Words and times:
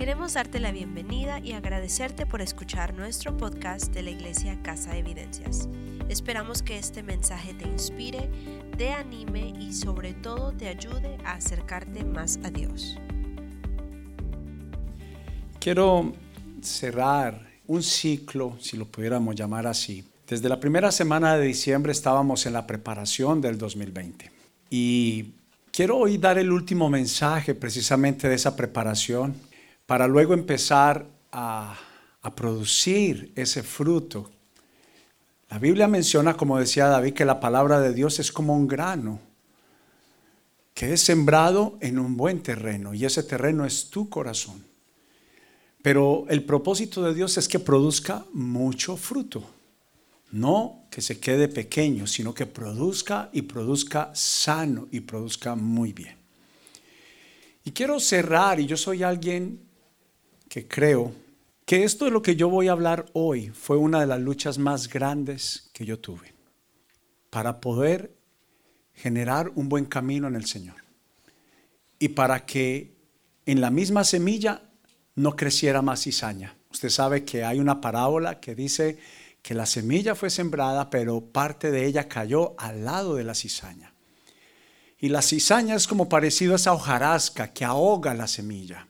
Queremos 0.00 0.32
darte 0.32 0.60
la 0.60 0.72
bienvenida 0.72 1.40
y 1.40 1.52
agradecerte 1.52 2.24
por 2.24 2.40
escuchar 2.40 2.94
nuestro 2.94 3.36
podcast 3.36 3.92
de 3.92 4.02
la 4.02 4.08
Iglesia 4.08 4.58
Casa 4.62 4.92
de 4.92 5.00
Evidencias. 5.00 5.68
Esperamos 6.08 6.62
que 6.62 6.78
este 6.78 7.02
mensaje 7.02 7.52
te 7.52 7.68
inspire, 7.68 8.30
te 8.78 8.92
anime 8.92 9.52
y 9.60 9.74
sobre 9.74 10.14
todo 10.14 10.52
te 10.52 10.68
ayude 10.68 11.18
a 11.22 11.32
acercarte 11.32 12.02
más 12.02 12.38
a 12.42 12.50
Dios. 12.50 12.96
Quiero 15.58 16.14
cerrar 16.62 17.46
un 17.66 17.82
ciclo, 17.82 18.56
si 18.58 18.78
lo 18.78 18.86
pudiéramos 18.86 19.34
llamar 19.34 19.66
así. 19.66 20.02
Desde 20.26 20.48
la 20.48 20.58
primera 20.58 20.90
semana 20.92 21.36
de 21.36 21.44
diciembre 21.44 21.92
estábamos 21.92 22.46
en 22.46 22.54
la 22.54 22.66
preparación 22.66 23.42
del 23.42 23.58
2020 23.58 24.32
y 24.70 25.34
quiero 25.70 25.98
hoy 25.98 26.16
dar 26.16 26.38
el 26.38 26.50
último 26.50 26.88
mensaje 26.88 27.54
precisamente 27.54 28.30
de 28.30 28.36
esa 28.36 28.56
preparación 28.56 29.49
para 29.90 30.06
luego 30.06 30.34
empezar 30.34 31.04
a, 31.32 31.76
producir 32.36 33.32
ese 33.34 33.64
fruto. 33.64 34.30
La 35.48 35.58
Biblia 35.58 35.88
menciona, 35.88 36.36
como 36.36 36.60
decía 36.60 36.86
David, 36.86 37.12
que 37.12 37.24
la 37.24 37.40
palabra 37.40 37.80
de 37.80 37.92
Dios 37.92 38.20
es 38.20 38.30
como 38.30 38.54
un 38.54 38.68
grano 38.68 39.18
que 40.74 40.92
es 40.92 41.00
sembrado 41.00 41.76
en 41.80 41.98
un 41.98 42.16
buen 42.16 42.40
terreno 42.40 42.94
y 42.94 43.04
ese 43.04 43.24
terreno 43.24 43.66
es 43.66 43.90
tu 43.90 44.08
corazón. 44.08 44.64
Pero 45.82 46.24
el 46.28 46.44
propósito 46.44 47.02
de 47.02 47.12
Dios 47.12 47.36
es 47.36 47.48
que 47.48 47.58
produzca 47.58 48.24
mucho 48.32 48.96
fruto. 48.96 49.42
No 50.30 50.84
que 50.88 51.00
se 51.00 51.18
quede 51.18 51.48
pequeño, 51.48 52.06
sino 52.06 52.32
que 52.32 52.46
produzca 52.46 53.28
y 53.32 53.42
produzca 53.42 54.12
sano 54.14 54.86
y 54.92 55.00
produzca 55.00 55.56
muy 55.56 55.92
bien. 55.92 56.14
Y 57.64 57.72
quiero 57.72 57.98
cerrar, 57.98 58.60
y 58.60 58.66
yo 58.66 58.76
soy 58.76 59.02
alguien 59.02 59.68
que 60.50 60.66
creo 60.66 61.14
que 61.64 61.84
esto 61.84 62.06
de 62.06 62.10
lo 62.10 62.22
que 62.22 62.34
yo 62.34 62.50
voy 62.50 62.66
a 62.66 62.72
hablar 62.72 63.06
hoy 63.12 63.50
fue 63.50 63.76
una 63.76 64.00
de 64.00 64.06
las 64.06 64.20
luchas 64.20 64.58
más 64.58 64.88
grandes 64.88 65.70
que 65.72 65.86
yo 65.86 66.00
tuve 66.00 66.34
para 67.30 67.60
poder 67.60 68.12
generar 68.92 69.52
un 69.54 69.68
buen 69.68 69.84
camino 69.84 70.26
en 70.26 70.34
el 70.34 70.46
Señor 70.46 70.74
y 72.00 72.08
para 72.08 72.44
que 72.44 72.96
en 73.46 73.60
la 73.60 73.70
misma 73.70 74.02
semilla 74.02 74.62
no 75.14 75.36
creciera 75.36 75.82
más 75.82 76.02
cizaña. 76.02 76.56
Usted 76.72 76.88
sabe 76.88 77.24
que 77.24 77.44
hay 77.44 77.60
una 77.60 77.80
parábola 77.80 78.40
que 78.40 78.56
dice 78.56 78.98
que 79.42 79.54
la 79.54 79.66
semilla 79.66 80.16
fue 80.16 80.30
sembrada, 80.30 80.90
pero 80.90 81.20
parte 81.20 81.70
de 81.70 81.86
ella 81.86 82.08
cayó 82.08 82.56
al 82.58 82.84
lado 82.84 83.14
de 83.14 83.22
la 83.22 83.36
cizaña. 83.36 83.94
Y 84.98 85.10
la 85.10 85.22
cizaña 85.22 85.76
es 85.76 85.86
como 85.86 86.08
parecido 86.08 86.54
a 86.54 86.56
esa 86.56 86.72
hojarasca 86.72 87.52
que 87.52 87.64
ahoga 87.64 88.14
la 88.14 88.26
semilla. 88.26 88.89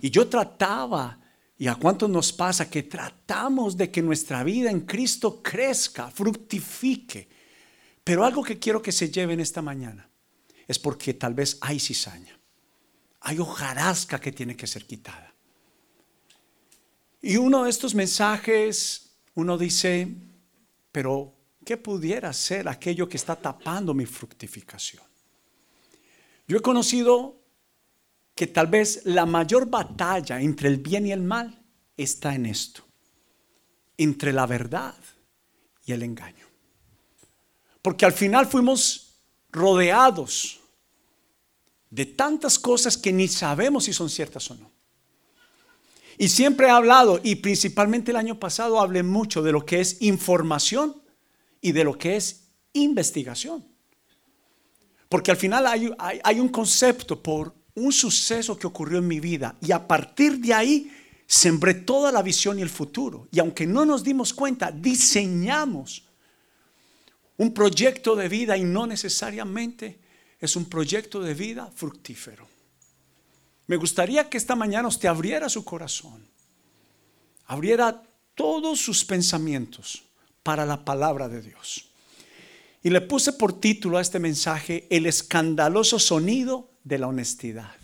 Y 0.00 0.10
yo 0.10 0.28
trataba, 0.28 1.18
y 1.58 1.66
a 1.68 1.74
cuántos 1.74 2.10
nos 2.10 2.32
pasa, 2.32 2.68
que 2.68 2.82
tratamos 2.82 3.76
de 3.76 3.90
que 3.90 4.02
nuestra 4.02 4.44
vida 4.44 4.70
en 4.70 4.80
Cristo 4.80 5.42
crezca, 5.42 6.10
fructifique. 6.10 7.28
Pero 8.04 8.24
algo 8.24 8.42
que 8.42 8.58
quiero 8.58 8.82
que 8.82 8.92
se 8.92 9.10
lleven 9.10 9.40
esta 9.40 9.62
mañana 9.62 10.08
es 10.68 10.78
porque 10.78 11.14
tal 11.14 11.34
vez 11.34 11.58
hay 11.60 11.80
cizaña, 11.80 12.38
hay 13.20 13.38
hojarasca 13.38 14.20
que 14.20 14.32
tiene 14.32 14.56
que 14.56 14.66
ser 14.66 14.86
quitada. 14.86 15.32
Y 17.22 17.36
uno 17.36 17.64
de 17.64 17.70
estos 17.70 17.94
mensajes, 17.94 19.16
uno 19.34 19.58
dice, 19.58 20.08
pero 20.92 21.34
¿qué 21.64 21.76
pudiera 21.76 22.32
ser 22.32 22.68
aquello 22.68 23.08
que 23.08 23.16
está 23.16 23.34
tapando 23.34 23.94
mi 23.94 24.06
fructificación? 24.06 25.02
Yo 26.46 26.58
he 26.58 26.60
conocido 26.62 27.40
que 28.36 28.46
tal 28.46 28.66
vez 28.66 29.00
la 29.06 29.24
mayor 29.24 29.68
batalla 29.68 30.40
entre 30.42 30.68
el 30.68 30.76
bien 30.76 31.06
y 31.06 31.12
el 31.12 31.22
mal 31.22 31.58
está 31.96 32.34
en 32.34 32.44
esto, 32.44 32.84
entre 33.96 34.30
la 34.30 34.44
verdad 34.44 34.94
y 35.86 35.92
el 35.92 36.02
engaño. 36.02 36.44
Porque 37.80 38.04
al 38.04 38.12
final 38.12 38.46
fuimos 38.46 39.14
rodeados 39.50 40.60
de 41.88 42.04
tantas 42.04 42.58
cosas 42.58 42.98
que 42.98 43.10
ni 43.10 43.26
sabemos 43.26 43.84
si 43.84 43.94
son 43.94 44.10
ciertas 44.10 44.50
o 44.50 44.56
no. 44.56 44.70
Y 46.18 46.28
siempre 46.28 46.66
he 46.66 46.70
hablado, 46.70 47.20
y 47.22 47.36
principalmente 47.36 48.10
el 48.10 48.18
año 48.18 48.38
pasado 48.38 48.80
hablé 48.80 49.02
mucho 49.02 49.42
de 49.42 49.52
lo 49.52 49.64
que 49.64 49.80
es 49.80 50.02
información 50.02 51.00
y 51.62 51.72
de 51.72 51.84
lo 51.84 51.96
que 51.96 52.16
es 52.16 52.48
investigación. 52.74 53.66
Porque 55.08 55.30
al 55.30 55.36
final 55.38 55.66
hay, 55.66 55.90
hay 55.98 56.40
un 56.40 56.48
concepto 56.50 57.22
por 57.22 57.54
un 57.76 57.92
suceso 57.92 58.58
que 58.58 58.66
ocurrió 58.66 58.98
en 58.98 59.06
mi 59.06 59.20
vida 59.20 59.54
y 59.60 59.70
a 59.72 59.86
partir 59.86 60.38
de 60.38 60.52
ahí 60.52 60.92
sembré 61.26 61.74
toda 61.74 62.10
la 62.10 62.22
visión 62.22 62.58
y 62.58 62.62
el 62.62 62.70
futuro. 62.70 63.28
Y 63.30 63.38
aunque 63.38 63.66
no 63.66 63.84
nos 63.84 64.02
dimos 64.02 64.32
cuenta, 64.32 64.70
diseñamos 64.72 66.02
un 67.36 67.52
proyecto 67.52 68.16
de 68.16 68.28
vida 68.28 68.56
y 68.56 68.64
no 68.64 68.86
necesariamente 68.86 69.98
es 70.40 70.56
un 70.56 70.64
proyecto 70.64 71.20
de 71.20 71.34
vida 71.34 71.70
fructífero. 71.74 72.48
Me 73.66 73.76
gustaría 73.76 74.28
que 74.30 74.38
esta 74.38 74.56
mañana 74.56 74.88
usted 74.88 75.08
abriera 75.08 75.48
su 75.48 75.64
corazón, 75.64 76.26
abriera 77.46 78.02
todos 78.34 78.80
sus 78.80 79.04
pensamientos 79.04 80.02
para 80.42 80.64
la 80.64 80.84
palabra 80.84 81.28
de 81.28 81.42
Dios. 81.42 81.88
Y 82.82 82.90
le 82.90 83.00
puse 83.00 83.32
por 83.32 83.60
título 83.60 83.98
a 83.98 84.02
este 84.02 84.20
mensaje 84.20 84.86
el 84.88 85.06
escandaloso 85.06 85.98
sonido 85.98 86.70
de 86.86 86.98
la 86.98 87.08
honestidad. 87.08 87.74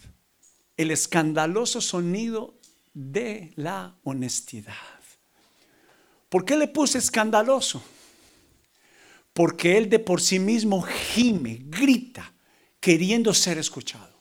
El 0.77 0.93
escandaloso 0.93 1.81
sonido 1.81 2.55
de 2.95 3.53
la 3.57 3.97
honestidad. 4.05 4.77
¿Por 6.29 6.45
qué 6.45 6.57
le 6.57 6.69
puse 6.69 6.99
escandaloso? 6.99 7.83
Porque 9.33 9.77
él 9.77 9.91
de 9.91 9.99
por 9.99 10.21
sí 10.21 10.39
mismo 10.39 10.83
gime, 10.83 11.63
grita, 11.65 12.33
queriendo 12.79 13.35
ser 13.35 13.59
escuchado. 13.59 14.13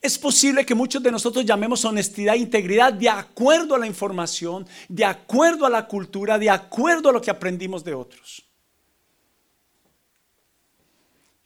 Es 0.00 0.18
posible 0.18 0.64
que 0.64 0.74
muchos 0.74 1.02
de 1.02 1.12
nosotros 1.12 1.44
llamemos 1.44 1.84
honestidad 1.84 2.36
e 2.36 2.38
integridad 2.38 2.94
de 2.94 3.10
acuerdo 3.10 3.74
a 3.74 3.78
la 3.78 3.86
información, 3.86 4.66
de 4.88 5.04
acuerdo 5.04 5.66
a 5.66 5.70
la 5.70 5.86
cultura, 5.86 6.38
de 6.38 6.48
acuerdo 6.48 7.10
a 7.10 7.12
lo 7.12 7.20
que 7.20 7.30
aprendimos 7.30 7.84
de 7.84 7.92
otros. 7.92 8.47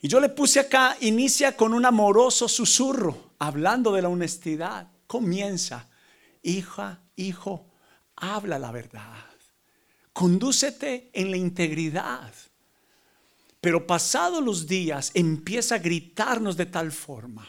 Y 0.05 0.09
yo 0.09 0.19
le 0.19 0.29
puse 0.31 0.59
acá, 0.59 0.97
inicia 1.01 1.57
con 1.57 1.73
un 1.73 1.87
amoroso 1.87 2.49
susurro, 2.49 3.35
hablando 3.39 3.93
de 3.93 4.03
la 4.03 4.09
honestidad. 4.09 4.89
Comienza, 5.07 5.89
hija, 6.43 7.05
hijo, 7.15 7.71
habla 8.17 8.59
la 8.59 8.73
verdad. 8.73 9.25
Condúcete 10.13 11.09
en 11.13 11.31
la 11.31 11.37
integridad. 11.37 12.35
Pero 13.61 13.87
pasados 13.87 14.43
los 14.43 14.67
días 14.67 15.13
empieza 15.15 15.77
a 15.77 15.79
gritarnos 15.79 16.57
de 16.57 16.67
tal 16.67 16.91
forma 16.91 17.49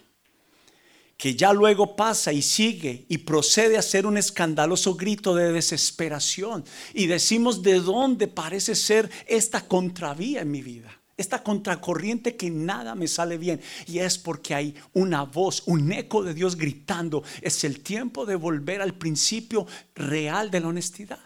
que 1.18 1.36
ya 1.36 1.54
luego 1.54 1.96
pasa 1.96 2.34
y 2.34 2.44
sigue 2.44 3.06
y 3.10 3.20
procede 3.20 3.78
a 3.78 3.82
ser 3.82 4.06
un 4.06 4.18
escandaloso 4.18 4.94
grito 4.94 5.34
de 5.34 5.52
desesperación. 5.52 6.66
Y 6.94 7.08
decimos 7.08 7.64
de 7.64 7.80
dónde 7.80 8.28
parece 8.28 8.76
ser 8.76 9.10
esta 9.26 9.68
contravía 9.68 10.42
en 10.42 10.52
mi 10.52 10.62
vida 10.62 11.03
esta 11.16 11.44
contracorriente 11.44 12.36
que 12.36 12.50
nada 12.50 12.96
me 12.96 13.08
sale 13.08 13.38
bien. 13.38 13.62
Y 13.88 14.00
es 14.00 14.18
porque 14.18 14.56
hay 14.56 14.76
una 14.94 15.24
voz, 15.24 15.64
un 15.68 15.92
eco 15.92 16.24
de 16.24 16.34
Dios 16.34 16.56
gritando. 16.56 17.24
Es 17.42 17.64
el 17.64 17.82
tiempo 17.82 18.26
de 18.26 18.36
volver 18.36 18.82
al 18.82 18.96
principio 18.96 19.68
real 19.96 20.50
de 20.50 20.60
la 20.60 20.68
honestidad. 20.70 21.20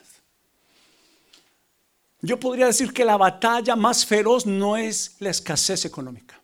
Yo 2.22 2.40
podría 2.40 2.66
decir 2.66 2.92
que 2.94 3.06
la 3.06 3.16
batalla 3.16 3.76
más 3.76 4.06
feroz 4.06 4.46
no 4.46 4.76
es 4.76 5.16
la 5.20 5.30
escasez 5.30 5.86
económica. 5.86 6.42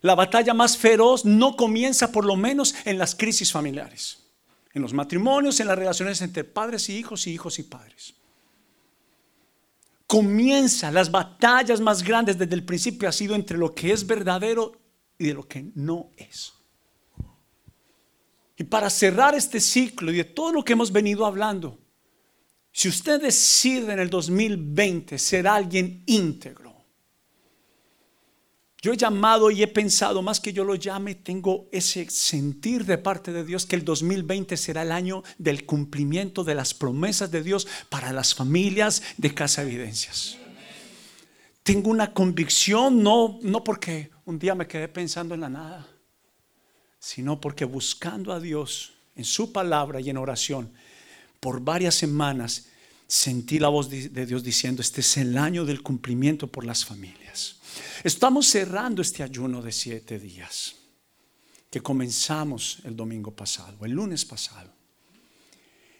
La 0.00 0.14
batalla 0.14 0.52
más 0.52 0.76
feroz 0.76 1.24
no 1.24 1.56
comienza 1.56 2.10
por 2.10 2.24
lo 2.24 2.36
menos 2.36 2.74
en 2.84 2.98
las 2.98 3.14
crisis 3.14 3.52
familiares, 3.52 4.18
en 4.72 4.82
los 4.82 4.92
matrimonios, 4.92 5.60
en 5.60 5.68
las 5.68 5.78
relaciones 5.78 6.20
entre 6.20 6.44
padres 6.44 6.88
y 6.88 6.96
hijos 6.96 7.26
y 7.26 7.32
hijos 7.32 7.58
y 7.58 7.62
padres 7.62 8.14
comienza 10.14 10.92
las 10.92 11.10
batallas 11.10 11.80
más 11.80 12.04
grandes 12.04 12.38
desde 12.38 12.54
el 12.54 12.64
principio 12.64 13.08
ha 13.08 13.12
sido 13.12 13.34
entre 13.34 13.58
lo 13.58 13.74
que 13.74 13.92
es 13.92 14.06
verdadero 14.06 14.80
y 15.18 15.26
de 15.26 15.34
lo 15.34 15.48
que 15.48 15.72
no 15.74 16.12
es. 16.16 16.52
Y 18.56 18.62
para 18.62 18.90
cerrar 18.90 19.34
este 19.34 19.58
ciclo 19.58 20.12
y 20.12 20.18
de 20.18 20.22
todo 20.22 20.52
lo 20.52 20.64
que 20.64 20.74
hemos 20.74 20.92
venido 20.92 21.26
hablando, 21.26 21.80
si 22.70 22.88
usted 22.88 23.20
decide 23.20 23.92
en 23.92 23.98
el 23.98 24.08
2020 24.08 25.18
ser 25.18 25.48
alguien 25.48 26.04
íntegro, 26.06 26.63
yo 28.84 28.92
he 28.92 28.98
llamado 28.98 29.50
y 29.50 29.62
he 29.62 29.66
pensado, 29.66 30.20
más 30.20 30.40
que 30.40 30.52
yo 30.52 30.62
lo 30.62 30.74
llame, 30.74 31.14
tengo 31.14 31.70
ese 31.72 32.06
sentir 32.10 32.84
de 32.84 32.98
parte 32.98 33.32
de 33.32 33.42
Dios 33.42 33.64
que 33.64 33.76
el 33.76 33.82
2020 33.82 34.58
será 34.58 34.82
el 34.82 34.92
año 34.92 35.22
del 35.38 35.64
cumplimiento 35.64 36.44
de 36.44 36.54
las 36.54 36.74
promesas 36.74 37.30
de 37.30 37.42
Dios 37.42 37.66
para 37.88 38.12
las 38.12 38.34
familias 38.34 39.02
de 39.16 39.32
Casa 39.32 39.62
Evidencias. 39.62 40.36
Tengo 41.62 41.88
una 41.88 42.12
convicción, 42.12 43.02
no, 43.02 43.38
no 43.40 43.64
porque 43.64 44.10
un 44.26 44.38
día 44.38 44.54
me 44.54 44.66
quedé 44.66 44.88
pensando 44.88 45.32
en 45.32 45.40
la 45.40 45.48
nada, 45.48 45.88
sino 46.98 47.40
porque 47.40 47.64
buscando 47.64 48.34
a 48.34 48.38
Dios 48.38 48.92
en 49.16 49.24
su 49.24 49.50
palabra 49.50 49.98
y 50.02 50.10
en 50.10 50.18
oración 50.18 50.70
por 51.40 51.62
varias 51.62 51.94
semanas, 51.94 52.66
sentí 53.06 53.58
la 53.58 53.68
voz 53.68 53.90
de 53.90 54.26
Dios 54.26 54.42
diciendo, 54.42 54.82
este 54.82 55.00
es 55.00 55.16
el 55.16 55.36
año 55.36 55.64
del 55.64 55.82
cumplimiento 55.82 56.46
por 56.48 56.64
las 56.64 56.84
familias. 56.84 57.56
Estamos 58.02 58.46
cerrando 58.46 59.02
este 59.02 59.22
ayuno 59.22 59.62
de 59.62 59.72
siete 59.72 60.18
días 60.18 60.76
que 61.70 61.80
comenzamos 61.80 62.78
el 62.84 62.94
domingo 62.94 63.32
pasado, 63.32 63.84
el 63.84 63.92
lunes 63.92 64.24
pasado. 64.24 64.72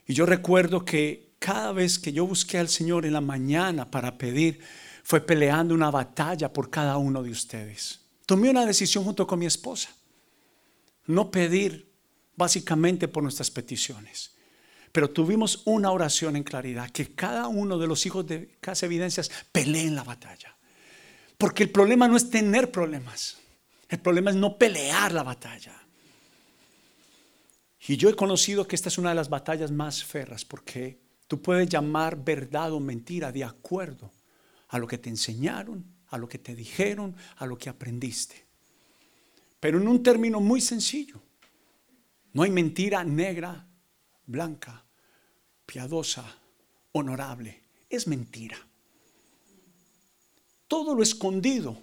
Y 0.06 0.15
yo 0.15 0.27
recuerdo 0.27 0.85
que 0.85 1.35
cada 1.39 1.73
vez 1.73 1.99
que 1.99 2.12
yo 2.12 2.27
busqué 2.27 2.59
al 2.59 2.69
Señor 2.69 3.05
en 3.06 3.12
la 3.12 3.21
mañana 3.21 3.91
para 3.91 4.17
pedir, 4.17 4.61
fue 5.03 5.21
peleando 5.21 5.75
una 5.75 5.91
batalla 5.91 6.53
por 6.53 6.71
cada 6.71 6.97
uno 6.97 7.23
de 7.23 7.31
ustedes. 7.31 8.01
Tomé 8.25 8.49
una 8.49 8.65
decisión 8.65 9.05
junto 9.05 9.27
con 9.27 9.39
mi 9.39 9.47
esposa. 9.47 9.91
No 11.06 11.31
pedir 11.31 11.93
básicamente 12.37 13.06
por 13.06 13.23
nuestras 13.23 13.51
peticiones. 13.51 14.33
Pero 14.94 15.11
tuvimos 15.11 15.62
una 15.64 15.91
oración 15.91 16.37
en 16.37 16.44
claridad, 16.44 16.88
que 16.88 17.17
cada 17.17 17.49
uno 17.49 17.79
de 17.79 17.88
los 17.88 18.06
hijos 18.06 18.25
de 18.29 18.55
Casa 18.61 18.87
Evidencias 18.87 19.29
peleen 19.50 19.96
la 19.96 20.05
batalla. 20.05 20.56
Porque 21.37 21.64
el 21.64 21.70
problema 21.70 22.06
no 22.06 22.17
es 22.17 22.31
tener 22.31 22.70
problemas, 22.70 23.38
el 23.88 23.99
problema 23.99 24.31
es 24.31 24.37
no 24.37 24.56
pelear 24.56 25.11
la 25.11 25.25
batalla. 25.25 25.75
Y 27.88 27.96
yo 27.96 28.08
he 28.08 28.14
conocido 28.14 28.69
que 28.69 28.76
esta 28.76 28.88
es 28.88 28.96
una 28.96 29.08
de 29.08 29.17
las 29.17 29.29
batallas 29.29 29.73
más 29.73 30.05
ferras, 30.05 30.44
porque 30.44 31.00
tú 31.26 31.43
puedes 31.43 31.69
llamar 31.69 32.14
verdad 32.23 32.73
o 32.73 32.79
mentira 32.79 33.32
de 33.32 33.43
acuerdo 33.43 34.12
a 34.69 34.79
lo 34.79 34.87
que 34.87 34.99
te 34.99 35.11
enseñaron, 35.11 35.85
a 36.06 36.19
lo 36.19 36.29
que 36.29 36.38
te 36.38 36.55
dijeron, 36.55 37.17
a 37.38 37.46
lo 37.46 37.58
que 37.58 37.69
aprendiste. 37.69 38.46
Pero 39.58 39.81
en 39.81 39.88
un 39.88 40.05
término 40.05 40.38
muy 40.38 40.61
sencillo, 40.61 41.20
no 42.32 42.44
hay 42.44 42.52
mentira 42.52 43.02
negra, 43.02 43.67
blanca, 44.25 44.83
piadosa, 45.66 46.25
honorable. 46.93 47.61
Es 47.88 48.06
mentira. 48.06 48.56
Todo 50.69 50.94
lo 50.94 51.02
escondido 51.02 51.76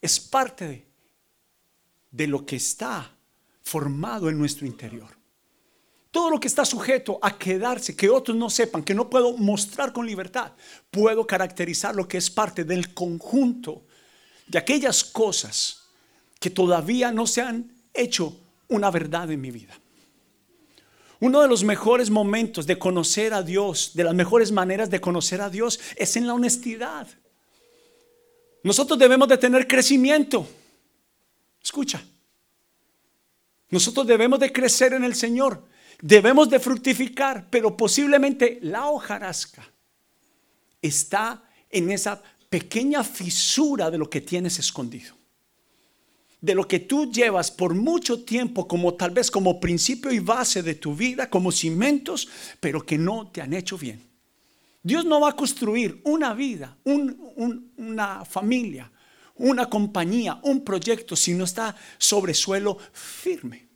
es 0.00 0.18
parte 0.18 0.86
de, 2.10 2.26
lo 2.26 2.44
que 2.44 2.56
está 2.56 3.14
formado 3.62 4.28
en 4.28 4.38
nuestro 4.38 4.66
interior. 4.66 5.08
Todo 6.10 6.30
lo 6.30 6.40
que 6.40 6.48
está 6.48 6.64
sujeto 6.64 7.18
a 7.22 7.38
quedarse, 7.38 7.96
que 7.96 8.10
otros 8.10 8.36
no 8.36 8.50
sepan, 8.50 8.82
que 8.82 8.94
no 8.94 9.08
puedo 9.08 9.36
mostrar 9.36 9.92
con 9.92 10.06
libertad, 10.06 10.52
puedo 10.90 11.26
caracterizar 11.26 11.94
lo 11.94 12.06
que 12.06 12.18
es 12.18 12.30
parte 12.30 12.64
del 12.64 12.92
conjunto 12.92 13.84
de 14.46 14.58
aquellas 14.58 15.04
cosas 15.04 15.84
que 16.38 16.50
todavía 16.50 17.12
no 17.12 17.26
se 17.26 17.40
han 17.40 17.72
hecho 17.94 18.36
una 18.68 18.90
verdad 18.90 19.30
en 19.30 19.40
mi 19.40 19.50
vida. 19.50 19.78
Uno 21.22 21.40
de 21.40 21.46
los 21.46 21.62
mejores 21.62 22.10
momentos 22.10 22.66
de 22.66 22.80
conocer 22.80 23.32
a 23.32 23.44
Dios, 23.44 23.92
de 23.94 24.02
las 24.02 24.12
mejores 24.12 24.50
maneras 24.50 24.90
de 24.90 25.00
conocer 25.00 25.40
a 25.40 25.48
Dios, 25.48 25.78
es 25.94 26.16
en 26.16 26.26
la 26.26 26.34
honestidad. 26.34 27.06
Nosotros 28.64 28.98
debemos 28.98 29.28
de 29.28 29.38
tener 29.38 29.68
crecimiento. 29.68 30.44
Escucha. 31.62 32.02
Nosotros 33.70 34.04
debemos 34.04 34.40
de 34.40 34.52
crecer 34.52 34.94
en 34.94 35.04
el 35.04 35.14
Señor. 35.14 35.64
Debemos 36.00 36.50
de 36.50 36.58
fructificar, 36.58 37.46
pero 37.48 37.76
posiblemente 37.76 38.58
la 38.60 38.88
hojarasca 38.88 39.64
está 40.82 41.48
en 41.70 41.92
esa 41.92 42.20
pequeña 42.50 43.04
fisura 43.04 43.92
de 43.92 43.98
lo 43.98 44.10
que 44.10 44.22
tienes 44.22 44.58
escondido. 44.58 45.21
De 46.42 46.54
lo 46.54 46.68
que 46.68 46.80
tú 46.80 47.10
llevas 47.10 47.50
por 47.50 47.74
mucho 47.74 48.24
tiempo 48.24 48.68
como 48.68 48.92
tal 48.94 49.12
vez 49.12 49.30
como 49.30 49.58
principio 49.58 50.12
y 50.12 50.18
base 50.18 50.62
de 50.62 50.74
tu 50.74 50.94
vida, 50.94 51.30
como 51.30 51.50
cimientos, 51.50 52.28
pero 52.60 52.84
que 52.84 52.98
no 52.98 53.30
te 53.30 53.40
han 53.40 53.54
hecho 53.54 53.78
bien. 53.78 54.12
Dios 54.82 55.06
no 55.06 55.20
va 55.20 55.30
a 55.30 55.36
construir 55.36 56.02
una 56.04 56.34
vida, 56.34 56.76
una 56.84 58.24
familia, 58.24 58.92
una 59.36 59.70
compañía, 59.70 60.40
un 60.42 60.64
proyecto 60.64 61.16
si 61.16 61.32
no 61.32 61.44
está 61.44 61.74
sobre 61.96 62.34
suelo 62.34 62.76
firme. 62.92 63.68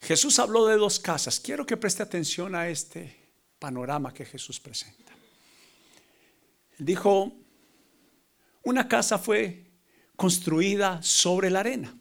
Jesús 0.00 0.38
habló 0.38 0.66
de 0.66 0.76
dos 0.76 1.00
casas. 1.00 1.40
Quiero 1.40 1.66
que 1.66 1.76
preste 1.76 2.02
atención 2.02 2.54
a 2.54 2.68
este 2.68 3.16
panorama 3.58 4.14
que 4.14 4.24
Jesús 4.24 4.60
presenta. 4.60 5.12
dijo, 6.78 7.32
una 8.62 8.86
casa 8.86 9.18
fue 9.18 9.65
construida 10.16 11.02
sobre 11.02 11.50
la 11.50 11.60
arena, 11.60 11.94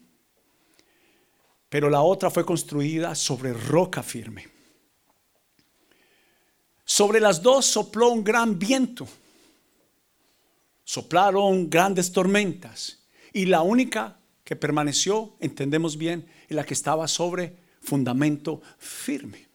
pero 1.70 1.90
la 1.90 2.02
otra 2.02 2.30
fue 2.32 2.46
construida 2.46 3.14
sobre 3.16 3.54
roca 3.54 4.02
firme. 4.02 4.48
Sobre 6.86 7.20
las 7.20 7.42
dos 7.42 7.66
sopló 7.66 8.10
un 8.10 8.24
gran 8.24 8.58
viento, 8.58 9.08
soplaron 10.84 11.70
grandes 11.70 12.12
tormentas 12.12 13.04
y 13.34 13.46
la 13.46 13.62
única 13.62 14.18
que 14.44 14.56
permaneció, 14.56 15.36
entendemos 15.40 15.98
bien, 15.98 16.30
es 16.48 16.56
la 16.56 16.64
que 16.64 16.76
estaba 16.76 17.08
sobre 17.08 17.58
fundamento 17.82 18.62
firme. 18.78 19.48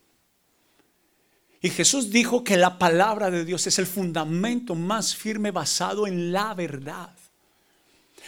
Y 1.63 1.71
Jesús 1.71 2.11
dijo 2.11 2.43
que 2.43 2.57
la 2.57 2.79
palabra 2.79 3.31
de 3.31 3.45
Dios 3.45 3.67
es 3.67 3.79
el 3.79 3.87
fundamento 3.87 4.75
más 4.75 5.15
firme 5.15 5.51
basado 5.51 6.07
en 6.07 6.33
la 6.33 6.55
verdad. 6.55 7.15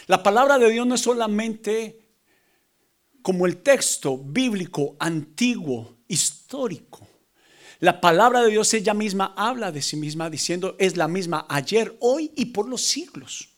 La 0.07 0.21
palabra 0.21 0.57
de 0.57 0.69
Dios 0.69 0.85
no 0.85 0.95
es 0.95 1.01
solamente 1.01 1.99
como 3.21 3.45
el 3.45 3.57
texto 3.57 4.17
bíblico 4.17 4.95
antiguo, 4.99 5.97
histórico. 6.07 7.07
La 7.79 7.99
palabra 8.01 8.41
de 8.41 8.51
Dios 8.51 8.73
ella 8.73 8.93
misma 8.93 9.33
habla 9.35 9.71
de 9.71 9.81
sí 9.81 9.97
misma 9.97 10.29
diciendo 10.29 10.75
es 10.79 10.97
la 10.97 11.07
misma 11.07 11.45
ayer, 11.49 11.95
hoy 11.99 12.31
y 12.35 12.45
por 12.45 12.67
los 12.67 12.81
siglos 12.81 13.49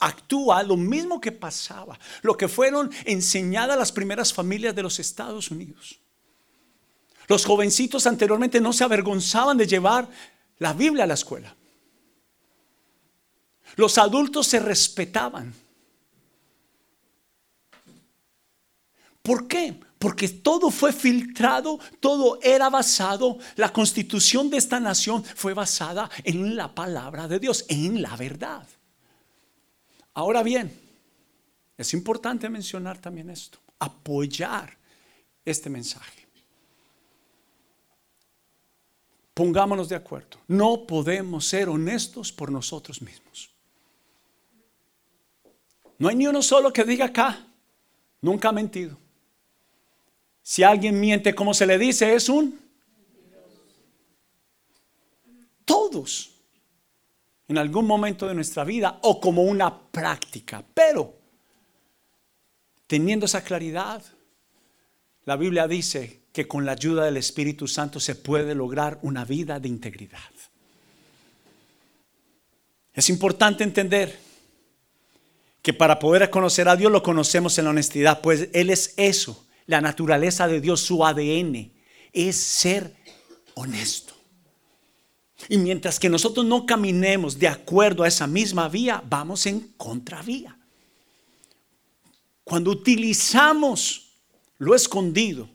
actúa 0.00 0.62
lo 0.62 0.76
mismo 0.76 1.20
que 1.20 1.30
pasaba, 1.30 1.98
lo 2.22 2.36
que 2.36 2.48
fueron 2.48 2.90
enseñadas 3.04 3.78
las 3.78 3.92
primeras 3.92 4.32
familias 4.32 4.74
de 4.74 4.82
los 4.82 4.98
Estados 4.98 5.50
Unidos. 5.50 6.00
Los 7.28 7.44
jovencitos 7.44 8.06
anteriormente 8.06 8.60
no 8.60 8.72
se 8.72 8.82
avergonzaban 8.82 9.56
de 9.56 9.66
llevar 9.66 10.08
la 10.58 10.72
Biblia 10.72 11.04
a 11.04 11.06
la 11.06 11.14
escuela. 11.14 11.54
Los 13.76 13.98
adultos 13.98 14.48
se 14.48 14.58
respetaban. 14.58 15.54
¿Por 19.30 19.46
qué? 19.46 19.78
Porque 19.96 20.28
todo 20.28 20.72
fue 20.72 20.92
filtrado, 20.92 21.78
todo 22.00 22.40
era 22.42 22.68
basado, 22.68 23.38
la 23.54 23.72
constitución 23.72 24.50
de 24.50 24.56
esta 24.56 24.80
nación 24.80 25.22
fue 25.22 25.54
basada 25.54 26.10
en 26.24 26.56
la 26.56 26.74
palabra 26.74 27.28
de 27.28 27.38
Dios, 27.38 27.64
en 27.68 28.02
la 28.02 28.16
verdad. 28.16 28.66
Ahora 30.14 30.42
bien, 30.42 30.76
es 31.78 31.94
importante 31.94 32.48
mencionar 32.48 32.98
también 32.98 33.30
esto, 33.30 33.60
apoyar 33.78 34.76
este 35.44 35.70
mensaje. 35.70 36.26
Pongámonos 39.32 39.88
de 39.88 39.94
acuerdo, 39.94 40.40
no 40.48 40.88
podemos 40.88 41.46
ser 41.46 41.68
honestos 41.68 42.32
por 42.32 42.50
nosotros 42.50 43.00
mismos. 43.00 43.48
No 45.98 46.08
hay 46.08 46.16
ni 46.16 46.26
uno 46.26 46.42
solo 46.42 46.72
que 46.72 46.82
diga 46.82 47.04
acá, 47.04 47.46
nunca 48.20 48.48
ha 48.48 48.52
mentido. 48.52 48.98
Si 50.50 50.64
alguien 50.64 50.98
miente 50.98 51.32
como 51.32 51.54
se 51.54 51.64
le 51.64 51.78
dice, 51.78 52.12
es 52.12 52.28
un... 52.28 52.58
Todos 55.64 56.32
en 57.46 57.56
algún 57.56 57.86
momento 57.86 58.26
de 58.26 58.34
nuestra 58.34 58.64
vida 58.64 58.98
o 59.02 59.20
como 59.20 59.44
una 59.44 59.78
práctica. 59.78 60.64
Pero 60.74 61.14
teniendo 62.88 63.26
esa 63.26 63.44
claridad, 63.44 64.02
la 65.24 65.36
Biblia 65.36 65.68
dice 65.68 66.22
que 66.32 66.48
con 66.48 66.66
la 66.66 66.72
ayuda 66.72 67.04
del 67.04 67.18
Espíritu 67.18 67.68
Santo 67.68 68.00
se 68.00 68.16
puede 68.16 68.52
lograr 68.56 68.98
una 69.02 69.24
vida 69.24 69.60
de 69.60 69.68
integridad. 69.68 70.18
Es 72.92 73.08
importante 73.08 73.62
entender 73.62 74.18
que 75.62 75.72
para 75.72 76.00
poder 76.00 76.28
conocer 76.28 76.68
a 76.68 76.74
Dios 76.74 76.90
lo 76.90 77.04
conocemos 77.04 77.56
en 77.56 77.66
la 77.66 77.70
honestidad, 77.70 78.20
pues 78.20 78.48
Él 78.52 78.70
es 78.70 78.94
eso, 78.96 79.46
la 79.70 79.80
naturaleza 79.80 80.48
de 80.48 80.60
Dios, 80.60 80.80
su 80.80 81.06
ADN, 81.06 81.72
es 82.12 82.36
ser 82.36 82.96
honesto. 83.54 84.14
Y 85.48 85.58
mientras 85.58 86.00
que 86.00 86.08
nosotros 86.08 86.44
no 86.44 86.66
caminemos 86.66 87.38
de 87.38 87.46
acuerdo 87.46 88.02
a 88.02 88.08
esa 88.08 88.26
misma 88.26 88.68
vía, 88.68 89.02
vamos 89.08 89.46
en 89.46 89.60
contravía. 89.76 90.58
Cuando 92.42 92.72
utilizamos 92.72 94.10
lo 94.58 94.74
escondido 94.74 95.48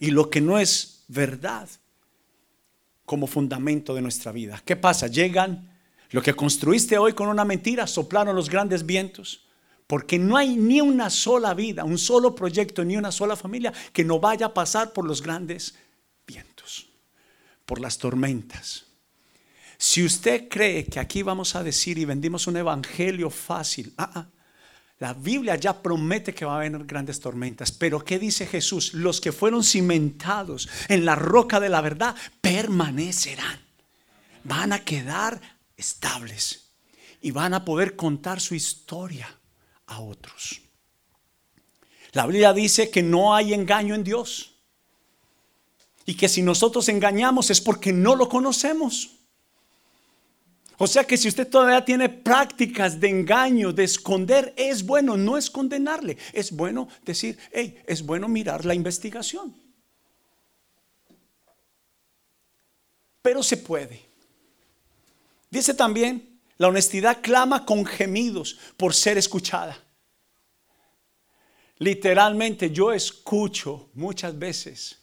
y 0.00 0.10
lo 0.10 0.30
que 0.30 0.40
no 0.40 0.58
es 0.58 1.04
verdad 1.08 1.68
como 3.04 3.26
fundamento 3.26 3.94
de 3.94 4.00
nuestra 4.00 4.32
vida, 4.32 4.62
¿qué 4.64 4.74
pasa? 4.74 5.06
Llegan 5.06 5.70
lo 6.10 6.22
que 6.22 6.34
construiste 6.34 6.96
hoy 6.96 7.12
con 7.12 7.28
una 7.28 7.44
mentira, 7.44 7.86
soplaron 7.86 8.34
los 8.34 8.48
grandes 8.48 8.86
vientos, 8.86 9.43
Porque 9.86 10.18
no 10.18 10.36
hay 10.36 10.56
ni 10.56 10.80
una 10.80 11.10
sola 11.10 11.52
vida, 11.52 11.84
un 11.84 11.98
solo 11.98 12.34
proyecto, 12.34 12.84
ni 12.84 12.96
una 12.96 13.12
sola 13.12 13.36
familia 13.36 13.72
que 13.92 14.04
no 14.04 14.18
vaya 14.18 14.46
a 14.46 14.54
pasar 14.54 14.92
por 14.92 15.06
los 15.06 15.22
grandes 15.22 15.74
vientos, 16.26 16.88
por 17.66 17.80
las 17.80 17.98
tormentas. 17.98 18.86
Si 19.76 20.02
usted 20.02 20.48
cree 20.48 20.86
que 20.86 21.00
aquí 21.00 21.22
vamos 21.22 21.54
a 21.54 21.62
decir 21.62 21.98
y 21.98 22.06
vendimos 22.06 22.46
un 22.46 22.56
evangelio 22.56 23.28
fácil, 23.28 23.92
ah, 23.98 24.10
ah, 24.14 24.26
la 25.00 25.12
Biblia 25.12 25.56
ya 25.56 25.82
promete 25.82 26.32
que 26.32 26.46
va 26.46 26.54
a 26.54 26.56
haber 26.56 26.84
grandes 26.84 27.20
tormentas, 27.20 27.70
pero 27.70 28.02
¿qué 28.02 28.18
dice 28.18 28.46
Jesús? 28.46 28.94
Los 28.94 29.20
que 29.20 29.32
fueron 29.32 29.62
cimentados 29.62 30.68
en 30.88 31.04
la 31.04 31.16
roca 31.16 31.60
de 31.60 31.68
la 31.68 31.82
verdad 31.82 32.14
permanecerán, 32.40 33.60
van 34.44 34.72
a 34.72 34.82
quedar 34.82 35.40
estables 35.76 36.70
y 37.20 37.32
van 37.32 37.52
a 37.52 37.66
poder 37.66 37.96
contar 37.96 38.40
su 38.40 38.54
historia 38.54 39.28
otros. 40.00 40.60
La 42.12 42.26
Biblia 42.26 42.52
dice 42.52 42.90
que 42.90 43.02
no 43.02 43.34
hay 43.34 43.52
engaño 43.52 43.94
en 43.94 44.04
Dios 44.04 44.54
y 46.06 46.16
que 46.16 46.28
si 46.28 46.42
nosotros 46.42 46.88
engañamos 46.88 47.50
es 47.50 47.60
porque 47.60 47.92
no 47.92 48.14
lo 48.14 48.28
conocemos. 48.28 49.10
O 50.76 50.86
sea 50.86 51.04
que 51.04 51.16
si 51.16 51.28
usted 51.28 51.48
todavía 51.48 51.84
tiene 51.84 52.08
prácticas 52.08 52.98
de 52.98 53.08
engaño, 53.08 53.72
de 53.72 53.84
esconder, 53.84 54.52
es 54.56 54.84
bueno, 54.84 55.16
no 55.16 55.36
es 55.36 55.48
condenarle, 55.48 56.18
es 56.32 56.50
bueno 56.50 56.88
decir, 57.04 57.38
hey, 57.52 57.80
es 57.86 58.04
bueno 58.04 58.28
mirar 58.28 58.64
la 58.64 58.74
investigación. 58.74 59.54
Pero 63.22 63.42
se 63.42 63.56
puede. 63.56 64.02
Dice 65.50 65.74
también 65.74 66.40
la 66.58 66.68
honestidad 66.68 67.22
clama 67.22 67.64
con 67.64 67.86
gemidos 67.86 68.58
por 68.76 68.94
ser 68.94 69.16
escuchada. 69.16 69.83
Literalmente 71.84 72.70
yo 72.70 72.94
escucho 72.94 73.90
muchas 73.92 74.38
veces. 74.38 74.98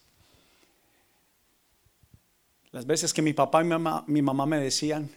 Las 2.71 2.87
veces 2.87 3.13
que 3.13 3.21
mi 3.21 3.33
papá 3.33 3.61
y 3.61 3.65
mi 4.11 4.21
mamá, 4.23 4.45
me 4.47 4.57
decían, 4.57 5.07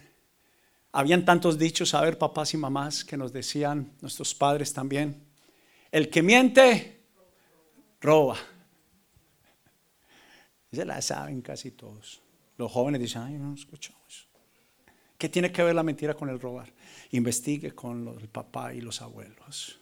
habían 0.91 1.25
tantos 1.25 1.57
dichos, 1.57 1.95
a 1.95 2.01
ver, 2.01 2.19
papás 2.19 2.53
y 2.53 2.57
mamás, 2.57 3.03
que 3.03 3.17
nos 3.17 3.33
decían 3.33 3.93
nuestros 3.99 4.35
padres 4.35 4.73
también, 4.73 5.25
el 5.91 6.11
que 6.11 6.21
miente, 6.21 7.01
roba. 7.99 8.37
Se 10.71 10.85
la 10.85 11.01
saben 11.01 11.41
casi 11.41 11.71
todos. 11.71 12.21
Los 12.57 12.71
jóvenes 12.71 13.01
dicen, 13.01 13.23
ay, 13.23 13.33
no 13.39 13.55
escuchamos. 13.55 14.27
¿Qué 15.17 15.29
tiene 15.29 15.51
que 15.51 15.63
ver 15.63 15.73
la 15.73 15.81
mentira 15.81 16.13
con 16.13 16.29
el 16.29 16.39
robar? 16.39 16.71
Investigue 17.09 17.73
con 17.73 18.07
el 18.21 18.29
papá 18.29 18.71
y 18.71 18.81
los 18.81 19.01
abuelos. 19.01 19.79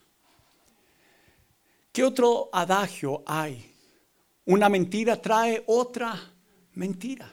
¿Qué 1.93 2.03
otro 2.03 2.49
adagio 2.51 3.21
hay? 3.23 3.71
Una 4.45 4.67
mentira 4.67 5.21
trae 5.21 5.63
otra 5.67 6.19
mentira. 6.73 7.31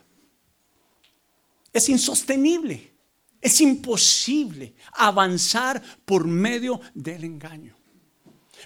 Es 1.72 1.88
insostenible, 1.88 2.92
es 3.40 3.58
imposible 3.62 4.74
avanzar 4.92 5.82
por 6.04 6.26
medio 6.26 6.78
del 6.92 7.24
engaño. 7.24 7.74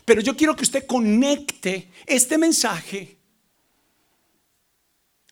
Pero 0.04 0.20
yo 0.20 0.36
quiero 0.36 0.56
que 0.56 0.64
usted 0.64 0.84
conecte 0.84 1.92
este 2.06 2.38
mensaje 2.38 3.16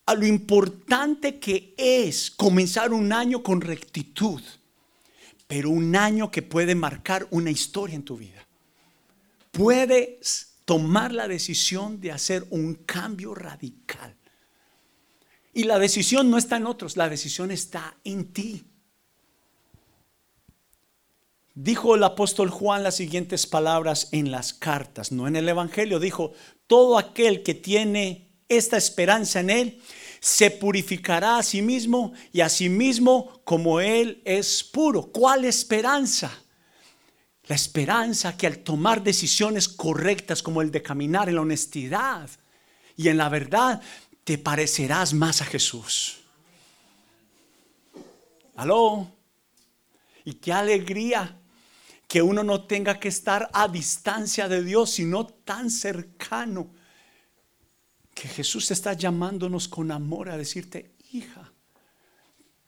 a 0.06 0.14
lo 0.14 0.24
importante 0.24 1.40
que 1.40 1.74
es 1.76 2.30
comenzar 2.30 2.92
un 2.92 3.12
año 3.12 3.42
con 3.42 3.60
rectitud, 3.60 4.40
pero 5.48 5.70
un 5.70 5.96
año 5.96 6.30
que 6.30 6.42
puede 6.42 6.76
marcar 6.76 7.26
una 7.30 7.50
historia 7.50 7.96
en 7.96 8.04
tu 8.04 8.16
vida. 8.16 8.46
Puedes 9.50 10.51
tomar 10.64 11.12
la 11.12 11.28
decisión 11.28 12.00
de 12.00 12.12
hacer 12.12 12.46
un 12.50 12.74
cambio 12.74 13.34
radical. 13.34 14.16
Y 15.52 15.64
la 15.64 15.78
decisión 15.78 16.30
no 16.30 16.38
está 16.38 16.56
en 16.56 16.66
otros, 16.66 16.96
la 16.96 17.08
decisión 17.08 17.50
está 17.50 17.96
en 18.04 18.32
ti. 18.32 18.64
Dijo 21.54 21.94
el 21.94 22.02
apóstol 22.02 22.48
Juan 22.48 22.82
las 22.82 22.96
siguientes 22.96 23.46
palabras 23.46 24.08
en 24.12 24.30
las 24.30 24.54
cartas, 24.54 25.12
no 25.12 25.28
en 25.28 25.36
el 25.36 25.48
Evangelio. 25.48 26.00
Dijo, 26.00 26.32
todo 26.66 26.96
aquel 26.96 27.42
que 27.42 27.54
tiene 27.54 28.30
esta 28.48 28.78
esperanza 28.78 29.40
en 29.40 29.50
Él, 29.50 29.82
se 30.20 30.50
purificará 30.50 31.38
a 31.38 31.42
sí 31.42 31.60
mismo 31.60 32.12
y 32.32 32.40
a 32.40 32.48
sí 32.48 32.68
mismo 32.68 33.42
como 33.44 33.80
Él 33.80 34.22
es 34.24 34.64
puro. 34.64 35.10
¿Cuál 35.12 35.44
esperanza? 35.44 36.41
La 37.52 37.56
esperanza 37.56 38.34
que 38.34 38.46
al 38.46 38.60
tomar 38.60 39.02
decisiones 39.02 39.68
correctas 39.68 40.42
como 40.42 40.62
el 40.62 40.70
de 40.70 40.82
caminar 40.82 41.28
en 41.28 41.34
la 41.34 41.42
honestidad 41.42 42.30
y 42.96 43.08
en 43.08 43.18
la 43.18 43.28
verdad, 43.28 43.82
te 44.24 44.38
parecerás 44.38 45.12
más 45.12 45.42
a 45.42 45.44
Jesús. 45.44 46.20
Aló. 48.56 49.06
Y 50.24 50.32
qué 50.36 50.54
alegría 50.54 51.38
que 52.08 52.22
uno 52.22 52.42
no 52.42 52.64
tenga 52.64 52.98
que 52.98 53.08
estar 53.08 53.50
a 53.52 53.68
distancia 53.68 54.48
de 54.48 54.64
Dios, 54.64 54.92
sino 54.92 55.26
tan 55.26 55.68
cercano 55.70 56.70
que 58.14 58.28
Jesús 58.28 58.70
está 58.70 58.94
llamándonos 58.94 59.68
con 59.68 59.90
amor 59.90 60.30
a 60.30 60.38
decirte, 60.38 60.94
hija, 61.12 61.52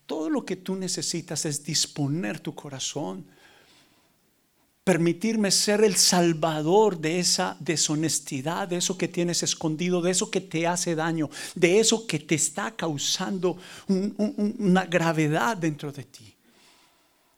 todo 0.05 0.29
lo 0.29 0.45
que 0.45 0.57
tú 0.57 0.77
necesitas 0.77 1.47
es 1.47 1.65
disponer 1.65 2.39
tu 2.39 2.55
corazón, 2.55 3.33
permitirme 4.85 5.51
ser 5.51 5.83
el 5.83 5.97
salvador 5.97 6.99
de 6.99 7.19
esa 7.19 7.57
deshonestidad, 7.59 8.69
de 8.69 8.77
eso 8.77 8.99
que 8.99 9.09
tienes 9.09 9.43
escondido, 9.43 10.03
de 10.03 10.11
eso 10.11 10.31
que 10.31 10.43
te 10.43 10.67
hace 10.67 10.95
daño, 10.95 11.31
de 11.55 11.81
eso 11.81 12.07
que 12.07 12.19
te 12.19 12.35
está 12.35 12.77
causando 12.77 13.57
una 13.89 14.85
gravedad 14.85 15.57
dentro 15.57 15.91
de 15.91 16.05
ti. 16.05 16.37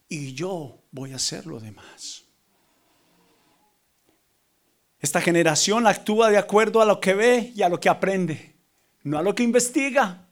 Y 0.09 0.35
yo 0.35 0.77
voy 0.91 1.13
a 1.13 1.17
hacer 1.17 1.47
lo 1.47 1.61
demás. 1.61 2.25
Esta 4.99 5.21
generación 5.21 5.87
actúa 5.87 6.31
de 6.31 6.39
acuerdo 6.39 6.81
a 6.81 6.85
lo 6.85 6.99
que 6.99 7.15
ve 7.15 7.53
y 7.55 7.63
a 7.63 7.69
lo 7.69 7.79
que 7.79 7.89
aprende, 7.89 8.57
no 9.05 9.19
a 9.19 9.23
lo 9.23 9.37
que 9.37 9.45
investiga. 9.45 10.27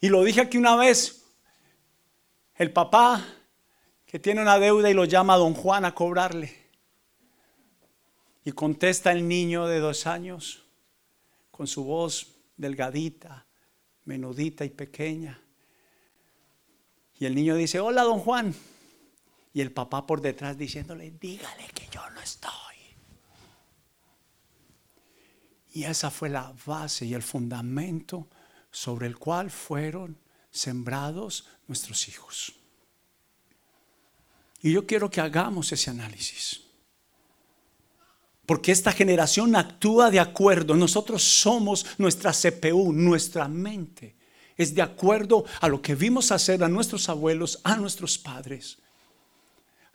Y 0.00 0.08
lo 0.08 0.22
dije 0.22 0.40
aquí 0.40 0.56
una 0.56 0.76
vez, 0.76 1.24
el 2.54 2.72
papá 2.72 3.26
que 4.08 4.18
tiene 4.18 4.40
una 4.40 4.58
deuda 4.58 4.90
y 4.90 4.94
lo 4.94 5.04
llama 5.04 5.34
a 5.34 5.36
don 5.36 5.52
Juan 5.52 5.84
a 5.84 5.94
cobrarle. 5.94 6.56
Y 8.42 8.52
contesta 8.52 9.12
el 9.12 9.28
niño 9.28 9.66
de 9.66 9.80
dos 9.80 10.06
años 10.06 10.64
con 11.50 11.66
su 11.66 11.84
voz 11.84 12.34
delgadita, 12.56 13.46
menudita 14.06 14.64
y 14.64 14.70
pequeña. 14.70 15.38
Y 17.18 17.26
el 17.26 17.34
niño 17.34 17.54
dice, 17.54 17.80
hola 17.80 18.02
don 18.02 18.20
Juan. 18.20 18.54
Y 19.52 19.60
el 19.60 19.72
papá 19.72 20.06
por 20.06 20.22
detrás 20.22 20.56
diciéndole, 20.56 21.10
dígale 21.10 21.66
que 21.74 21.86
yo 21.90 22.08
no 22.10 22.20
estoy. 22.22 22.52
Y 25.72 25.84
esa 25.84 26.10
fue 26.10 26.30
la 26.30 26.54
base 26.64 27.04
y 27.04 27.12
el 27.12 27.22
fundamento 27.22 28.30
sobre 28.70 29.06
el 29.06 29.18
cual 29.18 29.50
fueron 29.50 30.18
sembrados 30.50 31.46
nuestros 31.66 32.08
hijos. 32.08 32.57
Y 34.68 34.72
yo 34.72 34.86
quiero 34.86 35.10
que 35.10 35.22
hagamos 35.22 35.72
ese 35.72 35.88
análisis. 35.88 36.60
Porque 38.44 38.70
esta 38.70 38.92
generación 38.92 39.56
actúa 39.56 40.10
de 40.10 40.20
acuerdo. 40.20 40.74
Nosotros 40.74 41.22
somos 41.22 41.86
nuestra 41.96 42.34
CPU, 42.34 42.92
nuestra 42.92 43.48
mente. 43.48 44.14
Es 44.58 44.74
de 44.74 44.82
acuerdo 44.82 45.46
a 45.62 45.68
lo 45.68 45.80
que 45.80 45.94
vimos 45.94 46.32
hacer 46.32 46.62
a 46.62 46.68
nuestros 46.68 47.08
abuelos, 47.08 47.60
a 47.64 47.76
nuestros 47.76 48.18
padres 48.18 48.76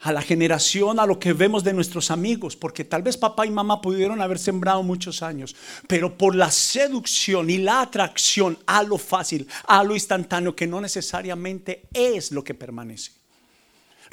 a 0.00 0.12
la 0.12 0.20
generación, 0.20 1.00
a 1.00 1.06
lo 1.06 1.18
que 1.18 1.32
vemos 1.32 1.64
de 1.64 1.72
nuestros 1.72 2.10
amigos, 2.10 2.56
porque 2.56 2.84
tal 2.84 3.02
vez 3.02 3.16
papá 3.16 3.46
y 3.46 3.50
mamá 3.50 3.80
pudieron 3.80 4.20
haber 4.20 4.38
sembrado 4.38 4.82
muchos 4.82 5.22
años, 5.22 5.56
pero 5.88 6.18
por 6.18 6.34
la 6.34 6.50
seducción 6.50 7.48
y 7.48 7.56
la 7.56 7.80
atracción 7.80 8.58
a 8.66 8.82
lo 8.82 8.98
fácil, 8.98 9.48
a 9.66 9.82
lo 9.82 9.94
instantáneo, 9.94 10.54
que 10.54 10.66
no 10.66 10.82
necesariamente 10.82 11.84
es 11.94 12.32
lo 12.32 12.44
que 12.44 12.52
permanece. 12.52 13.23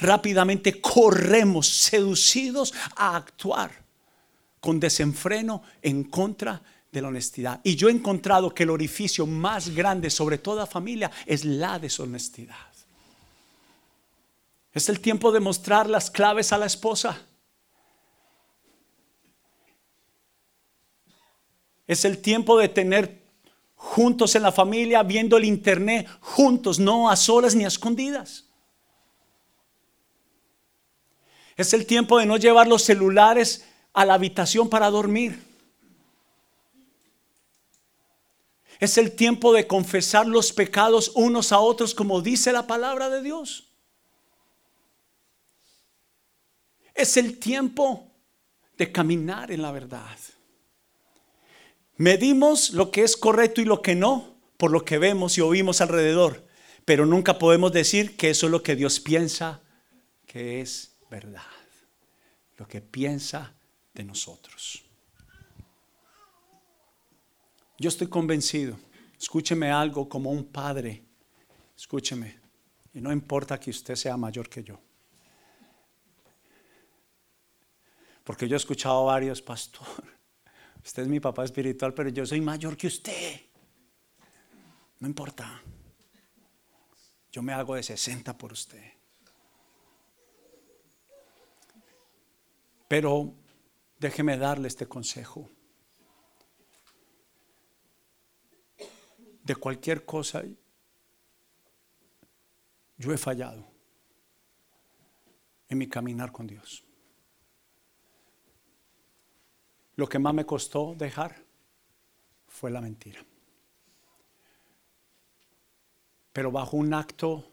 Rápidamente 0.02 0.80
corremos 0.80 1.68
seducidos 1.68 2.74
a 2.96 3.16
actuar 3.16 3.70
con 4.58 4.80
desenfreno 4.80 5.62
en 5.80 6.04
contra 6.04 6.60
de 6.90 7.00
la 7.00 7.08
honestidad. 7.08 7.60
Y 7.62 7.76
yo 7.76 7.88
he 7.88 7.92
encontrado 7.92 8.52
que 8.52 8.64
el 8.64 8.70
orificio 8.70 9.26
más 9.26 9.70
grande 9.70 10.10
sobre 10.10 10.38
toda 10.38 10.66
familia 10.66 11.10
es 11.24 11.44
la 11.44 11.78
deshonestidad. 11.78 12.56
Es 14.72 14.88
el 14.88 14.98
tiempo 14.98 15.30
de 15.30 15.38
mostrar 15.40 15.88
las 15.88 16.10
claves 16.10 16.52
a 16.52 16.58
la 16.58 16.66
esposa. 16.66 17.22
Es 21.86 22.04
el 22.04 22.18
tiempo 22.18 22.58
de 22.58 22.68
tener 22.68 23.22
juntos 23.76 24.34
en 24.34 24.42
la 24.42 24.52
familia, 24.52 25.04
viendo 25.04 25.36
el 25.36 25.44
internet, 25.44 26.08
juntos, 26.20 26.80
no 26.80 27.08
a 27.08 27.14
solas 27.14 27.54
ni 27.54 27.64
a 27.64 27.68
escondidas. 27.68 28.51
Es 31.56 31.72
el 31.74 31.86
tiempo 31.86 32.18
de 32.18 32.26
no 32.26 32.36
llevar 32.36 32.66
los 32.66 32.82
celulares 32.82 33.64
a 33.92 34.04
la 34.04 34.14
habitación 34.14 34.68
para 34.68 34.90
dormir. 34.90 35.38
Es 38.80 38.98
el 38.98 39.12
tiempo 39.12 39.52
de 39.52 39.66
confesar 39.66 40.26
los 40.26 40.52
pecados 40.52 41.12
unos 41.14 41.52
a 41.52 41.60
otros 41.60 41.94
como 41.94 42.20
dice 42.20 42.52
la 42.52 42.66
palabra 42.66 43.08
de 43.10 43.22
Dios. 43.22 43.68
Es 46.94 47.16
el 47.16 47.38
tiempo 47.38 48.10
de 48.76 48.90
caminar 48.90 49.52
en 49.52 49.62
la 49.62 49.70
verdad. 49.70 50.18
Medimos 51.96 52.70
lo 52.70 52.90
que 52.90 53.04
es 53.04 53.16
correcto 53.16 53.60
y 53.60 53.64
lo 53.64 53.82
que 53.82 53.94
no 53.94 54.32
por 54.56 54.70
lo 54.70 54.84
que 54.84 54.98
vemos 54.98 55.36
y 55.38 55.40
oímos 55.40 55.80
alrededor, 55.80 56.46
pero 56.84 57.04
nunca 57.04 57.38
podemos 57.38 57.72
decir 57.72 58.16
que 58.16 58.30
eso 58.30 58.46
es 58.46 58.52
lo 58.52 58.62
que 58.62 58.76
Dios 58.76 59.00
piensa 59.00 59.60
que 60.24 60.60
es 60.60 60.91
verdad, 61.12 61.42
lo 62.56 62.66
que 62.66 62.80
piensa 62.80 63.54
de 63.92 64.02
nosotros. 64.02 64.82
Yo 67.78 67.88
estoy 67.90 68.06
convencido, 68.06 68.78
escúcheme 69.18 69.70
algo 69.70 70.08
como 70.08 70.30
un 70.30 70.46
padre, 70.46 71.04
escúcheme, 71.76 72.40
y 72.94 73.00
no 73.02 73.12
importa 73.12 73.60
que 73.60 73.68
usted 73.68 73.94
sea 73.94 74.16
mayor 74.16 74.48
que 74.48 74.64
yo. 74.64 74.80
Porque 78.24 78.48
yo 78.48 78.56
he 78.56 78.62
escuchado 78.64 79.02
a 79.02 79.12
varios, 79.12 79.42
pastor, 79.42 79.86
usted 80.82 81.02
es 81.02 81.08
mi 81.08 81.20
papá 81.20 81.44
espiritual, 81.44 81.92
pero 81.92 82.08
yo 82.08 82.24
soy 82.24 82.40
mayor 82.40 82.74
que 82.74 82.86
usted. 82.86 83.38
No 85.00 85.06
importa. 85.06 85.60
Yo 87.30 87.42
me 87.42 87.52
hago 87.52 87.74
de 87.74 87.82
60 87.82 88.38
por 88.38 88.52
usted. 88.52 89.01
Pero 92.92 93.32
déjeme 93.98 94.36
darle 94.36 94.68
este 94.68 94.86
consejo. 94.86 95.48
De 99.42 99.56
cualquier 99.56 100.04
cosa, 100.04 100.42
yo 102.98 103.12
he 103.14 103.16
fallado 103.16 103.66
en 105.70 105.78
mi 105.78 105.88
caminar 105.88 106.32
con 106.32 106.46
Dios. 106.46 106.84
Lo 109.96 110.06
que 110.06 110.18
más 110.18 110.34
me 110.34 110.44
costó 110.44 110.94
dejar 110.94 111.42
fue 112.46 112.70
la 112.70 112.82
mentira. 112.82 113.24
Pero 116.30 116.52
bajo 116.52 116.76
un 116.76 116.92
acto 116.92 117.50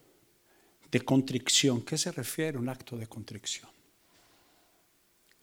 de 0.91 1.00
contrición. 1.00 1.81
¿Qué 1.86 1.98
se 1.98 2.12
refiere 2.12 2.58
a 2.58 2.60
un 2.60 2.67
acto 2.67 2.98
de 2.98 3.08
contrición? 3.08 3.79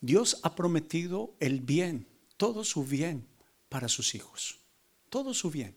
Dios 0.00 0.40
ha 0.42 0.54
prometido 0.54 1.34
el 1.40 1.60
bien, 1.60 2.06
todo 2.36 2.64
su 2.64 2.84
bien 2.84 3.26
para 3.68 3.88
sus 3.88 4.14
hijos, 4.14 4.58
todo 5.08 5.34
su 5.34 5.50
bien. 5.50 5.74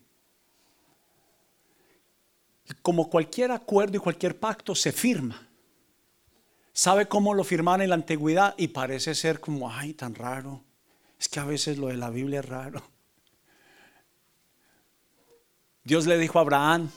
Como 2.82 3.10
cualquier 3.10 3.50
acuerdo 3.50 3.96
y 3.96 4.00
cualquier 4.00 4.38
pacto 4.38 4.74
se 4.74 4.92
firma. 4.92 5.48
¿Sabe 6.72 7.08
cómo 7.08 7.34
lo 7.34 7.42
firmaron 7.42 7.82
en 7.82 7.88
la 7.90 7.96
antigüedad? 7.96 8.54
Y 8.56 8.68
parece 8.68 9.14
ser 9.14 9.40
como, 9.40 9.70
ay, 9.70 9.94
tan 9.94 10.14
raro. 10.14 10.62
Es 11.18 11.28
que 11.28 11.40
a 11.40 11.44
veces 11.44 11.78
lo 11.78 11.88
de 11.88 11.96
la 11.96 12.10
Biblia 12.10 12.40
es 12.40 12.46
raro. 12.46 12.82
Dios 15.82 16.06
le 16.06 16.16
dijo 16.18 16.38
a 16.38 16.42
Abraham, 16.42 16.90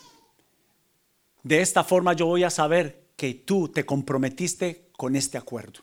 de 1.42 1.62
esta 1.62 1.84
forma 1.84 2.14
yo 2.14 2.28
voy 2.28 2.44
a 2.44 2.50
saber 2.50 3.10
que 3.16 3.34
tú 3.34 3.70
te 3.70 3.86
comprometiste 3.86 4.92
con 4.96 5.16
este 5.16 5.38
acuerdo. 5.38 5.82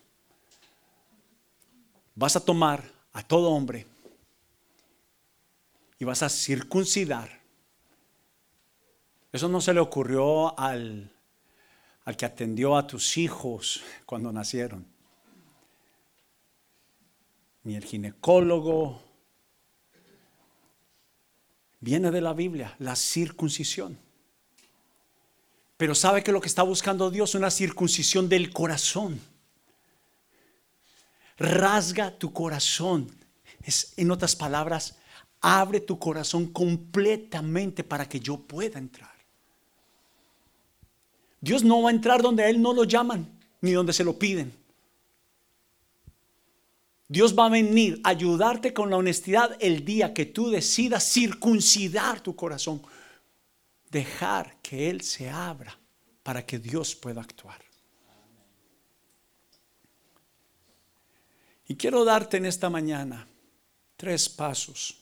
Vas 2.20 2.36
a 2.36 2.44
tomar 2.44 2.84
a 3.14 3.22
todo 3.22 3.48
hombre 3.48 3.86
y 5.98 6.04
vas 6.04 6.22
a 6.22 6.28
circuncidar. 6.28 7.40
Eso 9.32 9.48
no 9.48 9.62
se 9.62 9.72
le 9.72 9.80
ocurrió 9.80 10.58
al, 10.60 11.10
al 12.04 12.16
que 12.18 12.26
atendió 12.26 12.76
a 12.76 12.86
tus 12.86 13.16
hijos 13.16 13.82
cuando 14.04 14.30
nacieron 14.32 14.84
ni 17.64 17.74
el 17.74 17.86
ginecólogo. 17.86 19.00
Viene 21.80 22.10
de 22.10 22.20
la 22.20 22.34
Biblia, 22.34 22.76
la 22.80 22.96
circuncisión. 22.96 23.98
Pero 25.78 25.94
sabe 25.94 26.22
que 26.22 26.32
lo 26.32 26.42
que 26.42 26.48
está 26.48 26.64
buscando 26.64 27.10
Dios 27.10 27.30
es 27.30 27.36
una 27.36 27.50
circuncisión 27.50 28.28
del 28.28 28.52
corazón. 28.52 29.18
Rasga 31.40 32.16
tu 32.16 32.32
corazón. 32.32 33.10
Es, 33.62 33.94
en 33.96 34.10
otras 34.10 34.36
palabras, 34.36 34.98
abre 35.40 35.80
tu 35.80 35.98
corazón 35.98 36.46
completamente 36.46 37.82
para 37.82 38.06
que 38.06 38.20
yo 38.20 38.36
pueda 38.36 38.78
entrar. 38.78 39.10
Dios 41.40 41.64
no 41.64 41.82
va 41.82 41.88
a 41.88 41.92
entrar 41.92 42.20
donde 42.20 42.42
a 42.42 42.50
Él 42.50 42.60
no 42.60 42.74
lo 42.74 42.84
llaman, 42.84 43.26
ni 43.62 43.72
donde 43.72 43.94
se 43.94 44.04
lo 44.04 44.18
piden. 44.18 44.52
Dios 47.08 47.36
va 47.36 47.46
a 47.46 47.50
venir 47.50 48.00
a 48.04 48.10
ayudarte 48.10 48.74
con 48.74 48.90
la 48.90 48.98
honestidad 48.98 49.56
el 49.60 49.84
día 49.84 50.12
que 50.12 50.26
tú 50.26 50.50
decidas 50.50 51.10
circuncidar 51.10 52.20
tu 52.20 52.36
corazón. 52.36 52.82
Dejar 53.90 54.58
que 54.60 54.90
Él 54.90 55.00
se 55.00 55.28
abra 55.28 55.76
para 56.22 56.44
que 56.44 56.58
Dios 56.58 56.94
pueda 56.94 57.22
actuar. 57.22 57.69
Y 61.70 61.76
quiero 61.76 62.04
darte 62.04 62.36
en 62.38 62.46
esta 62.46 62.68
mañana 62.68 63.28
tres 63.96 64.28
pasos. 64.28 64.96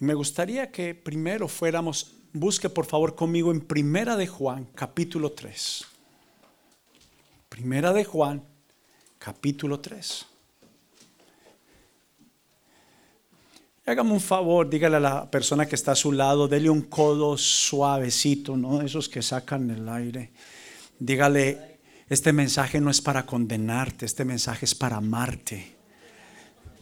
Y 0.00 0.04
me 0.04 0.14
gustaría 0.14 0.70
que 0.70 0.94
primero 0.94 1.48
fuéramos, 1.48 2.12
busque 2.32 2.68
por 2.70 2.86
favor 2.86 3.16
conmigo 3.16 3.50
en 3.50 3.60
Primera 3.60 4.16
de 4.16 4.28
Juan, 4.28 4.68
capítulo 4.72 5.32
3. 5.32 5.84
Primera 7.48 7.92
de 7.92 8.04
Juan, 8.04 8.40
capítulo 9.18 9.80
3. 9.80 10.26
Hágame 13.86 14.12
un 14.12 14.20
favor, 14.20 14.70
dígale 14.70 14.98
a 14.98 15.00
la 15.00 15.28
persona 15.28 15.66
que 15.66 15.74
está 15.74 15.90
a 15.90 15.96
su 15.96 16.12
lado, 16.12 16.46
dele 16.46 16.70
un 16.70 16.82
codo 16.82 17.36
suavecito, 17.36 18.56
¿no? 18.56 18.80
Esos 18.80 19.08
que 19.08 19.22
sacan 19.22 19.72
el 19.72 19.88
aire. 19.88 20.30
Dígale, 21.00 21.69
este 22.10 22.34
mensaje 22.34 22.78
no 22.78 22.90
es 22.90 23.00
para 23.00 23.24
condenarte, 23.24 24.04
este 24.04 24.26
mensaje 24.26 24.66
es 24.66 24.74
para 24.74 24.96
amarte. 24.96 25.74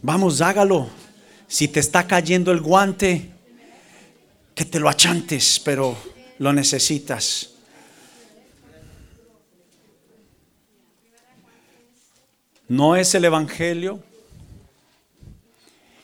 Vamos, 0.01 0.41
hágalo. 0.41 0.89
Si 1.47 1.69
te 1.69 1.79
está 1.79 2.05
cayendo 2.05 2.51
el 2.51 2.59
guante, 2.59 3.31
que 4.53 4.65
te 4.65 4.81
lo 4.81 4.89
achantes, 4.89 5.61
pero 5.63 5.95
lo 6.39 6.51
necesitas. 6.51 7.51
No 12.67 12.97
es 12.97 13.15
el 13.15 13.23
Evangelio 13.23 14.03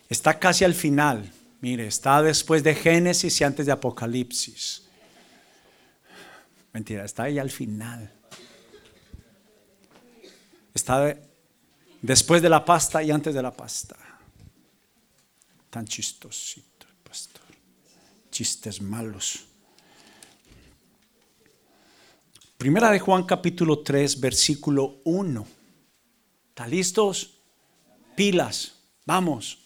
Está 0.09 0.39
casi 0.39 0.63
al 0.63 0.73
final. 0.73 1.31
Mire, 1.61 1.87
está 1.87 2.21
después 2.21 2.63
de 2.63 2.75
Génesis 2.75 3.41
y 3.41 3.43
antes 3.43 3.65
de 3.65 3.71
Apocalipsis. 3.71 4.83
Mentira, 6.71 7.05
está 7.05 7.23
ahí 7.23 7.39
al 7.39 7.49
final. 7.49 8.11
Está 10.75 11.17
después 12.01 12.41
de 12.41 12.49
la 12.49 12.65
pasta 12.65 13.01
y 13.01 13.09
antes 13.09 13.33
de 13.33 13.41
la 13.41 13.51
pasta. 13.51 13.95
Tan 15.69 15.85
chistosito 15.85 16.85
pastor. 17.01 17.41
Chistes 18.29 18.81
malos. 18.81 19.45
Primera 22.57 22.91
de 22.91 22.99
Juan 22.99 23.23
capítulo 23.23 23.79
3, 23.79 24.19
versículo 24.19 24.97
1. 25.05 25.47
¿Están 26.49 26.69
listos? 26.69 27.35
Pilas. 28.15 28.75
Vamos. 29.05 29.59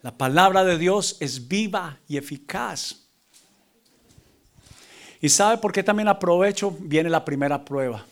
La 0.00 0.16
palabra 0.16 0.64
de 0.64 0.78
Dios 0.78 1.18
es 1.20 1.46
viva 1.46 2.00
y 2.08 2.16
eficaz. 2.16 3.06
¿Y 5.20 5.28
sabe 5.28 5.58
por 5.58 5.72
qué 5.72 5.82
también 5.82 6.08
aprovecho? 6.08 6.70
Viene 6.70 7.10
la 7.10 7.24
primera 7.24 7.62
prueba. 7.62 8.06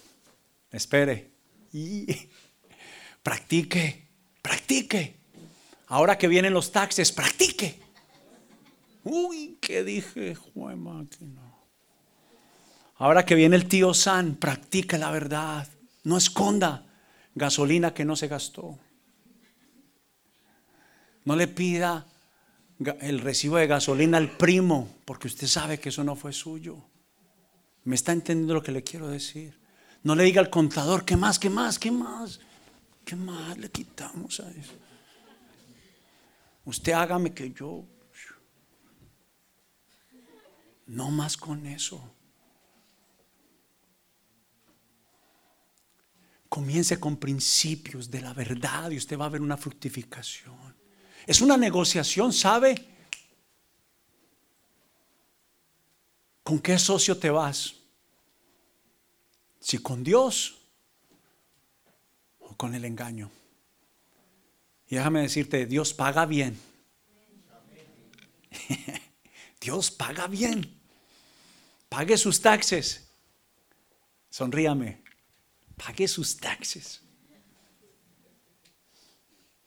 Espere. 0.71 1.34
Practique, 3.23 4.09
practique. 4.41 5.17
Ahora 5.89 6.17
que 6.17 6.29
vienen 6.29 6.55
los 6.55 6.71
taxes, 6.71 7.11
practique. 7.11 7.81
Uy, 9.03 9.59
¿qué 9.61 9.83
dije? 9.83 10.37
Ahora 12.97 13.27
que 13.27 13.35
viene 13.35 13.57
el 13.57 13.67
tío 13.69 13.93
San, 13.93 14.37
practique 14.37 14.99
la 14.99 15.11
verdad. 15.11 15.69
No 16.05 16.17
esconda 16.17 16.87
gasolina 17.35 17.93
que 17.93 18.05
no 18.05 18.15
se 18.15 18.29
gastó. 18.29 18.79
No 21.25 21.37
le 21.37 21.49
pida 21.49 22.07
el 23.01 23.21
recibo 23.21 23.57
de 23.57 23.67
gasolina 23.67 24.19
al 24.19 24.37
primo, 24.37 24.89
porque 25.05 25.27
usted 25.27 25.47
sabe 25.47 25.81
que 25.81 25.89
eso 25.89 26.05
no 26.05 26.15
fue 26.17 26.33
suyo. 26.33 26.85
¿Me 27.85 27.95
está 27.95 28.13
entendiendo 28.13 28.55
lo 28.55 28.63
que 28.63 28.73
le 28.73 28.83
quiero 28.83 29.09
decir? 29.09 29.64
No 30.05 30.15
le 30.15 30.25
diga 30.25 30.43
al 30.43 30.51
contador, 30.51 31.05
¿qué 31.05 31.17
más, 31.17 31.39
qué 31.39 31.49
más, 31.49 31.79
qué 31.79 31.91
más? 31.91 32.39
¿Qué 33.07 33.17
más 33.17 33.57
le 33.57 33.71
quitamos 33.71 34.39
a 34.39 34.51
eso? 34.51 34.75
Usted 36.67 36.93
hágame 36.93 37.33
que 37.33 37.51
yo... 37.53 37.85
No 40.87 41.11
más 41.11 41.39
con 41.39 41.65
eso. 41.65 42.13
Comience 46.51 47.01
con 47.01 47.17
principios 47.17 48.11
de 48.11 48.21
la 48.21 48.35
verdad 48.35 48.91
y 48.91 48.99
usted 48.99 49.19
va 49.19 49.25
a 49.25 49.31
ver 49.31 49.41
una 49.41 49.57
fructificación. 49.57 50.75
Es 51.27 51.41
una 51.41 51.57
negociación, 51.57 52.35
¿sabe? 52.35 52.75
¿Con 56.43 56.59
qué 56.59 56.79
socio 56.79 57.17
te 57.17 57.31
vas? 57.31 57.84
Si 59.65 59.79
con 59.79 60.05
Dios 60.05 60.59
o 62.39 62.55
con 62.55 62.75
el 62.75 62.85
engaño. 62.85 63.31
Y 64.89 64.97
déjame 64.97 65.23
decirte, 65.23 65.65
Dios 65.65 65.95
paga 65.95 66.27
bien. 66.27 66.61
Dios 69.63 69.91
paga 69.91 70.27
bien. 70.27 70.71
Pague 71.89 72.19
sus 72.19 72.43
taxes. 72.43 73.09
Sonríame. 74.29 75.03
Pague 75.79 76.09
sus 76.09 76.37
taxes. 76.37 77.01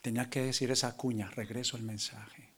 Tenía 0.04 0.30
que 0.30 0.44
decir 0.44 0.70
esa 0.70 0.96
cuña. 0.96 1.32
Regreso 1.32 1.76
al 1.76 1.82
mensaje. 1.82 2.52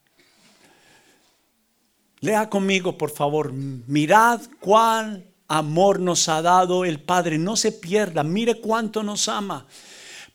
Lea 2.19 2.49
conmigo, 2.49 2.97
por 2.97 3.12
favor. 3.12 3.54
Mirad 3.54 4.41
cuál 4.60 5.25
amor 5.49 5.99
nos 5.99 6.29
ha 6.29 6.41
dado 6.41 6.85
el 6.85 7.01
Padre. 7.01 7.38
No 7.38 7.57
se 7.57 7.73
pierda. 7.73 8.23
Mire 8.23 8.62
cuánto 8.62 9.03
nos 9.03 9.27
ama. 9.27 9.65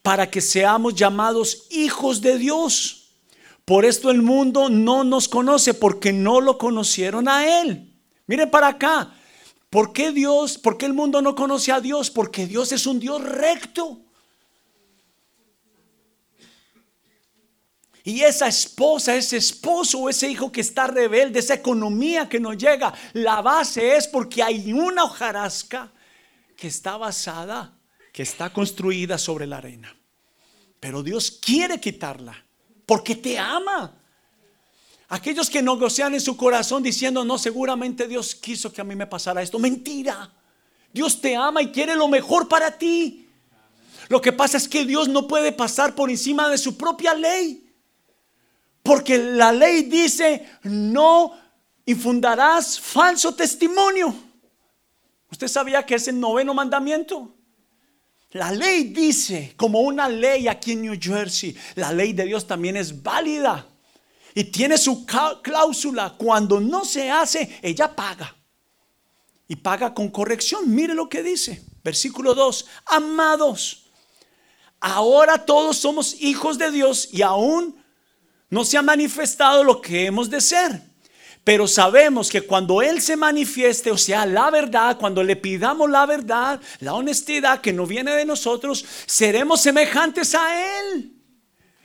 Para 0.03 0.31
que 0.31 0.43
seamos 0.43 0.95
llamados 0.95 1.67
hijos 1.71 2.21
de 2.21 2.37
Dios. 2.37 3.13
Por 3.65 3.87
esto 3.87 4.11
el 4.11 4.21
mundo 4.21 4.69
no 4.69 5.05
nos 5.05 5.27
conoce 5.29 5.73
porque 5.73 6.13
no 6.13 6.43
lo 6.43 6.59
conocieron 6.59 7.29
a 7.29 7.63
Él. 7.63 7.95
Mire 8.27 8.47
para 8.47 8.69
acá. 8.69 9.15
¿Por 9.71 9.93
qué 9.93 10.13
Dios, 10.13 10.59
por 10.59 10.77
qué 10.77 10.87
el 10.87 10.93
mundo 10.93 11.23
no 11.23 11.35
conoce 11.35 11.73
a 11.73 11.81
Dios? 11.81 12.11
Porque 12.11 12.47
Dios 12.47 12.71
es 12.73 12.87
un 12.87 13.01
Dios 13.01 13.23
recto. 13.23 14.04
Y 18.07 18.21
esa 18.21 18.49
esposa, 18.49 19.17
ese 19.17 19.39
esposo, 19.39 20.11
ese 20.11 20.29
hijo 20.29 20.53
que 20.53 20.61
está 20.61 20.87
rebelde, 20.87 21.39
esa 21.39 21.55
economía 21.55 22.29
que 22.29 22.39
no 22.39 22.53
llega, 22.53 22.93
la 23.15 23.41
base 23.41 23.97
es 23.97 24.07
porque 24.07 24.43
hay 24.43 24.75
una 24.75 25.05
hojarasca 25.05 25.91
que 26.55 26.69
está 26.69 26.99
basada, 26.99 27.79
que 28.13 28.23
está 28.23 28.53
construida 28.53 29.17
sobre 29.17 29.47
la 29.47 29.57
arena. 29.57 29.97
Pero 30.81 31.03
Dios 31.03 31.31
quiere 31.31 31.81
quitarla 31.81 32.45
porque 32.85 33.17
te 33.17 33.39
ama. 33.39 33.99
Aquellos 35.09 35.49
que 35.49 35.63
negocian 35.63 36.13
en 36.13 36.21
su 36.21 36.37
corazón 36.37 36.83
diciendo, 36.83 37.25
no, 37.25 37.39
seguramente 37.39 38.07
Dios 38.07 38.35
quiso 38.35 38.71
que 38.71 38.83
a 38.83 38.85
mí 38.85 38.95
me 38.95 39.07
pasara 39.07 39.41
esto. 39.41 39.59
Mentira. 39.59 40.31
Dios 40.93 41.23
te 41.23 41.35
ama 41.37 41.63
y 41.63 41.73
quiere 41.73 41.97
lo 41.97 42.09
mejor 42.09 42.49
para 42.49 42.77
ti. 42.77 43.31
Lo 44.09 44.21
que 44.21 44.33
pasa 44.33 44.59
es 44.59 44.69
que 44.69 44.85
Dios 44.85 45.09
no 45.09 45.27
puede 45.27 45.53
pasar 45.53 45.95
por 45.95 46.11
encima 46.11 46.51
de 46.51 46.59
su 46.59 46.77
propia 46.77 47.15
ley. 47.15 47.64
Porque 48.85 49.17
la 49.17 49.51
ley 49.51 49.85
dice, 49.85 50.47
no 50.65 51.33
infundarás 51.87 52.79
falso 52.79 53.35
testimonio. 53.35 54.15
¿Usted 55.31 55.49
sabía 55.49 55.87
que 55.87 55.95
es 55.95 56.07
el 56.07 56.21
noveno 56.21 56.53
mandamiento? 56.53 57.35
La 58.33 58.53
ley 58.53 58.85
dice, 58.85 59.55
como 59.57 59.81
una 59.81 60.07
ley 60.07 60.49
aquí 60.49 60.73
en 60.73 60.83
New 60.83 60.99
Jersey, 61.01 61.57
la 61.77 61.93
ley 61.93 62.13
de 62.13 62.27
Dios 62.27 62.47
también 62.47 62.77
es 62.77 63.03
válida 63.03 63.67
y 64.35 64.45
tiene 64.45 64.77
su 64.77 65.07
cláusula. 65.07 66.15
Cuando 66.19 66.61
no 66.61 66.85
se 66.85 67.11
hace, 67.11 67.59
ella 67.63 67.97
paga. 67.97 68.37
Y 69.49 69.57
paga 69.57 69.95
con 69.95 70.11
corrección. 70.11 70.75
Mire 70.75 70.93
lo 70.93 71.09
que 71.09 71.23
dice. 71.23 71.65
Versículo 71.83 72.35
2. 72.35 72.67
Amados, 72.85 73.87
ahora 74.79 75.47
todos 75.47 75.79
somos 75.79 76.21
hijos 76.21 76.59
de 76.59 76.71
Dios 76.71 77.09
y 77.13 77.23
aún 77.23 77.83
no 78.51 78.65
se 78.65 78.79
ha 78.79 78.83
manifestado 78.83 79.65
lo 79.65 79.81
que 79.81 80.07
hemos 80.07 80.31
de 80.31 80.41
ser. 80.41 80.81
Pero 81.45 81.69
sabemos 81.69 82.31
que 82.31 82.41
cuando 82.41 82.81
Él 82.81 83.03
se 83.03 83.17
manifieste, 83.17 83.91
o 83.91 83.99
sea, 83.99 84.25
la 84.25 84.51
verdad, 84.51 84.97
cuando 84.99 85.23
le 85.23 85.37
pidamos 85.37 85.91
la 85.91 86.07
verdad, 86.07 86.61
la 86.81 86.95
honestidad 86.95 87.61
que 87.61 87.73
no 87.73 87.87
viene 87.87 88.13
de 88.13 88.25
nosotros, 88.25 88.85
seremos 89.05 89.61
semejantes 89.61 90.35
a 90.35 90.81
Él. 90.81 91.13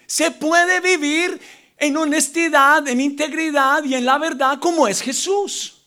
Se 0.06 0.32
puede 0.32 0.80
vivir 0.80 1.40
en 1.78 1.98
honestidad, 1.98 2.88
en 2.88 3.02
integridad 3.02 3.84
y 3.84 3.96
en 3.96 4.06
la 4.06 4.18
verdad 4.18 4.60
como 4.60 4.88
es 4.88 5.02
Jesús. 5.02 5.86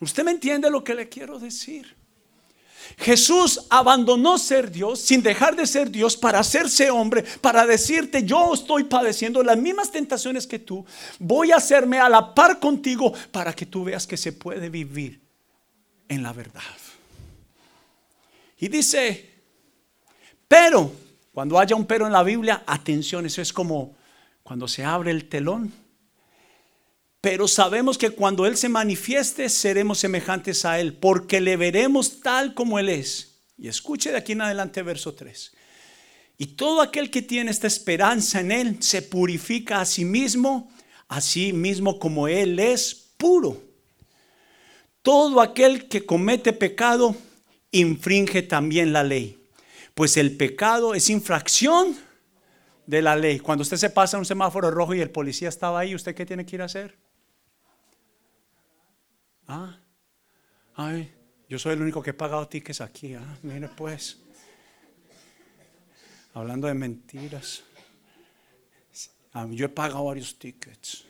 ¿Usted 0.00 0.22
me 0.22 0.30
entiende 0.30 0.70
lo 0.70 0.84
que 0.84 0.94
le 0.94 1.08
quiero 1.08 1.40
decir? 1.40 1.97
Jesús 2.96 3.66
abandonó 3.70 4.38
ser 4.38 4.70
Dios 4.70 5.00
sin 5.00 5.22
dejar 5.22 5.54
de 5.54 5.66
ser 5.66 5.90
Dios 5.90 6.16
para 6.16 6.38
hacerse 6.38 6.90
hombre, 6.90 7.22
para 7.40 7.66
decirte, 7.66 8.24
yo 8.24 8.54
estoy 8.54 8.84
padeciendo 8.84 9.42
las 9.42 9.58
mismas 9.58 9.90
tentaciones 9.90 10.46
que 10.46 10.58
tú, 10.58 10.84
voy 11.18 11.52
a 11.52 11.56
hacerme 11.56 11.98
a 11.98 12.08
la 12.08 12.34
par 12.34 12.58
contigo 12.58 13.12
para 13.30 13.52
que 13.52 13.66
tú 13.66 13.84
veas 13.84 14.06
que 14.06 14.16
se 14.16 14.32
puede 14.32 14.68
vivir 14.68 15.20
en 16.08 16.22
la 16.22 16.32
verdad. 16.32 16.62
Y 18.58 18.68
dice, 18.68 19.30
pero, 20.48 20.90
cuando 21.32 21.58
haya 21.58 21.76
un 21.76 21.86
pero 21.86 22.06
en 22.06 22.12
la 22.12 22.22
Biblia, 22.22 22.64
atención, 22.66 23.26
eso 23.26 23.40
es 23.40 23.52
como 23.52 23.96
cuando 24.42 24.66
se 24.66 24.84
abre 24.84 25.10
el 25.10 25.28
telón 25.28 25.72
pero 27.20 27.48
sabemos 27.48 27.98
que 27.98 28.10
cuando 28.10 28.46
Él 28.46 28.56
se 28.56 28.68
manifieste 28.68 29.48
seremos 29.48 29.98
semejantes 29.98 30.64
a 30.64 30.78
Él, 30.78 30.94
porque 30.94 31.40
le 31.40 31.56
veremos 31.56 32.20
tal 32.20 32.54
como 32.54 32.78
Él 32.78 32.88
es. 32.88 33.40
Y 33.56 33.66
escuche 33.68 34.12
de 34.12 34.18
aquí 34.18 34.32
en 34.32 34.42
adelante 34.42 34.82
verso 34.82 35.14
3. 35.14 35.52
Y 36.38 36.46
todo 36.48 36.80
aquel 36.80 37.10
que 37.10 37.22
tiene 37.22 37.50
esta 37.50 37.66
esperanza 37.66 38.40
en 38.40 38.52
Él 38.52 38.76
se 38.80 39.02
purifica 39.02 39.80
a 39.80 39.84
sí 39.84 40.04
mismo, 40.04 40.72
así 41.08 41.52
mismo 41.52 41.98
como 41.98 42.28
Él 42.28 42.60
es 42.60 42.94
puro. 43.16 43.60
Todo 45.02 45.40
aquel 45.40 45.88
que 45.88 46.06
comete 46.06 46.52
pecado 46.52 47.16
infringe 47.72 48.42
también 48.42 48.92
la 48.92 49.02
ley, 49.02 49.38
pues 49.94 50.16
el 50.16 50.36
pecado 50.36 50.94
es 50.94 51.10
infracción 51.10 51.96
de 52.86 53.02
la 53.02 53.16
ley. 53.16 53.40
Cuando 53.40 53.62
usted 53.62 53.76
se 53.76 53.90
pasa 53.90 54.18
un 54.18 54.24
semáforo 54.24 54.70
rojo 54.70 54.94
y 54.94 55.00
el 55.00 55.10
policía 55.10 55.48
estaba 55.48 55.80
ahí, 55.80 55.94
¿usted 55.94 56.14
qué 56.14 56.24
tiene 56.24 56.46
que 56.46 56.56
ir 56.56 56.62
a 56.62 56.66
hacer? 56.66 57.07
Ah, 59.48 59.80
ay, 60.74 61.10
yo 61.48 61.58
soy 61.58 61.72
el 61.72 61.80
único 61.80 62.02
que 62.02 62.10
he 62.10 62.14
pagado 62.14 62.46
tickets 62.46 62.82
aquí. 62.82 63.14
Ah, 63.14 63.38
mire 63.42 63.68
pues. 63.68 64.18
Hablando 66.34 66.68
de 66.68 66.74
mentiras. 66.74 67.62
Ah, 69.32 69.46
yo 69.50 69.64
he 69.64 69.68
pagado 69.70 70.04
varios 70.04 70.38
tickets. 70.38 71.04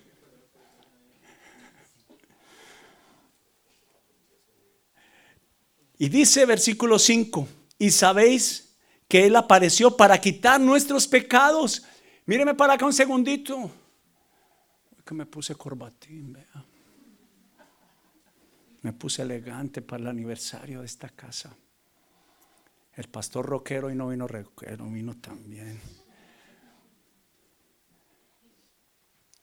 Y 5.98 6.08
dice 6.08 6.46
versículo 6.46 6.96
5, 6.96 7.48
y 7.76 7.90
sabéis 7.90 8.76
que 9.08 9.26
Él 9.26 9.34
apareció 9.34 9.96
para 9.96 10.20
quitar 10.20 10.60
nuestros 10.60 11.08
pecados. 11.08 11.84
Míreme 12.24 12.54
para 12.54 12.74
acá 12.74 12.86
un 12.86 12.92
segundito. 12.92 13.68
Que 15.04 15.14
me 15.14 15.26
puse 15.26 15.56
corbatín, 15.56 16.34
vea. 16.34 16.67
Me 18.88 18.94
puse 18.94 19.20
elegante 19.20 19.82
para 19.82 20.00
el 20.00 20.08
aniversario 20.08 20.80
de 20.80 20.86
esta 20.86 21.10
casa. 21.10 21.54
El 22.94 23.06
pastor 23.10 23.44
rockero 23.44 23.90
y 23.90 23.94
no 23.94 24.08
vino 24.08 24.26
rockero, 24.26 24.88
vino 24.88 25.14
también. 25.18 25.78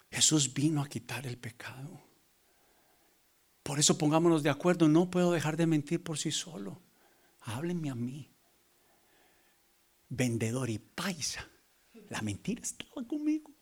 Jesús 0.10 0.52
vino 0.52 0.82
a 0.82 0.88
quitar 0.88 1.28
el 1.28 1.38
pecado. 1.38 2.02
Por 3.62 3.78
eso 3.78 4.00
pongámonos 4.00 4.42
de 4.42 4.50
acuerdo, 4.50 4.88
no 4.88 5.12
puedo 5.12 5.32
dejar 5.32 5.58
de 5.58 5.68
mentir 5.68 6.02
por 6.02 6.18
sí 6.18 6.32
solo. 6.32 6.82
Háblenme 7.42 7.92
a 7.92 7.96
mí. 7.96 8.28
Vendedor 10.10 10.72
y 10.72 10.80
paisa. 10.80 11.48
La 12.10 12.24
mentira 12.24 12.64
estaba 12.64 13.08
conmigo. 13.08 13.55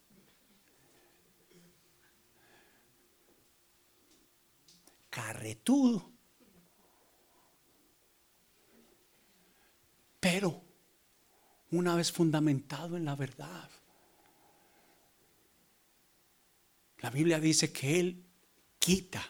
Carretudo. 5.13 6.11
Pero 10.19 10.59
una 11.71 11.95
vez 11.95 12.11
fundamentado 12.11 12.97
en 12.97 13.05
la 13.05 13.15
verdad, 13.15 13.69
la 16.99 17.09
Biblia 17.11 17.39
dice 17.39 17.71
que 17.71 17.99
Él 17.99 18.23
quita 18.79 19.23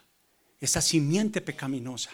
esa 0.62 0.82
simiente 0.82 1.42
pecaminosa, 1.42 2.12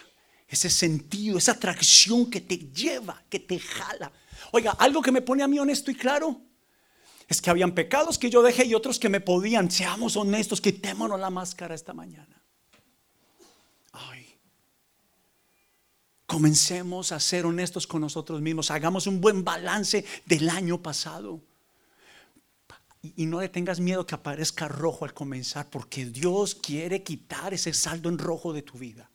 ese 0.48 0.68
sentido, 0.68 1.38
esa 1.38 1.52
atracción 1.52 2.28
que 2.28 2.40
te 2.40 2.56
lleva, 2.56 3.22
que 3.28 3.38
te 3.38 3.60
jala. 3.60 4.10
Oiga, 4.50 4.72
algo 4.72 5.00
que 5.00 5.12
me 5.12 5.22
pone 5.22 5.44
a 5.44 5.48
mí 5.48 5.60
honesto 5.60 5.92
y 5.92 5.94
claro 5.94 6.40
es 7.28 7.40
que 7.40 7.50
habían 7.50 7.72
pecados 7.72 8.18
que 8.18 8.30
yo 8.30 8.42
dejé 8.42 8.64
y 8.64 8.74
otros 8.74 8.98
que 8.98 9.08
me 9.08 9.20
podían. 9.20 9.70
Seamos 9.70 10.16
honestos, 10.16 10.60
quitémonos 10.60 11.20
la 11.20 11.30
máscara 11.30 11.76
esta 11.76 11.92
mañana. 11.92 12.40
Ay. 13.92 14.26
Comencemos 16.30 17.10
a 17.10 17.18
ser 17.18 17.44
honestos 17.44 17.88
con 17.88 18.02
nosotros 18.02 18.40
mismos. 18.40 18.70
Hagamos 18.70 19.08
un 19.08 19.20
buen 19.20 19.42
balance 19.42 20.04
del 20.26 20.48
año 20.48 20.80
pasado. 20.80 21.40
Y 23.02 23.26
no 23.26 23.40
le 23.40 23.48
tengas 23.48 23.80
miedo 23.80 24.06
que 24.06 24.14
aparezca 24.14 24.68
rojo 24.68 25.04
al 25.04 25.12
comenzar, 25.12 25.68
porque 25.68 26.06
Dios 26.06 26.54
quiere 26.54 27.02
quitar 27.02 27.52
ese 27.52 27.74
saldo 27.74 28.08
en 28.08 28.16
rojo 28.16 28.52
de 28.52 28.62
tu 28.62 28.78
vida. 28.78 29.10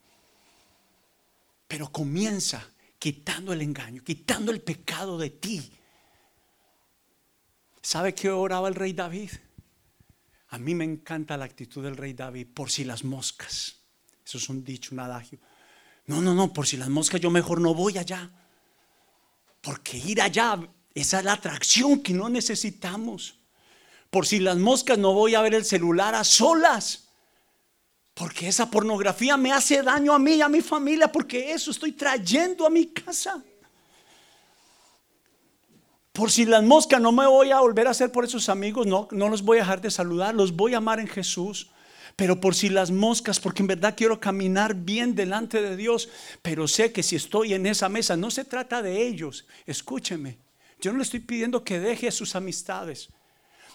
Pero 1.70 1.90
comienza 1.90 2.70
quitando 3.00 3.54
el 3.54 3.62
engaño, 3.62 4.04
quitando 4.04 4.52
el 4.52 4.60
pecado 4.60 5.18
de 5.18 5.30
ti. 5.30 5.72
¿Sabe 7.82 8.14
qué 8.14 8.30
oraba 8.30 8.68
el 8.68 8.76
rey 8.76 8.92
David? 8.92 9.32
A 10.50 10.58
mí 10.58 10.76
me 10.76 10.84
encanta 10.84 11.38
la 11.38 11.46
actitud 11.46 11.82
del 11.82 11.96
rey 11.96 12.12
David, 12.12 12.48
por 12.54 12.70
si 12.70 12.84
las 12.84 13.06
moscas. 13.06 13.78
Eso 14.26 14.38
es 14.38 14.50
un 14.50 14.66
dicho, 14.66 14.94
un 14.94 15.00
adagio. 15.00 15.40
No, 16.08 16.22
no, 16.22 16.34
no, 16.34 16.54
por 16.54 16.68
si 16.68 16.78
las 16.78 16.90
moscas 16.90 17.20
yo 17.20 17.32
mejor 17.32 17.60
no 17.60 17.74
voy 17.74 17.98
allá. 17.98 18.30
Porque 19.62 19.98
ir 19.98 20.22
allá, 20.22 20.60
esa 20.94 21.20
es 21.20 21.26
la 21.26 21.34
atracción 21.34 22.02
que 22.02 22.14
no 22.14 22.30
necesitamos. 22.30 23.40
Por 24.12 24.28
si 24.28 24.40
las 24.40 24.58
moscas 24.58 24.98
no 24.98 25.14
voy 25.14 25.36
a 25.36 25.42
ver 25.42 25.56
el 25.56 25.66
celular 25.66 26.14
a 26.14 26.24
solas. 26.24 27.10
Porque 28.14 28.48
esa 28.48 28.70
pornografía 28.70 29.36
me 29.36 29.52
hace 29.52 29.82
daño 29.82 30.14
a 30.14 30.20
mí 30.20 30.36
y 30.36 30.42
a 30.42 30.48
mi 30.48 30.62
familia, 30.62 31.12
porque 31.12 31.52
eso 31.52 31.72
estoy 31.72 31.92
trayendo 31.92 32.66
a 32.66 32.70
mi 32.70 32.88
casa. 32.88 33.44
Por 36.14 36.32
si 36.32 36.46
las 36.46 36.64
moscas 36.64 37.02
no 37.02 37.12
me 37.12 37.28
voy 37.28 37.52
a 37.52 37.60
volver 37.60 37.88
a 37.88 37.92
hacer 37.92 38.10
por 38.10 38.24
esos 38.24 38.48
amigos, 38.48 38.88
no, 38.88 39.10
no 39.12 39.28
los 39.28 39.42
voy 39.42 39.58
a 39.58 39.62
dejar 39.62 39.82
de 39.82 39.92
saludar, 39.92 40.34
los 40.34 40.56
voy 40.56 40.74
a 40.74 40.78
amar 40.78 41.02
en 41.02 41.08
Jesús. 41.08 41.70
Pero 42.16 42.40
por 42.40 42.56
si 42.56 42.70
las 42.70 42.92
moscas, 42.92 43.40
porque 43.40 43.62
en 43.62 43.68
verdad 43.68 43.96
quiero 43.98 44.20
caminar 44.20 44.74
bien 44.74 45.16
delante 45.16 45.62
de 45.62 45.76
Dios, 45.76 46.10
pero 46.42 46.68
sé 46.68 46.92
que 46.92 47.04
si 47.04 47.16
estoy 47.18 47.54
en 47.54 47.66
esa 47.66 47.90
mesa, 47.90 48.16
no 48.16 48.32
se 48.32 48.46
trata 48.46 48.82
de 48.82 49.06
ellos. 49.06 49.46
Escúcheme, 49.66 50.38
yo 50.80 50.92
no 50.92 50.98
le 50.98 51.04
estoy 51.04 51.20
pidiendo 51.20 51.64
que 51.64 51.80
deje 51.80 52.12
sus 52.12 52.36
amistades. 52.36 53.10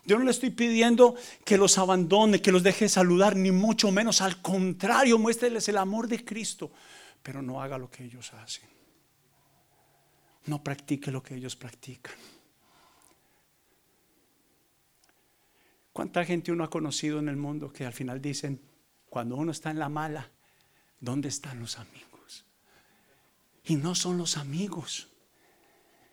Yo 0.05 0.19
no 0.19 0.25
le 0.25 0.31
estoy 0.31 0.51
pidiendo 0.51 1.15
que 1.45 1.59
los 1.59 1.77
abandone, 1.77 2.41
que 2.41 2.53
los 2.53 2.63
deje 2.63 2.89
saludar, 2.89 3.37
ni 3.37 3.51
mucho 3.51 3.91
menos. 3.91 4.23
Al 4.23 4.41
contrario, 4.41 5.19
muéstreles 5.19 5.69
el 5.69 5.77
amor 5.77 6.09
de 6.09 6.25
Cristo, 6.25 6.71
pero 7.23 7.43
no 7.43 7.63
haga 7.63 7.77
lo 7.77 7.91
que 7.91 8.05
ellos 8.05 8.33
hacen. 8.33 8.69
No 10.47 10.63
practique 10.63 11.11
lo 11.11 11.23
que 11.23 11.35
ellos 11.35 11.55
practican. 11.55 12.15
¿Cuánta 16.01 16.25
gente 16.25 16.51
uno 16.51 16.65
ha 16.65 16.71
conocido 16.71 17.19
en 17.19 17.29
el 17.29 17.37
mundo 17.37 17.71
que 17.71 17.85
al 17.85 17.93
final 17.93 18.23
dicen, 18.23 18.59
cuando 19.11 19.37
uno 19.37 19.53
está 19.53 19.71
en 19.71 19.79
la 19.79 19.91
mala, 19.91 20.31
¿dónde 20.99 21.29
están 21.29 21.61
los 21.61 21.79
amigos? 21.79 22.47
Y 23.67 23.77
no 23.77 23.95
son 23.95 24.17
los 24.17 24.39
amigos 24.39 25.09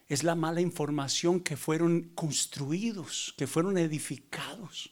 es 0.10 0.26
la 0.26 0.36
mala 0.36 0.60
información 0.60 1.40
que 1.40 1.56
fueron 1.56 2.12
construidos, 2.16 3.34
que 3.38 3.48
fueron 3.48 3.78
edificados. 3.78 4.92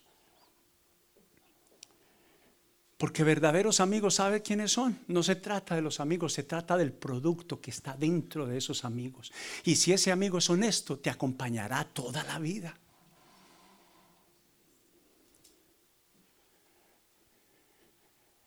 Porque 2.96 3.26
verdaderos 3.26 3.82
amigos, 3.82 4.16
¿sabe 4.16 4.42
quiénes 4.42 4.72
son? 4.72 4.98
No 5.10 5.24
se 5.24 5.36
trata 5.36 5.76
de 5.76 5.82
los 5.82 6.00
amigos, 6.00 6.32
se 6.32 6.44
trata 6.44 6.78
del 6.78 6.94
producto 6.94 7.60
que 7.60 7.72
está 7.72 7.98
dentro 7.98 8.46
de 8.46 8.58
esos 8.58 8.86
amigos. 8.86 9.34
Y 9.66 9.76
si 9.76 9.92
ese 9.92 10.14
amigo 10.14 10.38
es 10.38 10.50
honesto, 10.50 11.00
te 11.00 11.10
acompañará 11.10 11.84
toda 11.84 12.24
la 12.24 12.40
vida. 12.40 12.80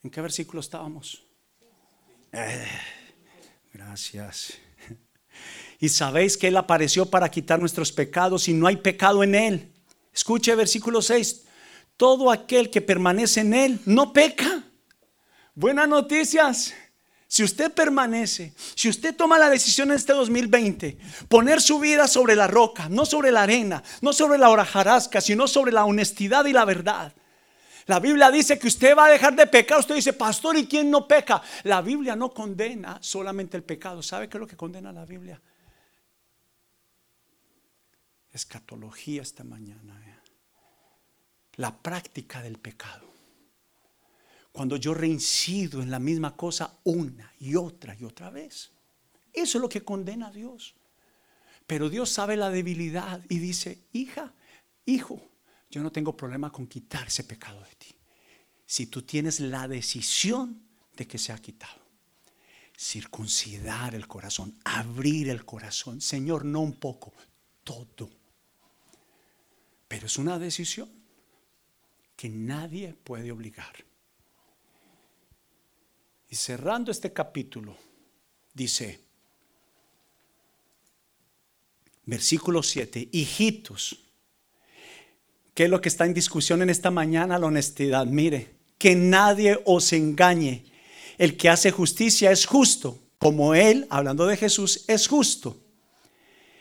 ¿En 0.02 0.10
qué 0.10 0.20
versículo 0.20 0.60
estábamos? 0.60 1.24
Eh, 2.32 2.66
gracias. 3.72 4.54
Y 5.80 5.88
sabéis 5.88 6.36
que 6.36 6.48
Él 6.48 6.56
apareció 6.56 7.06
para 7.06 7.30
quitar 7.30 7.60
nuestros 7.60 7.92
pecados 7.92 8.48
y 8.48 8.52
no 8.52 8.66
hay 8.66 8.76
pecado 8.76 9.22
en 9.22 9.34
Él. 9.34 9.72
Escuche 10.12 10.54
versículo 10.54 11.00
6. 11.02 11.44
Todo 11.96 12.30
aquel 12.30 12.70
que 12.70 12.80
permanece 12.80 13.40
en 13.40 13.54
Él 13.54 13.80
no 13.86 14.12
peca. 14.12 14.64
Buenas 15.54 15.88
noticias. 15.88 16.74
Si 17.28 17.44
usted 17.44 17.72
permanece, 17.72 18.54
si 18.74 18.88
usted 18.88 19.14
toma 19.14 19.38
la 19.38 19.50
decisión 19.50 19.90
en 19.90 19.96
este 19.96 20.14
2020, 20.14 20.96
poner 21.28 21.60
su 21.60 21.78
vida 21.78 22.08
sobre 22.08 22.34
la 22.34 22.46
roca, 22.46 22.88
no 22.88 23.04
sobre 23.04 23.30
la 23.30 23.42
arena, 23.42 23.82
no 24.00 24.12
sobre 24.12 24.38
la 24.38 24.48
horajarasca, 24.48 25.20
sino 25.20 25.46
sobre 25.46 25.70
la 25.70 25.84
honestidad 25.84 26.46
y 26.46 26.52
la 26.52 26.64
verdad. 26.64 27.12
La 27.88 28.00
Biblia 28.00 28.30
dice 28.30 28.58
que 28.58 28.68
usted 28.68 28.96
va 28.96 29.06
a 29.06 29.10
dejar 29.10 29.34
de 29.34 29.46
pecar. 29.46 29.80
Usted 29.80 29.94
dice, 29.94 30.12
pastor, 30.12 30.56
¿y 30.56 30.66
quién 30.66 30.90
no 30.90 31.08
peca? 31.08 31.42
La 31.64 31.82
Biblia 31.82 32.14
no 32.14 32.32
condena 32.32 32.98
solamente 33.00 33.56
el 33.56 33.64
pecado. 33.64 34.02
¿Sabe 34.02 34.28
qué 34.28 34.36
es 34.36 34.40
lo 34.40 34.46
que 34.46 34.56
condena 34.56 34.92
la 34.92 35.04
Biblia? 35.04 35.40
escatología 38.38 39.22
esta 39.22 39.44
mañana. 39.44 40.00
Eh. 40.06 40.30
La 41.56 41.76
práctica 41.76 42.42
del 42.42 42.58
pecado. 42.58 43.06
Cuando 44.52 44.76
yo 44.76 44.94
reincido 44.94 45.82
en 45.82 45.90
la 45.90 45.98
misma 45.98 46.36
cosa 46.36 46.78
una 46.84 47.32
y 47.40 47.56
otra 47.56 47.96
y 47.98 48.04
otra 48.04 48.30
vez. 48.30 48.70
Eso 49.32 49.58
es 49.58 49.62
lo 49.62 49.68
que 49.68 49.84
condena 49.84 50.28
a 50.28 50.32
Dios. 50.32 50.74
Pero 51.66 51.90
Dios 51.90 52.10
sabe 52.10 52.36
la 52.36 52.50
debilidad 52.50 53.20
y 53.28 53.38
dice, 53.38 53.78
hija, 53.92 54.32
hijo, 54.86 55.20
yo 55.70 55.82
no 55.82 55.92
tengo 55.92 56.16
problema 56.16 56.50
con 56.50 56.66
quitar 56.66 57.06
ese 57.06 57.24
pecado 57.24 57.60
de 57.60 57.74
ti. 57.76 57.94
Si 58.66 58.86
tú 58.86 59.02
tienes 59.02 59.40
la 59.40 59.68
decisión 59.68 60.68
de 60.98 61.06
que 61.06 61.16
sea 61.16 61.38
quitado. 61.38 61.80
Circuncidar 62.76 63.94
el 63.94 64.06
corazón, 64.06 64.58
abrir 64.64 65.30
el 65.30 65.44
corazón. 65.44 66.00
Señor, 66.00 66.44
no 66.44 66.60
un 66.60 66.74
poco, 66.74 67.12
todo. 67.64 68.10
Pero 69.86 70.06
es 70.06 70.18
una 70.18 70.38
decisión 70.38 70.90
que 72.16 72.28
nadie 72.28 72.94
puede 72.94 73.32
obligar. 73.32 73.84
Y 76.28 76.36
cerrando 76.36 76.90
este 76.90 77.12
capítulo, 77.12 77.76
dice, 78.52 79.00
versículo 82.04 82.62
7, 82.62 83.08
hijitos, 83.12 84.07
¿qué 85.58 85.64
es 85.64 85.70
lo 85.70 85.80
que 85.80 85.88
está 85.88 86.06
en 86.06 86.14
discusión 86.14 86.62
en 86.62 86.70
esta 86.70 86.92
mañana? 86.92 87.36
La 87.36 87.46
honestidad. 87.46 88.06
Mire, 88.06 88.54
que 88.78 88.94
nadie 88.94 89.58
os 89.64 89.92
engañe. 89.92 90.64
El 91.18 91.36
que 91.36 91.48
hace 91.48 91.72
justicia 91.72 92.30
es 92.30 92.46
justo, 92.46 92.96
como 93.18 93.56
Él, 93.56 93.84
hablando 93.90 94.28
de 94.28 94.36
Jesús, 94.36 94.84
es 94.86 95.08
justo. 95.08 95.56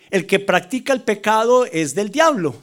El 0.10 0.26
que 0.26 0.40
practica 0.40 0.94
el 0.94 1.04
pecado 1.04 1.68
es 1.68 1.94
del 1.94 2.10
diablo 2.10 2.56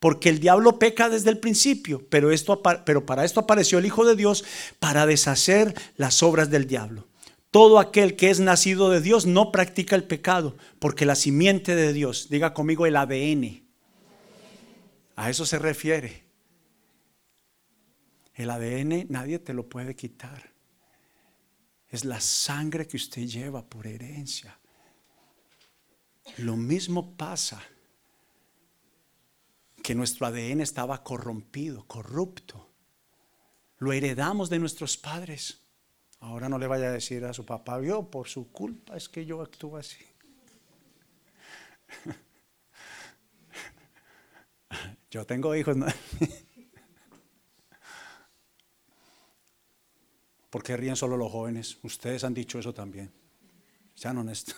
porque 0.00 0.30
el 0.30 0.40
diablo 0.40 0.78
peca 0.78 1.10
desde 1.10 1.28
el 1.28 1.38
principio, 1.38 2.04
pero, 2.08 2.32
esto, 2.32 2.62
pero 2.86 3.04
para 3.04 3.26
esto 3.26 3.40
apareció 3.40 3.78
el 3.78 3.86
Hijo 3.86 4.06
de 4.06 4.16
Dios, 4.16 4.44
para 4.80 5.06
deshacer 5.06 5.74
las 5.96 6.22
obras 6.22 6.50
del 6.50 6.66
diablo. 6.66 7.06
Todo 7.52 7.78
aquel 7.78 8.16
que 8.16 8.30
es 8.30 8.40
nacido 8.40 8.90
de 8.90 9.00
Dios 9.02 9.26
no 9.26 9.52
practica 9.52 9.94
el 9.94 10.04
pecado, 10.04 10.56
porque 10.80 11.04
la 11.04 11.14
simiente 11.14 11.76
de 11.76 11.92
Dios, 11.92 12.28
diga 12.30 12.54
conmigo 12.54 12.86
el 12.86 12.96
ADN, 12.96 13.61
a 15.22 15.30
eso 15.30 15.46
se 15.46 15.60
refiere. 15.60 16.24
El 18.34 18.50
ADN 18.50 19.06
nadie 19.08 19.38
te 19.38 19.54
lo 19.54 19.68
puede 19.68 19.94
quitar. 19.94 20.52
Es 21.88 22.04
la 22.04 22.20
sangre 22.20 22.88
que 22.88 22.96
usted 22.96 23.22
lleva 23.22 23.64
por 23.64 23.86
herencia. 23.86 24.58
Lo 26.38 26.56
mismo 26.56 27.16
pasa 27.16 27.62
que 29.80 29.94
nuestro 29.94 30.26
ADN 30.26 30.60
estaba 30.60 31.04
corrompido, 31.04 31.86
corrupto. 31.86 32.72
Lo 33.78 33.92
heredamos 33.92 34.50
de 34.50 34.58
nuestros 34.58 34.96
padres. 34.96 35.62
Ahora 36.18 36.48
no 36.48 36.58
le 36.58 36.66
vaya 36.66 36.88
a 36.88 36.92
decir 36.92 37.24
a 37.24 37.32
su 37.32 37.46
papá, 37.46 37.80
yo 37.80 38.10
por 38.10 38.26
su 38.26 38.50
culpa 38.50 38.96
es 38.96 39.08
que 39.08 39.24
yo 39.24 39.40
actúo 39.40 39.76
así. 39.76 40.04
Yo 45.12 45.24
tengo 45.26 45.54
hijos. 45.54 45.76
¿Por 50.48 50.62
qué 50.62 50.74
ríen 50.76 50.96
solo 50.96 51.18
los 51.18 51.30
jóvenes? 51.30 51.78
Ustedes 51.82 52.24
han 52.24 52.32
dicho 52.32 52.58
eso 52.58 52.72
también. 52.72 53.12
Sean 53.94 54.16
honestos. 54.16 54.56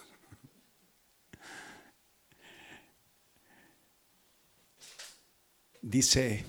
dice, 5.83 6.45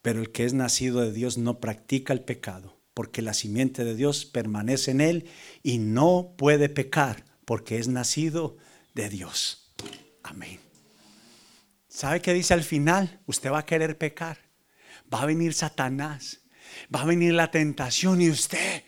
pero 0.00 0.20
el 0.20 0.32
que 0.32 0.44
es 0.44 0.54
nacido 0.54 1.02
de 1.02 1.12
Dios 1.12 1.36
no 1.36 1.60
practica 1.60 2.14
el 2.14 2.22
pecado, 2.22 2.78
porque 2.94 3.20
la 3.20 3.34
simiente 3.34 3.84
de 3.84 3.94
Dios 3.94 4.24
permanece 4.24 4.90
en 4.90 5.02
él 5.02 5.28
y 5.62 5.76
no 5.78 6.34
puede 6.38 6.70
pecar, 6.70 7.26
porque 7.44 7.78
es 7.78 7.88
nacido 7.88 8.56
de 8.94 9.10
Dios. 9.10 9.70
Amén. 10.22 10.65
¿Sabe 11.96 12.20
qué 12.20 12.34
dice 12.34 12.52
al 12.52 12.62
final? 12.62 13.22
Usted 13.24 13.50
va 13.50 13.60
a 13.60 13.64
querer 13.64 13.96
pecar. 13.96 14.36
Va 15.10 15.22
a 15.22 15.24
venir 15.24 15.54
Satanás. 15.54 16.42
Va 16.94 17.00
a 17.00 17.06
venir 17.06 17.32
la 17.32 17.50
tentación 17.50 18.20
y 18.20 18.28
usted, 18.28 18.84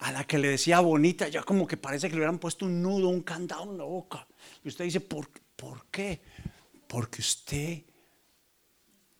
a 0.00 0.12
la 0.12 0.26
que 0.26 0.36
le 0.36 0.48
decía 0.48 0.80
bonita, 0.80 1.28
ya 1.28 1.42
como 1.42 1.66
que 1.66 1.78
parece 1.78 2.08
que 2.08 2.12
le 2.12 2.18
hubieran 2.18 2.38
puesto 2.38 2.66
un 2.66 2.82
nudo, 2.82 3.08
un 3.08 3.22
candado 3.22 3.72
en 3.72 3.78
la 3.78 3.84
boca. 3.84 4.28
Y 4.62 4.68
usted 4.68 4.84
dice, 4.84 5.00
¿por, 5.00 5.30
¿por 5.56 5.86
qué? 5.86 6.20
Porque 6.86 7.22
usted 7.22 7.84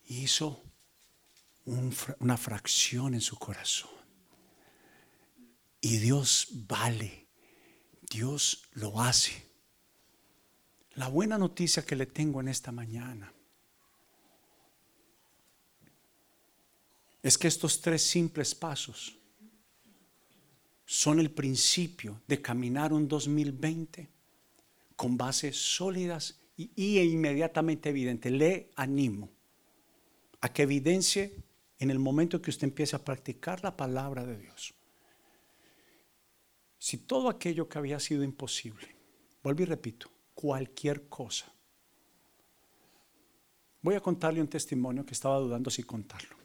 hizo 0.09 0.63
una 1.65 2.37
fracción 2.37 3.15
en 3.15 3.23
su 3.23 3.39
corazón. 3.39 3.93
Y 5.81 5.97
Dios 5.97 6.49
vale, 6.53 7.29
Dios 8.11 8.69
lo 8.73 9.01
hace. 9.01 9.46
La 10.97 11.09
buena 11.09 11.37
noticia 11.37 11.85
que 11.85 11.95
le 11.95 12.07
tengo 12.07 12.41
en 12.41 12.49
esta 12.49 12.73
mañana 12.73 13.33
es 17.23 17.37
que 17.37 17.49
estos 17.49 17.83
tres 17.83 18.03
simples 18.03 18.55
pasos 18.55 19.19
son 20.87 21.21
el 21.21 21.31
principio 21.31 22.23
de 22.27 22.41
caminar 22.41 22.95
un 22.95 23.07
2020 23.07 24.09
con 24.95 25.19
bases 25.19 25.57
sólidas 25.57 26.41
y, 26.57 26.71
y 26.75 26.99
inmediatamente 27.01 27.91
evidente. 27.91 28.31
Le 28.31 28.71
animo 28.77 29.29
a 30.41 30.51
que 30.51 30.63
evidencie 30.63 31.43
en 31.79 31.91
el 31.91 31.99
momento 31.99 32.41
que 32.41 32.51
usted 32.51 32.69
empiece 32.69 32.97
a 32.97 33.05
practicar 33.05 33.63
la 33.63 33.77
palabra 33.77 34.25
de 34.25 34.39
Dios. 34.39 34.73
Si 36.79 36.97
todo 36.99 37.29
aquello 37.29 37.69
que 37.69 37.77
había 37.77 38.01
sido 38.01 38.23
imposible, 38.23 38.97
vuelvo 39.43 39.63
y 39.63 39.67
repito, 39.67 40.16
cualquier 40.37 41.09
cosa. 41.09 41.47
Voy 43.83 43.97
a 43.97 44.01
contarle 44.01 44.41
un 44.41 44.47
testimonio 44.47 45.05
que 45.05 45.15
estaba 45.15 45.39
dudando 45.39 45.69
si 45.71 45.83
contarlo. 45.83 46.37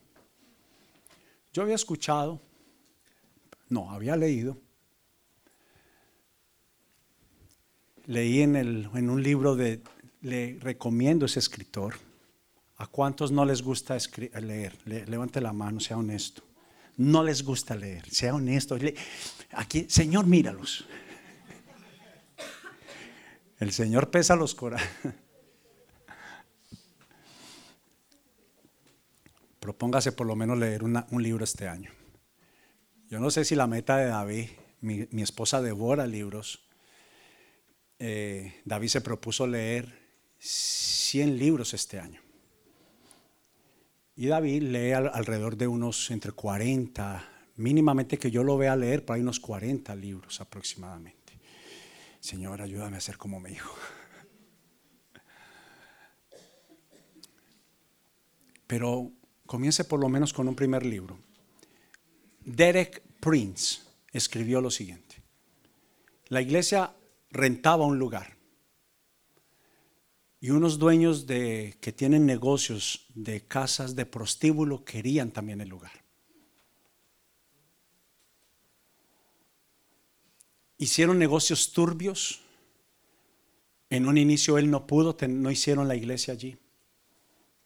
Yo 1.54 1.62
había 1.62 1.76
escuchado, 1.76 2.42
no, 3.70 3.92
había 3.92 4.16
leído, 4.16 4.58
leí 8.08 8.42
en, 8.42 8.56
el, 8.56 8.90
en 8.96 9.10
un 9.12 9.22
libro 9.22 9.56
de, 9.56 9.84
le 10.22 10.58
recomiendo 10.60 11.28
ese 11.28 11.38
escritor, 11.38 11.96
¿A 12.82 12.88
cuántos 12.88 13.32
no 13.32 13.46
les 13.46 13.62
gusta 13.62 13.96
leer? 14.42 14.76
levante 15.08 15.40
la 15.40 15.54
mano, 15.54 15.80
sea 15.80 15.98
honesto. 15.98 16.42
No 16.98 17.24
les 17.24 17.44
gusta 17.44 17.76
leer, 17.76 18.10
sea 18.10 18.34
honesto. 18.34 18.76
Aquí, 19.52 19.86
Señor, 19.88 20.26
míralos. 20.26 20.88
El 23.62 23.72
Señor 23.72 24.10
pesa 24.10 24.36
los 24.36 24.56
corazones. 24.56 24.92
Propóngase 29.60 30.12
por 30.14 30.26
lo 30.26 30.36
menos 30.36 30.58
leer 30.58 30.82
un 30.84 31.22
libro 31.22 31.44
este 31.44 31.68
año. 31.68 31.92
Yo 33.08 33.20
no 33.20 33.30
sé 33.30 33.46
si 33.46 33.54
la 33.54 33.68
meta 33.68 33.98
de 33.98 34.08
David, 34.08 34.48
mi, 34.80 35.22
esposa 35.22 35.62
devora 35.62 36.08
libros. 36.08 36.68
Eh, 38.00 38.62
David 38.66 38.88
se 38.88 39.02
propuso 39.02 39.46
leer 39.46 39.96
100 40.40 41.38
libros 41.38 41.76
este 41.76 42.00
año. 42.00 42.20
Y 44.16 44.26
David 44.26 44.64
lee 44.64 44.94
alrededor 44.94 45.56
de 45.56 45.68
unos 45.68 46.10
entre 46.10 46.32
40, 46.32 47.24
mínimamente 47.58 48.18
que 48.18 48.32
yo 48.32 48.44
lo 48.44 48.58
vea 48.58 48.76
leer, 48.76 49.06
por 49.06 49.18
ahí 49.18 49.22
unos 49.22 49.40
40 49.40 49.96
libros 49.96 50.42
aproximadamente. 50.42 51.21
Señor, 52.22 52.62
ayúdame 52.62 52.98
a 52.98 53.02
ser 53.02 53.18
como 53.18 53.40
mi 53.40 53.52
hijo. 53.52 53.76
Pero 58.68 59.12
comience 59.46 59.84
por 59.84 60.00
lo 60.00 60.08
menos 60.08 60.32
con 60.32 60.48
un 60.48 60.56
primer 60.56 60.86
libro. 60.86 61.20
Derek 62.46 63.02
Prince 63.20 63.82
escribió 64.14 64.62
lo 64.62 64.70
siguiente. 64.70 65.22
La 66.28 66.42
iglesia 66.42 66.96
rentaba 67.32 67.86
un 67.86 67.98
lugar 67.98 68.38
y 70.40 70.52
unos 70.52 70.78
dueños 70.78 71.26
de, 71.28 71.76
que 71.82 71.92
tienen 71.92 72.26
negocios 72.26 73.08
de 73.16 73.42
casas 73.42 73.96
de 73.96 74.06
prostíbulo 74.06 74.86
querían 74.86 75.32
también 75.32 75.60
el 75.60 75.70
lugar. 75.70 76.01
Hicieron 80.82 81.20
negocios 81.20 81.74
turbios. 81.74 82.42
En 83.92 84.08
un 84.08 84.18
inicio 84.18 84.58
él 84.58 84.72
no 84.72 84.88
pudo, 84.88 85.16
no 85.28 85.52
hicieron 85.52 85.88
la 85.88 85.96
iglesia 85.96 86.34
allí. 86.34 86.58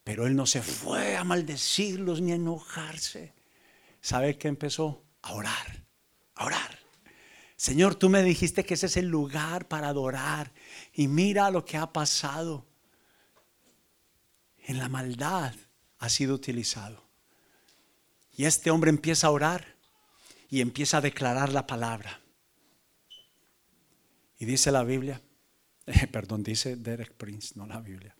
Pero 0.04 0.26
él 0.26 0.36
no 0.36 0.44
se 0.44 0.60
fue 0.60 1.16
a 1.16 1.24
maldecirlos 1.24 2.20
ni 2.20 2.32
a 2.32 2.34
enojarse. 2.34 3.32
¿Sabe 4.02 4.36
qué 4.36 4.48
empezó? 4.48 5.02
A 5.22 5.32
orar, 5.32 5.86
a 6.34 6.44
orar. 6.44 6.78
Señor, 7.56 7.94
tú 7.94 8.10
me 8.10 8.22
dijiste 8.22 8.66
que 8.66 8.74
ese 8.74 8.84
es 8.84 8.98
el 8.98 9.06
lugar 9.06 9.66
para 9.66 9.88
adorar. 9.88 10.52
Y 10.92 11.08
mira 11.08 11.50
lo 11.50 11.64
que 11.64 11.78
ha 11.78 11.90
pasado. 11.94 12.66
En 14.58 14.76
la 14.76 14.90
maldad 14.90 15.54
ha 16.00 16.08
sido 16.10 16.34
utilizado. 16.34 17.02
Y 18.36 18.44
este 18.44 18.70
hombre 18.70 18.90
empieza 18.90 19.28
a 19.28 19.30
orar 19.30 19.76
y 20.50 20.60
empieza 20.60 20.98
a 20.98 21.00
declarar 21.00 21.50
la 21.54 21.66
palabra. 21.66 22.20
Y 24.38 24.44
dice 24.44 24.70
la 24.70 24.84
Biblia, 24.84 25.20
perdón, 26.12 26.42
dice 26.42 26.76
Derek 26.76 27.12
Prince, 27.12 27.54
no 27.56 27.66
la 27.66 27.80
Biblia. 27.80 28.14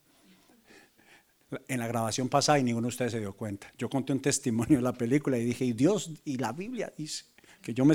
En 1.69 1.79
la 1.79 1.87
grabación 1.87 2.29
pasada 2.29 2.59
y 2.59 2.65
ninguno 2.65 2.87
de 2.87 2.91
ustedes 2.91 3.13
se 3.13 3.21
dio 3.21 3.33
cuenta. 3.35 3.73
Yo 3.79 3.89
conté 3.89 4.13
un 4.13 4.21
testimonio 4.21 4.79
de 4.79 4.83
la 4.83 4.93
película 4.93 5.39
y 5.39 5.45
dije, 5.45 5.65
y 5.65 5.73
Dios 5.73 6.11
y 6.25 6.39
la 6.39 6.53
Biblia 6.53 6.93
dice 6.97 7.25
que 7.63 7.73
yo 7.73 7.85
me, 7.85 7.95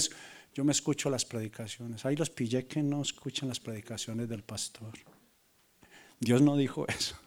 yo 0.54 0.64
me 0.64 0.72
escucho 0.72 1.10
las 1.10 1.26
predicaciones. 1.26 2.06
Ahí 2.06 2.16
los 2.16 2.30
pillé 2.30 2.66
que 2.66 2.82
no 2.82 3.02
escuchan 3.02 3.50
las 3.50 3.60
predicaciones 3.60 4.30
del 4.30 4.44
pastor. 4.44 4.94
Dios 6.20 6.42
no 6.42 6.56
dijo 6.56 6.88
eso. 6.88 7.18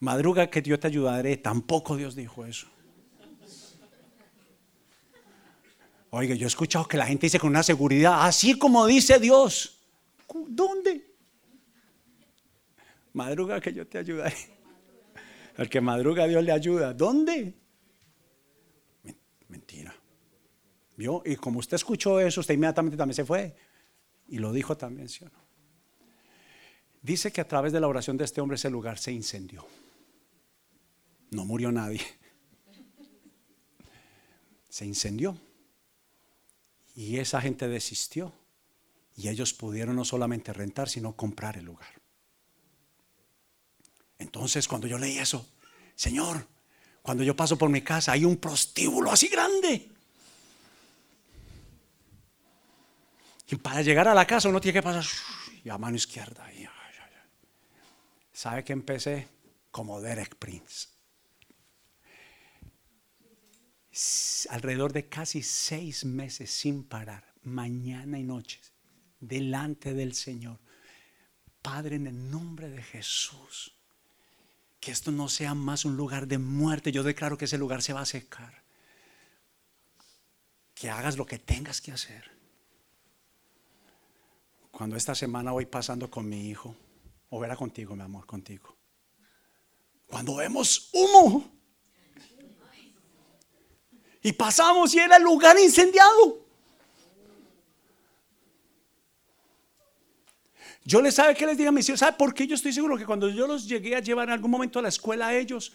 Madruga 0.00 0.48
que 0.48 0.62
yo 0.62 0.78
te 0.78 0.86
ayudaré. 0.86 1.36
Tampoco 1.36 1.96
Dios 1.96 2.14
dijo 2.14 2.46
eso. 2.46 2.68
Oiga, 6.18 6.34
yo 6.34 6.46
he 6.46 6.48
escuchado 6.48 6.88
que 6.88 6.96
la 6.96 7.04
gente 7.04 7.26
dice 7.26 7.38
con 7.38 7.50
una 7.50 7.62
seguridad, 7.62 8.26
así 8.26 8.58
como 8.58 8.86
dice 8.86 9.18
Dios. 9.18 9.78
¿Dónde? 10.48 11.14
Madruga 13.12 13.60
que 13.60 13.74
yo 13.74 13.86
te 13.86 13.98
ayudaré. 13.98 14.34
El 15.58 15.68
que 15.68 15.78
madruga 15.82 16.26
Dios 16.26 16.42
le 16.42 16.52
ayuda. 16.52 16.94
¿Dónde? 16.94 17.54
Mentira. 19.48 19.94
¿Vio? 20.96 21.22
Y 21.26 21.36
como 21.36 21.58
usted 21.58 21.74
escuchó 21.74 22.18
eso, 22.18 22.40
usted 22.40 22.54
inmediatamente 22.54 22.96
también 22.96 23.14
se 23.14 23.26
fue. 23.26 23.54
Y 24.28 24.38
lo 24.38 24.54
dijo 24.54 24.74
también, 24.74 25.10
¿sí 25.10 25.22
o 25.22 25.28
no? 25.28 25.44
Dice 27.02 27.30
que 27.30 27.42
a 27.42 27.46
través 27.46 27.74
de 27.74 27.80
la 27.80 27.88
oración 27.88 28.16
de 28.16 28.24
este 28.24 28.40
hombre 28.40 28.54
ese 28.54 28.70
lugar 28.70 28.96
se 28.96 29.12
incendió. 29.12 29.66
No 31.30 31.44
murió 31.44 31.70
nadie. 31.70 32.00
Se 34.70 34.86
incendió. 34.86 35.38
Y 36.96 37.18
esa 37.18 37.40
gente 37.40 37.68
desistió. 37.68 38.32
Y 39.16 39.28
ellos 39.28 39.52
pudieron 39.54 39.94
no 39.94 40.04
solamente 40.04 40.52
rentar, 40.52 40.88
sino 40.88 41.14
comprar 41.14 41.56
el 41.56 41.64
lugar. 41.66 41.88
Entonces, 44.18 44.66
cuando 44.66 44.86
yo 44.86 44.98
leí 44.98 45.18
eso, 45.18 45.46
Señor, 45.94 46.46
cuando 47.02 47.22
yo 47.22 47.36
paso 47.36 47.56
por 47.56 47.70
mi 47.70 47.82
casa, 47.82 48.12
hay 48.12 48.24
un 48.24 48.36
prostíbulo 48.36 49.12
así 49.12 49.28
grande. 49.28 49.90
Y 53.48 53.56
para 53.56 53.82
llegar 53.82 54.08
a 54.08 54.14
la 54.14 54.26
casa 54.26 54.48
uno 54.48 54.60
tiene 54.60 54.80
que 54.80 54.82
pasar 54.82 55.04
y 55.62 55.68
a 55.68 55.78
mano 55.78 55.96
izquierda. 55.96 56.44
¿Sabe 58.32 58.64
que 58.64 58.72
empecé? 58.74 59.28
Como 59.70 60.00
Derek 60.00 60.34
Prince. 60.36 60.88
Alrededor 64.50 64.92
de 64.92 65.08
casi 65.08 65.42
seis 65.42 66.04
meses 66.04 66.50
sin 66.50 66.84
parar, 66.84 67.24
mañana 67.42 68.18
y 68.18 68.24
noche, 68.24 68.60
delante 69.20 69.94
del 69.94 70.14
Señor. 70.14 70.58
Padre, 71.62 71.96
en 71.96 72.06
el 72.06 72.30
nombre 72.30 72.68
de 72.68 72.82
Jesús, 72.82 73.74
que 74.80 74.92
esto 74.92 75.10
no 75.10 75.28
sea 75.28 75.54
más 75.54 75.84
un 75.84 75.96
lugar 75.96 76.28
de 76.28 76.38
muerte. 76.38 76.92
Yo 76.92 77.02
declaro 77.02 77.38
que 77.38 77.46
ese 77.46 77.58
lugar 77.58 77.82
se 77.82 77.92
va 77.92 78.02
a 78.02 78.06
secar. 78.06 78.62
Que 80.74 80.90
hagas 80.90 81.16
lo 81.16 81.26
que 81.26 81.38
tengas 81.38 81.80
que 81.80 81.92
hacer 81.92 82.36
cuando 84.76 84.94
esta 84.94 85.14
semana 85.14 85.52
voy 85.52 85.64
pasando 85.64 86.10
con 86.10 86.28
mi 86.28 86.50
hijo, 86.50 86.76
o 87.30 87.40
verá 87.40 87.56
contigo, 87.56 87.96
mi 87.96 88.02
amor, 88.02 88.26
contigo. 88.26 88.76
Cuando 90.06 90.36
vemos 90.36 90.90
humo 90.92 91.55
Y 94.26 94.32
pasamos 94.32 94.92
y 94.92 94.98
era 94.98 95.18
el 95.18 95.22
lugar 95.22 95.56
incendiado. 95.56 96.44
Yo 100.84 101.00
les 101.00 101.14
sabe 101.14 101.32
que 101.36 101.46
les 101.46 101.56
diga 101.56 101.68
a 101.68 101.72
mis 101.72 101.88
hijos, 101.88 102.00
¿sabe 102.00 102.16
por 102.16 102.34
qué 102.34 102.44
yo 102.44 102.56
estoy 102.56 102.72
seguro 102.72 102.98
que 102.98 103.06
cuando 103.06 103.28
yo 103.28 103.46
los 103.46 103.68
llegué 103.68 103.94
a 103.94 104.00
llevar 104.00 104.26
en 104.26 104.32
algún 104.32 104.50
momento 104.50 104.80
a 104.80 104.82
la 104.82 104.88
escuela 104.88 105.28
a 105.28 105.36
ellos, 105.36 105.72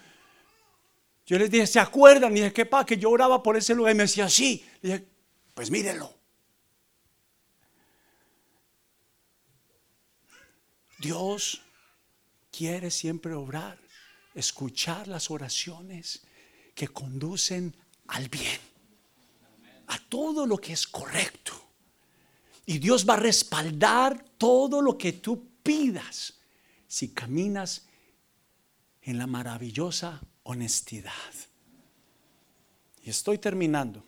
yo 1.26 1.40
les 1.40 1.50
dije, 1.50 1.66
¿se 1.66 1.80
acuerdan? 1.80 2.34
Y 2.34 2.42
dije, 2.42 2.52
¿qué 2.52 2.66
pa? 2.66 2.86
Que 2.86 2.98
yo 2.98 3.10
oraba 3.10 3.42
por 3.42 3.56
ese 3.56 3.74
lugar 3.74 3.94
y 3.94 3.96
me 3.96 4.04
decía, 4.04 4.28
sí. 4.28 4.66
Y 4.82 4.88
dije, 4.88 5.08
pues 5.54 5.72
mírenlo. 5.72 6.14
Dios 11.00 11.62
quiere 12.52 12.92
siempre 12.92 13.34
obrar, 13.34 13.80
escuchar 14.36 15.08
las 15.08 15.32
oraciones 15.32 16.24
que 16.76 16.90
conducen 16.90 17.78
al 18.08 18.30
bien, 18.30 18.60
a 19.88 20.00
todo 20.10 20.46
lo 20.46 20.58
que 20.58 20.74
es 20.74 20.88
correcto. 20.88 21.54
Y 22.66 22.80
Dios 22.80 23.08
va 23.08 23.16
a 23.16 23.18
respaldar 23.18 24.24
todo 24.38 24.82
lo 24.82 24.98
que 24.98 25.14
tú 25.14 25.48
pidas 25.64 26.40
si 26.88 27.10
caminas 27.10 27.88
en 29.02 29.18
la 29.18 29.28
maravillosa 29.28 30.22
honestidad. 30.44 31.12
Y 33.04 33.10
estoy 33.10 33.38
terminando. 33.38 34.04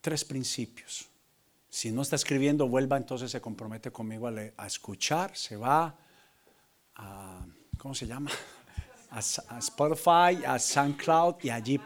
Tres 0.00 0.24
principios. 0.24 1.06
Si 1.70 1.90
no 1.90 2.02
está 2.02 2.16
escribiendo, 2.16 2.68
vuelva, 2.68 2.96
entonces 2.96 3.30
se 3.30 3.40
compromete 3.40 3.90
conmigo 3.90 4.28
a, 4.28 4.66
escuchar, 4.66 5.36
se 5.36 5.56
va 5.56 5.96
a, 6.96 7.46
¿cómo 7.78 7.94
se 7.94 8.06
llama? 8.06 8.30
A, 9.12 9.58
Spotify, 9.58 10.42
a 10.46 10.58
SoundCloud 10.58 11.36
y 11.44 11.50
allí, 11.50 11.78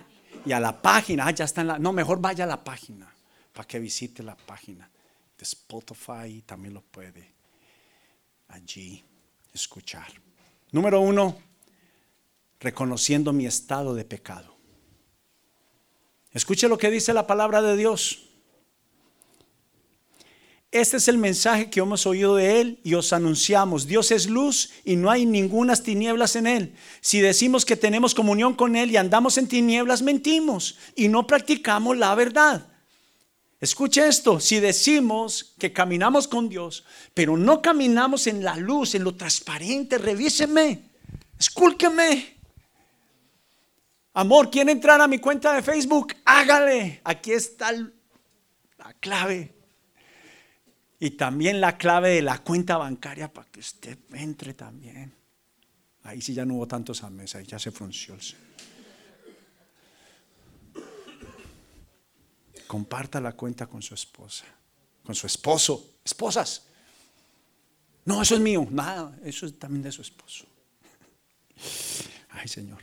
y 0.44 0.52
a 0.52 0.60
la 0.60 0.80
página, 0.80 1.26
ah, 1.26 1.30
ya 1.32 1.44
está 1.44 1.60
en 1.60 1.66
la, 1.66 1.78
no, 1.78 1.92
mejor 1.92 2.20
vaya 2.20 2.44
a 2.44 2.46
la 2.46 2.62
página 2.62 3.12
para 3.52 3.66
que 3.66 3.80
visite 3.80 4.22
la 4.22 4.36
página 4.36 4.88
de 5.36 5.42
Spotify 5.42 6.42
también 6.46 6.74
lo 6.74 6.82
puede 6.82 7.34
allí 8.48 9.04
escuchar. 9.52 10.06
Número 10.70 11.00
uno, 11.00 11.36
reconociendo 12.60 13.32
mi 13.32 13.46
estado 13.46 13.94
de 13.94 14.04
pecado. 14.04 14.56
Escuche 16.32 16.68
lo 16.68 16.78
que 16.78 16.90
dice 16.90 17.12
la 17.12 17.26
palabra 17.26 17.62
de 17.62 17.76
Dios. 17.76 18.25
Este 20.76 20.98
es 20.98 21.08
el 21.08 21.16
mensaje 21.16 21.70
que 21.70 21.80
hemos 21.80 22.04
oído 22.04 22.36
de 22.36 22.60
Él 22.60 22.80
y 22.84 22.92
os 22.92 23.14
anunciamos. 23.14 23.86
Dios 23.86 24.10
es 24.10 24.26
luz 24.26 24.72
y 24.84 24.96
no 24.96 25.10
hay 25.10 25.24
ningunas 25.24 25.82
tinieblas 25.82 26.36
en 26.36 26.46
Él. 26.46 26.74
Si 27.00 27.22
decimos 27.22 27.64
que 27.64 27.76
tenemos 27.76 28.14
comunión 28.14 28.52
con 28.52 28.76
Él 28.76 28.90
y 28.90 28.98
andamos 28.98 29.38
en 29.38 29.48
tinieblas, 29.48 30.02
mentimos 30.02 30.76
y 30.94 31.08
no 31.08 31.26
practicamos 31.26 31.96
la 31.96 32.14
verdad. 32.14 32.68
Escuche 33.58 34.06
esto, 34.06 34.38
si 34.38 34.60
decimos 34.60 35.54
que 35.58 35.72
caminamos 35.72 36.28
con 36.28 36.50
Dios, 36.50 36.84
pero 37.14 37.38
no 37.38 37.62
caminamos 37.62 38.26
en 38.26 38.44
la 38.44 38.56
luz, 38.56 38.94
en 38.94 39.04
lo 39.04 39.14
transparente, 39.14 39.96
revíseme, 39.96 40.82
escúlqueme. 41.38 42.36
Amor, 44.12 44.50
¿quiere 44.50 44.72
entrar 44.72 45.00
a 45.00 45.08
mi 45.08 45.20
cuenta 45.20 45.54
de 45.54 45.62
Facebook? 45.62 46.14
Hágale. 46.26 47.00
Aquí 47.02 47.32
está 47.32 47.72
la 47.72 48.92
clave. 49.00 49.55
Y 50.98 51.10
también 51.10 51.60
la 51.60 51.76
clave 51.76 52.10
de 52.10 52.22
la 52.22 52.38
cuenta 52.38 52.76
bancaria 52.78 53.32
para 53.32 53.48
que 53.50 53.60
usted 53.60 53.98
entre 54.12 54.54
también. 54.54 55.12
Ahí 56.04 56.22
sí 56.22 56.32
ya 56.32 56.44
no 56.44 56.54
hubo 56.54 56.68
tantos 56.68 57.02
ames, 57.02 57.34
ahí 57.34 57.44
ya 57.44 57.58
se 57.58 57.70
frunció 57.70 58.14
el 58.14 58.20
comparta 62.66 63.20
la 63.20 63.32
cuenta 63.32 63.66
con 63.66 63.82
su 63.82 63.94
esposa, 63.94 64.44
con 65.04 65.14
su 65.14 65.26
esposo, 65.26 65.98
esposas. 66.04 66.66
No, 68.04 68.22
eso 68.22 68.34
es 68.34 68.40
mío, 68.40 68.66
nada, 68.70 69.16
eso 69.24 69.46
es 69.46 69.58
también 69.58 69.82
de 69.82 69.92
su 69.92 70.02
esposo. 70.02 70.44
Ay, 72.30 72.48
Señor. 72.48 72.82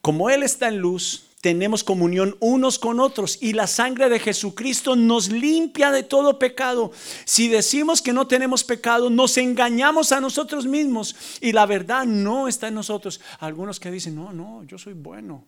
Como 0.00 0.30
Él 0.30 0.42
está 0.42 0.68
en 0.68 0.78
luz, 0.78 1.26
tenemos 1.40 1.84
comunión 1.84 2.36
unos 2.40 2.78
con 2.78 3.00
otros 3.00 3.38
y 3.40 3.52
la 3.52 3.66
sangre 3.66 4.08
de 4.08 4.18
Jesucristo 4.18 4.96
nos 4.96 5.30
limpia 5.30 5.90
de 5.90 6.02
todo 6.02 6.38
pecado. 6.38 6.92
Si 7.24 7.48
decimos 7.48 8.02
que 8.02 8.12
no 8.12 8.26
tenemos 8.26 8.64
pecado, 8.64 9.10
nos 9.10 9.36
engañamos 9.38 10.12
a 10.12 10.20
nosotros 10.20 10.66
mismos 10.66 11.14
y 11.40 11.52
la 11.52 11.66
verdad 11.66 12.04
no 12.06 12.48
está 12.48 12.68
en 12.68 12.74
nosotros. 12.74 13.20
Algunos 13.38 13.78
que 13.78 13.90
dicen, 13.90 14.16
no, 14.16 14.32
no, 14.32 14.64
yo 14.64 14.78
soy 14.78 14.94
bueno 14.94 15.46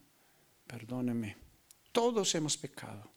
perdóneme, 0.71 1.37
todos 1.91 2.33
hemos 2.37 2.57
pecado. 2.57 3.11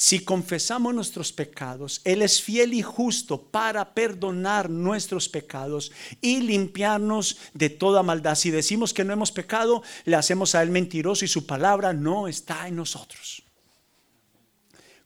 Si 0.00 0.20
confesamos 0.20 0.94
nuestros 0.94 1.32
pecados, 1.32 2.00
Él 2.04 2.22
es 2.22 2.40
fiel 2.40 2.72
y 2.72 2.82
justo 2.82 3.42
para 3.42 3.94
perdonar 3.94 4.70
nuestros 4.70 5.28
pecados 5.28 5.90
y 6.20 6.40
limpiarnos 6.40 7.38
de 7.52 7.68
toda 7.68 8.04
maldad. 8.04 8.36
Si 8.36 8.52
decimos 8.52 8.94
que 8.94 9.02
no 9.02 9.12
hemos 9.12 9.32
pecado, 9.32 9.82
le 10.04 10.14
hacemos 10.14 10.54
a 10.54 10.62
Él 10.62 10.70
mentiroso 10.70 11.24
y 11.24 11.28
su 11.28 11.46
palabra 11.46 11.92
no 11.92 12.28
está 12.28 12.68
en 12.68 12.76
nosotros. 12.76 13.42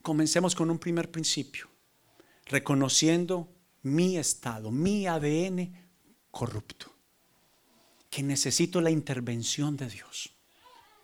Comencemos 0.03 0.55
con 0.55 0.69
un 0.69 0.79
primer 0.79 1.11
principio, 1.11 1.71
reconociendo 2.45 3.49
mi 3.81 4.19
estado, 4.19 4.71
mi 4.71 5.07
ADN 5.07 5.73
corrupto, 6.31 6.93
que 8.11 8.23
necesito 8.23 8.83
la 8.83 8.91
intervención 8.91 9.75
de 9.75 9.89
Dios. 9.89 10.35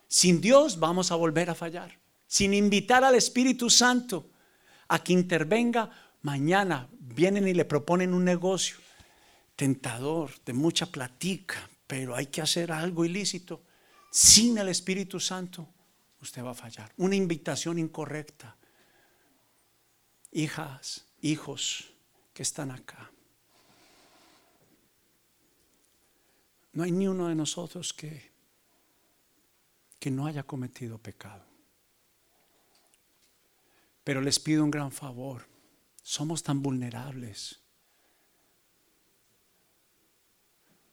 Sin 0.08 0.42
Dios 0.42 0.78
vamos 0.78 1.10
a 1.10 1.14
volver 1.14 1.48
a 1.48 1.54
fallar. 1.54 1.97
Sin 2.28 2.54
invitar 2.54 3.02
al 3.02 3.16
Espíritu 3.16 3.68
Santo 3.68 4.30
a 4.86 5.02
que 5.02 5.12
intervenga, 5.12 5.90
mañana 6.22 6.88
vienen 6.92 7.48
y 7.48 7.54
le 7.54 7.64
proponen 7.64 8.14
un 8.14 8.24
negocio 8.24 8.76
tentador, 9.56 10.30
de 10.44 10.52
mucha 10.52 10.86
platica, 10.86 11.68
pero 11.88 12.14
hay 12.14 12.26
que 12.26 12.40
hacer 12.40 12.70
algo 12.70 13.04
ilícito. 13.04 13.62
Sin 14.12 14.56
el 14.58 14.68
Espíritu 14.68 15.18
Santo, 15.18 15.66
usted 16.22 16.44
va 16.44 16.52
a 16.52 16.54
fallar. 16.54 16.92
Una 16.98 17.16
invitación 17.16 17.78
incorrecta. 17.80 18.56
Hijas, 20.30 21.06
hijos 21.22 21.90
que 22.32 22.44
están 22.44 22.70
acá. 22.70 23.10
No 26.74 26.84
hay 26.84 26.92
ni 26.92 27.08
uno 27.08 27.26
de 27.26 27.34
nosotros 27.34 27.92
que 27.92 28.28
que 29.98 30.10
no 30.10 30.26
haya 30.26 30.42
cometido 30.42 30.98
pecado. 30.98 31.47
Pero 34.08 34.22
les 34.22 34.40
pido 34.40 34.64
un 34.64 34.70
gran 34.70 34.90
favor. 34.90 35.46
Somos 36.02 36.42
tan 36.42 36.62
vulnerables. 36.62 37.60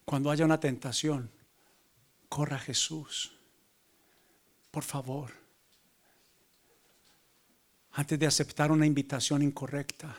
Cuando 0.03 0.30
haya 0.30 0.43
una 0.43 0.59
tentación, 0.59 1.32
corra 2.28 2.57
a 2.57 2.59
Jesús. 2.59 3.32
Por 4.70 4.84
favor. 4.84 5.32
Antes 7.93 8.20
de 8.20 8.28
aceptar 8.28 8.70
una 8.70 8.86
invitación 8.86 9.41
incorrecta. 9.43 10.13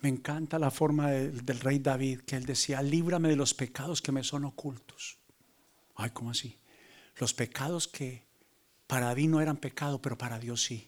Me 0.00 0.08
encanta 0.08 0.58
la 0.58 0.72
forma 0.72 1.12
del, 1.12 1.46
del 1.46 1.60
rey 1.60 1.78
David, 1.78 2.22
que 2.22 2.34
él 2.34 2.44
decía, 2.44 2.82
líbrame 2.82 3.28
de 3.28 3.36
los 3.36 3.54
pecados 3.54 4.02
que 4.02 4.10
me 4.10 4.24
son 4.24 4.46
ocultos. 4.46 5.16
Ay, 5.94 6.10
¿cómo 6.10 6.32
así? 6.32 6.58
los 7.18 7.34
pecados 7.34 7.86
que 7.86 8.26
para 8.92 9.14
mí 9.14 9.26
no 9.26 9.40
eran 9.40 9.56
pecado, 9.56 10.02
pero 10.02 10.18
para 10.18 10.38
Dios 10.38 10.64
sí. 10.64 10.86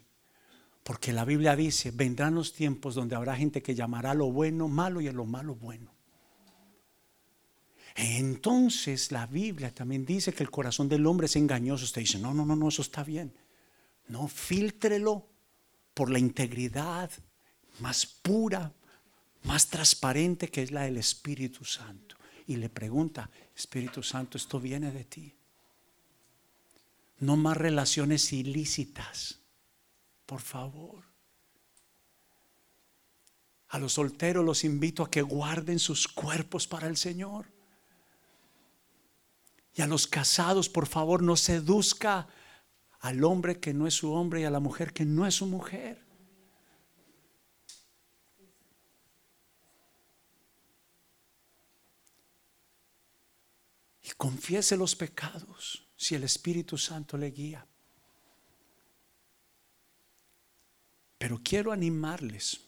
Porque 0.83 1.11
la 1.15 1.25
Biblia 1.25 1.57
dice, 1.57 1.91
vendrán 1.91 2.35
los 2.35 2.53
tiempos 2.53 2.95
donde 2.95 3.17
habrá 3.17 3.35
gente 3.35 3.63
que 3.63 3.75
llamará 3.75 4.13
lo 4.13 4.31
bueno 4.31 4.69
malo 4.69 5.01
y 5.01 5.09
a 5.09 5.13
lo 5.13 5.25
malo 5.25 5.55
bueno. 5.55 5.91
Entonces 7.95 9.11
la 9.11 9.27
Biblia 9.27 9.73
también 9.73 10.05
dice 10.05 10.35
que 10.35 10.43
el 10.43 10.51
corazón 10.51 10.87
del 10.87 11.07
hombre 11.07 11.29
es 11.29 11.37
engañoso. 11.37 11.87
Usted 11.87 12.03
dice, 12.03 12.19
no, 12.19 12.35
no, 12.35 12.45
no, 12.45 12.55
no, 12.55 12.69
eso 12.69 12.83
está 12.83 13.03
bien. 13.03 13.33
No, 14.09 14.29
filtrelo 14.29 15.27
por 15.95 16.11
la 16.11 16.19
integridad 16.19 17.11
más 17.81 18.05
pura, 18.05 18.71
más 19.45 19.69
transparente 19.69 20.49
que 20.49 20.63
es 20.63 20.73
la 20.73 20.83
del 20.83 20.99
Espíritu 20.99 21.65
Santo. 21.65 22.17
Y 22.47 22.57
le 22.57 22.69
pregunta, 22.69 23.31
Espíritu 23.57 24.03
Santo, 24.03 24.37
¿esto 24.37 24.61
viene 24.61 24.93
de 24.93 25.05
ti? 25.05 25.35
No 27.25 27.37
más 27.39 27.57
relaciones 27.57 28.35
ilícitas. 28.35 29.41
Por 30.27 30.43
favor. 30.43 31.05
A 33.69 33.79
los 33.79 33.95
solteros 33.95 34.45
los 34.45 34.63
invito 34.63 35.03
a 35.03 35.11
que 35.11 35.23
guarden 35.23 35.79
sus 35.79 36.07
cuerpos 36.07 36.67
para 36.67 36.87
el 36.87 36.99
Señor. 36.99 37.47
Y 39.75 39.81
a 39.81 39.87
los 39.87 40.07
casados, 40.07 40.69
por 40.69 40.87
favor, 40.87 41.23
no 41.23 41.35
seduzca 41.37 42.29
al 43.01 43.25
hombre 43.25 43.59
que 43.59 43.73
no 43.73 43.87
es 43.87 43.95
su 43.95 44.13
hombre 44.13 44.43
y 44.43 44.45
a 44.45 44.51
la 44.51 44.61
mujer 44.61 44.93
que 44.93 45.07
no 45.07 45.27
es 45.27 45.37
su 45.37 45.47
mujer. 45.47 46.05
que 54.04 54.04
confiese 54.17 54.77
los 54.77 54.95
pecados 54.97 55.87
si 55.97 56.15
el 56.15 56.25
Espíritu 56.25 56.77
Santo 56.79 57.17
le 57.17 57.31
guía. 57.31 57.67
Pero 61.19 61.41
quiero 61.43 61.73
animarles 61.73 62.61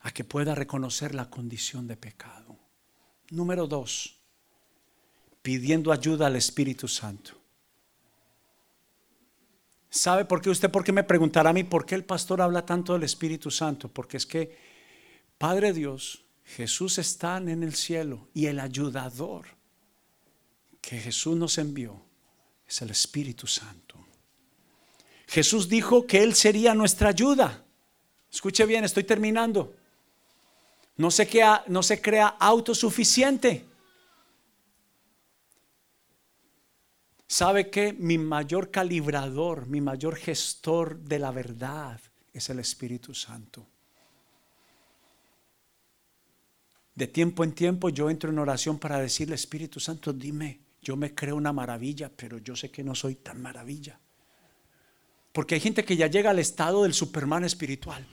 a 0.00 0.10
que 0.10 0.24
pueda 0.24 0.54
reconocer 0.54 1.14
la 1.14 1.30
condición 1.30 1.86
de 1.86 1.96
pecado. 1.96 2.58
Número 3.30 3.66
dos, 3.66 4.20
pidiendo 5.42 5.90
ayuda 5.90 6.26
al 6.26 6.36
Espíritu 6.36 6.86
Santo. 6.86 7.32
¿Sabe 9.88 10.24
por 10.26 10.42
qué 10.42 10.50
usted, 10.50 10.70
por 10.70 10.84
qué 10.84 10.92
me 10.92 11.04
preguntará 11.04 11.50
a 11.50 11.52
mí 11.54 11.64
por 11.64 11.86
qué 11.86 11.94
el 11.94 12.04
pastor 12.04 12.42
habla 12.42 12.66
tanto 12.66 12.92
del 12.92 13.04
Espíritu 13.04 13.50
Santo? 13.50 13.88
Porque 13.88 14.18
es 14.18 14.26
que 14.26 14.56
Padre 15.38 15.72
Dios, 15.72 16.24
Jesús 16.44 16.98
está 16.98 17.38
en 17.38 17.62
el 17.62 17.74
cielo 17.74 18.28
y 18.32 18.46
el 18.46 18.60
ayudador 18.60 19.55
que 20.86 21.00
Jesús 21.00 21.36
nos 21.36 21.58
envió 21.58 22.00
es 22.64 22.80
el 22.80 22.90
Espíritu 22.90 23.48
Santo. 23.48 23.96
Jesús 25.26 25.68
dijo 25.68 26.06
que 26.06 26.22
Él 26.22 26.32
sería 26.32 26.74
nuestra 26.74 27.08
ayuda. 27.08 27.64
Escuche 28.30 28.64
bien, 28.66 28.84
estoy 28.84 29.02
terminando. 29.02 29.74
No 30.96 31.10
se, 31.10 31.26
crea, 31.26 31.64
no 31.66 31.82
se 31.82 32.00
crea 32.00 32.28
autosuficiente. 32.28 33.64
¿Sabe 37.26 37.68
que 37.68 37.92
mi 37.92 38.16
mayor 38.16 38.70
calibrador, 38.70 39.66
mi 39.66 39.80
mayor 39.80 40.14
gestor 40.14 41.00
de 41.00 41.18
la 41.18 41.32
verdad 41.32 42.00
es 42.32 42.48
el 42.48 42.60
Espíritu 42.60 43.12
Santo? 43.12 43.66
De 46.94 47.08
tiempo 47.08 47.42
en 47.42 47.52
tiempo 47.56 47.88
yo 47.88 48.08
entro 48.08 48.30
en 48.30 48.38
oración 48.38 48.78
para 48.78 49.00
decirle, 49.00 49.34
Espíritu 49.34 49.80
Santo, 49.80 50.12
dime, 50.12 50.65
yo 50.86 50.94
me 50.94 51.16
creo 51.16 51.34
una 51.34 51.52
maravilla, 51.52 52.08
pero 52.16 52.38
yo 52.38 52.54
sé 52.54 52.70
que 52.70 52.84
no 52.84 52.94
soy 52.94 53.16
tan 53.16 53.42
maravilla. 53.42 53.98
Porque 55.32 55.56
hay 55.56 55.60
gente 55.60 55.84
que 55.84 55.96
ya 55.96 56.06
llega 56.06 56.30
al 56.30 56.38
estado 56.38 56.84
del 56.84 56.94
Superman 56.94 57.42
espiritual. 57.42 58.06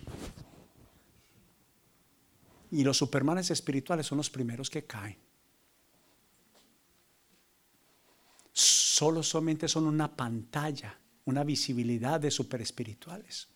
Y 2.72 2.84
los 2.84 2.98
Supermanes 2.98 3.52
espirituales 3.52 4.08
son 4.08 4.18
los 4.18 4.32
primeros 4.32 4.72
que 4.72 4.86
caen. 4.86 5.20
Solo 8.52 9.22
solamente 9.22 9.68
son 9.68 9.86
una 9.86 10.12
pantalla, 10.12 10.98
una 11.26 11.44
visibilidad 11.44 12.20
de 12.20 12.32
superespirituales. 12.32 13.50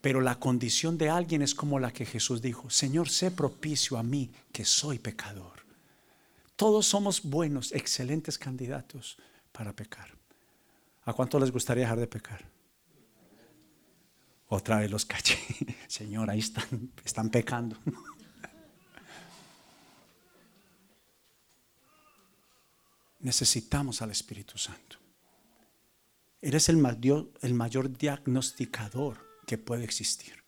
Pero 0.00 0.20
la 0.20 0.38
condición 0.38 0.96
de 0.96 1.10
alguien 1.10 1.42
es 1.42 1.56
como 1.56 1.80
la 1.80 1.92
que 1.92 2.06
Jesús 2.06 2.40
dijo, 2.40 2.70
Señor, 2.70 3.08
sé 3.08 3.32
propicio 3.32 3.98
a 3.98 4.04
mí, 4.04 4.30
que 4.52 4.64
soy 4.64 5.00
pecador. 5.00 5.53
Todos 6.56 6.86
somos 6.86 7.22
buenos, 7.22 7.72
excelentes 7.72 8.38
candidatos 8.38 9.18
para 9.52 9.74
pecar. 9.74 10.16
¿A 11.04 11.12
cuánto 11.12 11.38
les 11.40 11.50
gustaría 11.50 11.82
dejar 11.84 11.98
de 11.98 12.06
pecar? 12.06 12.48
Otra 14.48 14.78
vez 14.78 14.90
los 14.90 15.04
caché. 15.04 15.38
Señor, 15.88 16.30
ahí 16.30 16.38
están, 16.38 16.92
están 17.04 17.28
pecando. 17.30 17.76
Necesitamos 23.20 24.00
al 24.02 24.10
Espíritu 24.12 24.56
Santo. 24.58 24.98
Eres 26.40 26.68
el 26.68 26.76
mayor, 26.76 27.32
el 27.40 27.54
mayor 27.54 27.96
diagnosticador 27.96 29.18
que 29.46 29.58
puede 29.58 29.82
existir. 29.84 30.44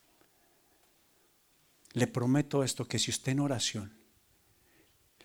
Le 1.95 2.07
prometo 2.07 2.63
esto, 2.63 2.87
que 2.87 2.99
si 2.99 3.11
usted 3.11 3.33
en 3.33 3.41
oración 3.41 3.96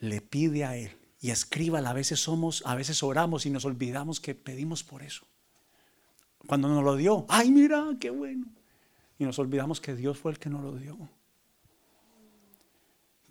le 0.02 0.20
pide 0.20 0.66
a 0.66 0.76
Él 0.76 0.98
y 1.22 1.30
escríbala, 1.30 1.92
a 1.92 1.94
veces 1.94 2.20
somos, 2.20 2.64
a 2.66 2.76
veces 2.76 3.02
oramos 3.04 3.46
y 3.46 3.50
nos 3.50 3.64
olvidamos 3.64 4.20
que 4.20 4.36
pedimos 4.36 4.84
por 4.84 5.04
eso. 5.04 5.26
Cuando 6.48 6.68
nos 6.68 6.84
lo 6.84 6.96
dio, 6.96 7.26
ay 7.30 7.52
mira, 7.52 7.88
qué 8.00 8.10
bueno. 8.10 8.48
Y 9.20 9.24
nos 9.24 9.38
olvidamos 9.38 9.80
que 9.80 9.96
Dios 9.96 10.18
fue 10.18 10.32
el 10.32 10.40
que 10.40 10.50
nos 10.50 10.64
lo 10.64 10.76
dio. 10.76 10.98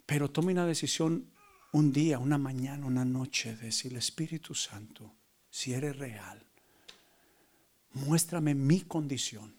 Pero 0.07 0.31
tome 0.31 0.53
una 0.53 0.65
decisión 0.65 1.27
un 1.73 1.93
día, 1.93 2.21
una 2.21 2.39
mañana, 2.39 2.87
una 2.87 3.05
noche, 3.05 3.57
de 3.57 3.67
decirle, 3.67 3.99
Espíritu 3.99 4.55
Santo, 4.55 5.13
si 5.51 5.73
eres 5.73 5.99
real, 5.99 6.45
muéstrame 7.93 8.55
mi 8.55 8.83
condición 8.83 9.55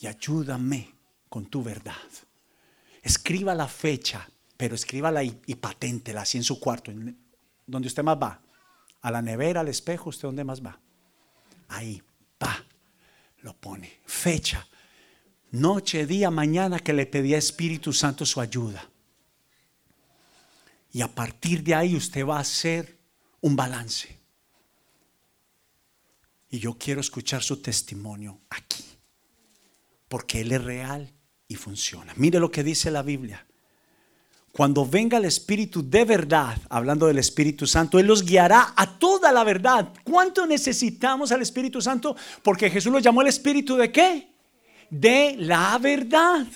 y 0.00 0.06
ayúdame 0.06 0.94
con 1.28 1.46
tu 1.46 1.64
verdad. 1.64 1.94
Escriba 3.02 3.54
la 3.54 3.66
fecha, 3.66 4.28
pero 4.56 4.74
escríbala 4.74 5.22
y, 5.22 5.40
y 5.46 5.56
paténtela 5.56 6.22
así 6.22 6.38
en 6.38 6.44
su 6.44 6.60
cuarto, 6.60 6.92
donde 7.66 7.88
usted 7.88 8.02
más 8.02 8.16
va. 8.16 8.40
A 9.00 9.10
la 9.10 9.20
nevera, 9.20 9.60
al 9.60 9.68
espejo, 9.68 10.10
¿usted 10.10 10.28
dónde 10.28 10.44
más 10.44 10.64
va? 10.64 10.80
Ahí, 11.68 12.02
va, 12.42 12.64
lo 13.42 13.54
pone. 13.56 14.00
Fecha, 14.06 14.66
noche, 15.50 16.06
día, 16.06 16.30
mañana 16.30 16.78
que 16.78 16.92
le 16.92 17.06
pedía 17.06 17.36
Espíritu 17.36 17.92
Santo 17.92 18.24
su 18.24 18.40
ayuda. 18.40 18.88
Y 20.92 21.02
a 21.02 21.08
partir 21.08 21.62
de 21.62 21.74
ahí 21.74 21.96
usted 21.96 22.24
va 22.24 22.38
a 22.38 22.40
hacer 22.40 22.98
un 23.40 23.56
balance. 23.56 24.20
Y 26.50 26.60
yo 26.60 26.78
quiero 26.78 27.00
escuchar 27.00 27.42
su 27.42 27.60
testimonio 27.60 28.40
aquí 28.48 28.84
porque 30.14 30.42
Él 30.42 30.52
es 30.52 30.62
real 30.62 31.12
y 31.48 31.56
funciona. 31.56 32.12
Mire 32.14 32.38
lo 32.38 32.52
que 32.52 32.62
dice 32.62 32.92
la 32.92 33.02
Biblia. 33.02 33.44
Cuando 34.54 34.86
venga 34.86 35.18
el 35.18 35.24
Espíritu 35.24 35.82
de 35.82 36.04
verdad, 36.04 36.56
hablando 36.68 37.08
del 37.08 37.18
Espíritu 37.18 37.66
Santo, 37.66 37.98
Él 37.98 38.06
los 38.06 38.24
guiará 38.24 38.72
a 38.76 39.00
toda 39.00 39.32
la 39.32 39.42
verdad. 39.42 39.92
¿Cuánto 40.04 40.46
necesitamos 40.46 41.32
al 41.32 41.42
Espíritu 41.42 41.82
Santo? 41.82 42.14
Porque 42.40 42.70
Jesús 42.70 42.92
lo 42.92 43.00
llamó 43.00 43.22
el 43.22 43.26
Espíritu 43.26 43.74
de 43.74 43.90
qué? 43.90 44.28
De 44.88 45.34
la 45.40 45.76
verdad. 45.78 46.46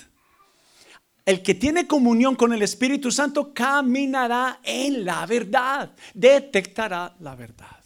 El 1.25 1.43
que 1.43 1.55
tiene 1.55 1.87
comunión 1.87 2.37
con 2.37 2.53
el 2.53 2.61
Espíritu 2.61 3.11
Santo 3.11 3.53
caminará 3.53 4.61
en 4.63 5.03
la 5.03 5.25
verdad, 5.25 5.91
detectará 6.13 7.13
la 7.19 7.35
verdad. 7.35 7.83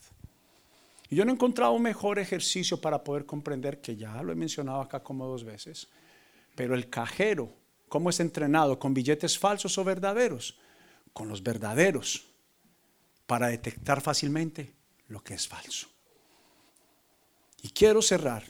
Y 1.09 1.16
yo 1.16 1.26
no 1.26 1.32
he 1.32 1.34
encontrado 1.34 1.74
un 1.74 1.82
mejor 1.82 2.20
ejercicio 2.20 2.80
para 2.80 3.03
poder 3.03 3.26
comprender, 3.26 3.82
que 3.82 3.95
ya 3.95 4.22
lo 4.22 4.32
he 4.32 4.36
mencionado 4.36 4.80
acá 4.80 4.99
como 4.99 5.26
dos 5.26 5.43
veces, 5.43 5.88
pero 6.53 6.76
el 6.76 6.88
cajero, 6.88 7.62
¿cómo 7.93 8.09
es 8.09 8.19
entrenado? 8.19 8.79
¿Con 8.79 8.95
billetes 8.95 9.37
falsos 9.37 9.77
o 9.77 9.83
verdaderos? 9.83 10.57
Con 11.13 11.29
los 11.29 11.43
verdaderos, 11.43 12.25
para 13.27 13.49
detectar 13.49 14.01
fácilmente 14.01 14.73
lo 15.09 15.23
que 15.23 15.35
es 15.35 15.47
falso. 15.47 15.89
Y 17.61 17.69
quiero 17.69 18.01
cerrar 18.01 18.45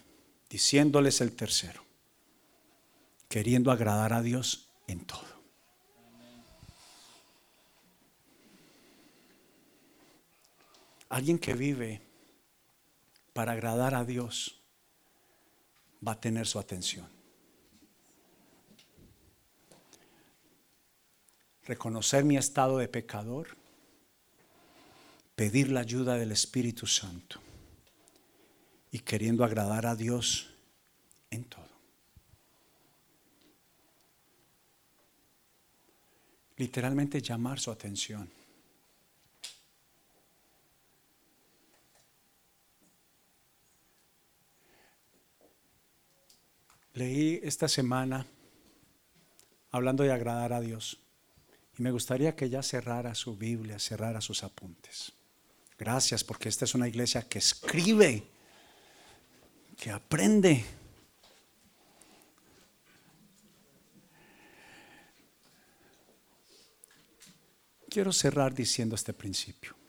diciéndoles 0.50 1.20
el 1.20 1.36
tercero, 1.36 1.84
queriendo 3.28 3.70
agradar 3.70 4.14
a 4.14 4.22
Dios 4.22 4.70
en 4.88 5.04
todo. 5.04 5.44
Alguien 11.10 11.38
que 11.38 11.54
vive 11.54 12.02
para 13.34 13.52
agradar 13.52 13.94
a 13.94 14.06
Dios 14.06 14.62
va 16.08 16.14
a 16.14 16.22
tener 16.22 16.48
su 16.48 16.60
atención. 16.60 17.13
Reconocer 21.66 22.26
mi 22.26 22.36
estado 22.36 22.78
de 22.78 22.90
pecador, 22.90 23.56
pedir 25.36 25.72
la 25.72 25.80
ayuda 25.80 26.16
del 26.16 26.32
Espíritu 26.32 26.88
Santo 26.88 27.40
y 28.92 29.00
queriendo 29.00 29.46
agradar 29.46 29.86
a 29.86 29.96
Dios 29.96 30.50
en 31.32 31.46
todo. 31.46 31.64
Literalmente 36.58 37.22
llamar 37.22 37.60
su 37.60 37.72
atención. 37.72 38.30
Leí 46.94 47.40
esta 47.42 47.68
semana 47.68 48.28
hablando 49.72 50.04
de 50.04 50.12
agradar 50.12 50.54
a 50.54 50.62
Dios 50.62 51.03
y 51.78 51.82
me 51.82 51.92
gustaría 51.92 52.36
que 52.36 52.50
ya 52.50 52.62
cerrara 52.62 53.16
su 53.16 53.36
Biblia, 53.36 53.80
cerrara 53.80 54.22
sus 54.22 54.44
apuntes. 54.44 55.12
Gracias 55.78 56.24
porque 56.24 56.50
esta 56.50 56.66
es 56.66 56.76
una 56.76 56.88
iglesia 56.88 57.28
que 57.28 57.40
escribe, 57.40 58.24
que 59.78 59.92
aprende. 59.92 60.64
Quiero 67.90 68.14
cerrar 68.14 68.54
diciendo 68.54 68.96
este 68.96 69.14
principio. 69.14 69.83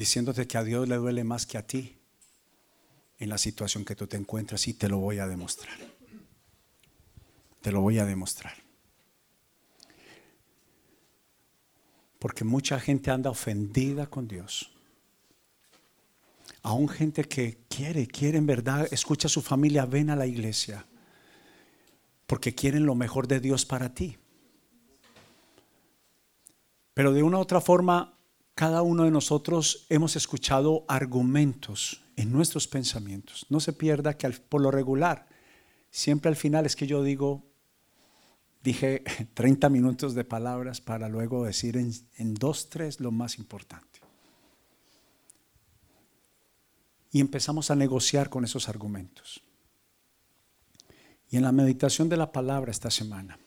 Diciéndote 0.00 0.46
que 0.46 0.56
a 0.56 0.64
Dios 0.64 0.88
le 0.88 0.96
duele 0.96 1.24
más 1.24 1.44
que 1.44 1.58
a 1.58 1.66
ti 1.66 1.98
en 3.18 3.28
la 3.28 3.36
situación 3.36 3.84
que 3.84 3.94
tú 3.94 4.06
te 4.06 4.16
encuentras 4.16 4.66
y 4.66 4.72
te 4.72 4.88
lo 4.88 4.96
voy 4.96 5.18
a 5.18 5.26
demostrar. 5.26 5.76
Te 7.60 7.70
lo 7.70 7.82
voy 7.82 7.98
a 7.98 8.06
demostrar. 8.06 8.54
Porque 12.18 12.44
mucha 12.44 12.80
gente 12.80 13.10
anda 13.10 13.28
ofendida 13.28 14.06
con 14.06 14.26
Dios. 14.26 14.72
Aún 16.62 16.88
gente 16.88 17.24
que 17.24 17.58
quiere, 17.68 18.06
quiere 18.06 18.38
en 18.38 18.46
verdad, 18.46 18.88
escucha 18.90 19.26
a 19.26 19.30
su 19.30 19.42
familia, 19.42 19.84
ven 19.84 20.08
a 20.08 20.16
la 20.16 20.26
iglesia. 20.26 20.86
Porque 22.26 22.54
quieren 22.54 22.86
lo 22.86 22.94
mejor 22.94 23.28
de 23.28 23.38
Dios 23.38 23.66
para 23.66 23.92
ti. 23.92 24.16
Pero 26.94 27.12
de 27.12 27.22
una 27.22 27.36
u 27.36 27.40
otra 27.42 27.60
forma, 27.60 28.16
cada 28.60 28.82
uno 28.82 29.04
de 29.04 29.10
nosotros 29.10 29.86
hemos 29.88 30.16
escuchado 30.16 30.84
argumentos 30.86 32.04
en 32.16 32.30
nuestros 32.30 32.68
pensamientos. 32.68 33.46
No 33.48 33.58
se 33.58 33.72
pierda 33.72 34.18
que 34.18 34.28
por 34.28 34.60
lo 34.60 34.70
regular, 34.70 35.26
siempre 35.90 36.28
al 36.28 36.36
final 36.36 36.66
es 36.66 36.76
que 36.76 36.86
yo 36.86 37.02
digo, 37.02 37.42
dije 38.62 39.02
30 39.32 39.70
minutos 39.70 40.14
de 40.14 40.24
palabras 40.24 40.82
para 40.82 41.08
luego 41.08 41.42
decir 41.42 41.78
en, 41.78 41.90
en 42.18 42.34
dos, 42.34 42.68
tres 42.68 43.00
lo 43.00 43.10
más 43.10 43.38
importante. 43.38 44.00
Y 47.12 47.20
empezamos 47.20 47.70
a 47.70 47.76
negociar 47.76 48.28
con 48.28 48.44
esos 48.44 48.68
argumentos. 48.68 49.42
Y 51.30 51.38
en 51.38 51.44
la 51.44 51.52
meditación 51.52 52.10
de 52.10 52.18
la 52.18 52.30
palabra 52.30 52.70
esta 52.70 52.90
semana, 52.90 53.38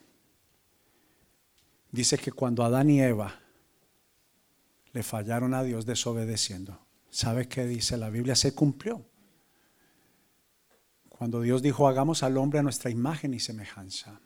dice 1.92 2.18
que 2.18 2.32
cuando 2.32 2.64
Adán 2.64 2.90
y 2.90 3.00
Eva 3.00 3.43
le 4.94 5.02
fallaron 5.02 5.52
a 5.52 5.62
Dios 5.62 5.84
desobedeciendo, 5.84 6.80
¿Sabe 7.14 7.46
qué 7.46 7.64
dice 7.64 7.96
la 7.96 8.10
Biblia? 8.10 8.34
Se 8.34 8.56
cumplió. 8.56 9.08
Cuando 11.08 11.40
Dios 11.42 11.62
dijo, 11.62 11.86
hagamos 11.86 12.24
al 12.24 12.36
hombre 12.38 12.58
a 12.58 12.64
nuestra 12.64 12.90
imagen 12.90 13.34
y 13.34 13.38
semejanza. 13.38 14.20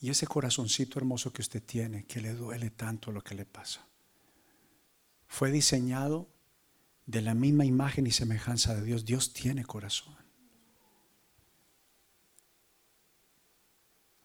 Y 0.00 0.08
ese 0.08 0.26
corazoncito 0.26 0.98
hermoso 0.98 1.30
que 1.30 1.42
usted 1.42 1.62
tiene, 1.62 2.06
que 2.06 2.22
le 2.22 2.32
duele 2.32 2.70
tanto 2.70 3.12
lo 3.12 3.20
que 3.20 3.34
le 3.34 3.44
pasa, 3.44 3.86
fue 5.26 5.50
diseñado 5.50 6.30
de 7.04 7.20
la 7.20 7.34
misma 7.34 7.66
imagen 7.66 8.06
y 8.06 8.12
semejanza 8.12 8.74
de 8.74 8.82
Dios. 8.82 9.04
Dios 9.04 9.34
tiene 9.34 9.62
corazón. 9.66 10.16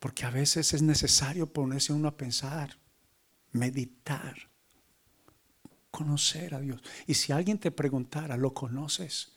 Porque 0.05 0.23
a 0.23 0.29
veces 0.29 0.71
es 0.75 0.83
necesario 0.83 1.51
ponerse 1.51 1.91
uno 1.91 2.09
a 2.09 2.15
pensar, 2.15 2.77
meditar, 3.53 4.35
conocer 5.89 6.53
a 6.53 6.59
Dios. 6.59 6.79
Y 7.07 7.15
si 7.15 7.31
alguien 7.31 7.57
te 7.57 7.71
preguntara, 7.71 8.37
¿lo 8.37 8.53
conoces? 8.53 9.31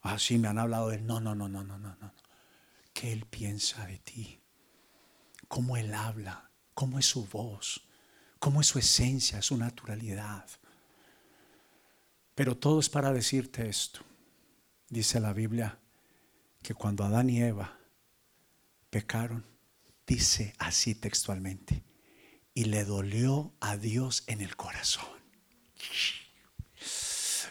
Ah, 0.00 0.18
sí, 0.18 0.38
me 0.38 0.48
han 0.48 0.58
hablado 0.58 0.88
de 0.88 0.96
él. 0.96 1.06
No, 1.06 1.20
no, 1.20 1.34
no, 1.34 1.50
no, 1.50 1.62
no, 1.62 1.76
no, 1.76 1.94
no. 1.96 2.14
¿Qué 2.94 3.12
él 3.12 3.26
piensa 3.26 3.86
de 3.86 3.98
ti? 3.98 4.40
¿Cómo 5.48 5.76
él 5.76 5.92
habla? 5.92 6.50
¿Cómo 6.72 6.98
es 6.98 7.04
su 7.04 7.26
voz? 7.26 7.86
¿Cómo 8.38 8.62
es 8.62 8.68
su 8.68 8.78
esencia, 8.78 9.42
su 9.42 9.58
naturalidad? 9.58 10.48
Pero 12.34 12.56
todo 12.56 12.80
es 12.80 12.88
para 12.88 13.12
decirte 13.12 13.68
esto. 13.68 14.00
Dice 14.88 15.20
la 15.20 15.34
Biblia 15.34 15.78
que 16.62 16.72
cuando 16.72 17.04
Adán 17.04 17.28
y 17.28 17.42
Eva 17.42 17.78
pecaron, 18.88 19.57
dice 20.08 20.54
así 20.58 20.94
textualmente, 20.94 21.84
y 22.54 22.64
le 22.64 22.84
dolió 22.84 23.52
a 23.60 23.76
Dios 23.76 24.24
en 24.26 24.40
el 24.40 24.56
corazón. 24.56 25.04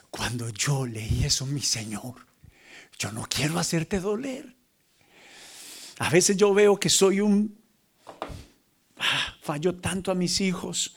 Cuando 0.09 0.49
yo 0.49 0.85
leí 0.85 1.23
eso, 1.23 1.45
mi 1.45 1.61
Señor, 1.61 2.25
yo 2.97 3.11
no 3.11 3.27
quiero 3.29 3.59
hacerte 3.59 3.99
doler. 3.99 4.55
A 5.99 6.09
veces 6.09 6.35
yo 6.35 6.53
veo 6.53 6.77
que 6.79 6.89
soy 6.89 7.21
un... 7.21 7.57
Ah, 8.97 9.37
fallo 9.41 9.75
tanto 9.75 10.11
a 10.11 10.15
mis 10.15 10.41
hijos. 10.41 10.95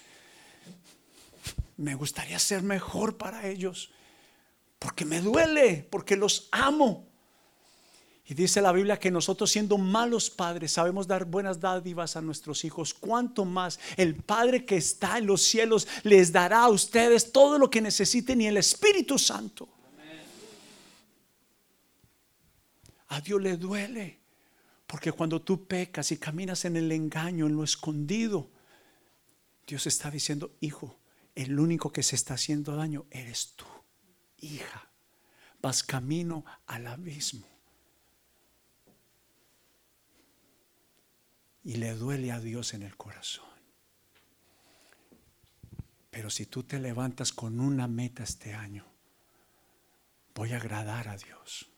Me 1.76 1.94
gustaría 1.94 2.38
ser 2.38 2.62
mejor 2.62 3.18
para 3.18 3.46
ellos. 3.46 3.90
Porque 4.78 5.04
me 5.04 5.20
duele, 5.20 5.86
porque 5.90 6.16
los 6.16 6.48
amo. 6.50 7.09
Y 8.27 8.35
dice 8.35 8.61
la 8.61 8.73
Biblia 8.73 8.99
que 8.99 9.11
nosotros 9.11 9.51
siendo 9.51 9.77
malos 9.77 10.31
padres 10.31 10.73
sabemos 10.73 11.07
dar 11.07 11.25
buenas 11.25 11.59
dádivas 11.59 12.16
a 12.16 12.23
nuestros 12.23 12.64
hijos. 12.64 12.95
Cuanto 12.95 13.45
más 13.45 13.81
el 13.97 14.14
Padre 14.14 14.64
que 14.64 14.77
está 14.77 15.18
en 15.18 15.27
los 15.27 15.43
cielos 15.43 15.89
les 16.05 16.31
dará 16.31 16.64
a 16.64 16.68
ustedes 16.68 17.33
todo 17.33 17.59
lo 17.59 17.68
que 17.68 17.81
necesiten 17.81 18.41
y 18.41 18.47
el 18.47 18.57
Espíritu 18.57 19.18
Santo. 19.18 19.68
A 23.09 23.21
Dios 23.21 23.43
le 23.43 23.57
duele. 23.57 24.21
Porque 24.87 25.12
cuando 25.12 25.41
tú 25.41 25.66
pecas 25.66 26.11
y 26.11 26.16
caminas 26.16 26.64
en 26.64 26.77
el 26.77 26.91
engaño, 26.91 27.47
en 27.47 27.55
lo 27.55 27.62
escondido, 27.62 28.51
Dios 29.64 29.87
está 29.87 30.11
diciendo, 30.11 30.57
hijo, 30.59 30.99
el 31.37 31.61
único 31.61 31.93
que 31.93 32.03
se 32.03 32.16
está 32.16 32.35
haciendo 32.35 32.75
daño 32.75 33.07
eres 33.11 33.55
tú, 33.55 33.66
hija. 34.39 34.91
Vas 35.62 35.85
camino 35.85 36.45
al 36.66 36.89
abismo. 36.89 37.47
Y 41.62 41.76
le 41.76 41.94
duele 41.94 42.32
a 42.32 42.40
Dios 42.40 42.74
en 42.74 42.82
el 42.82 42.96
corazón. 42.96 43.48
Pero 46.11 46.30
si 46.30 46.46
tú 46.46 46.64
te 46.64 46.78
levantas 46.78 47.32
con 47.32 47.61
una 47.61 47.86
meta 47.86 48.24
este 48.24 48.54
año, 48.54 48.84
voy 50.34 50.52
a 50.52 50.56
agradar 50.56 51.08
a 51.08 51.16
Dios. 51.16 51.70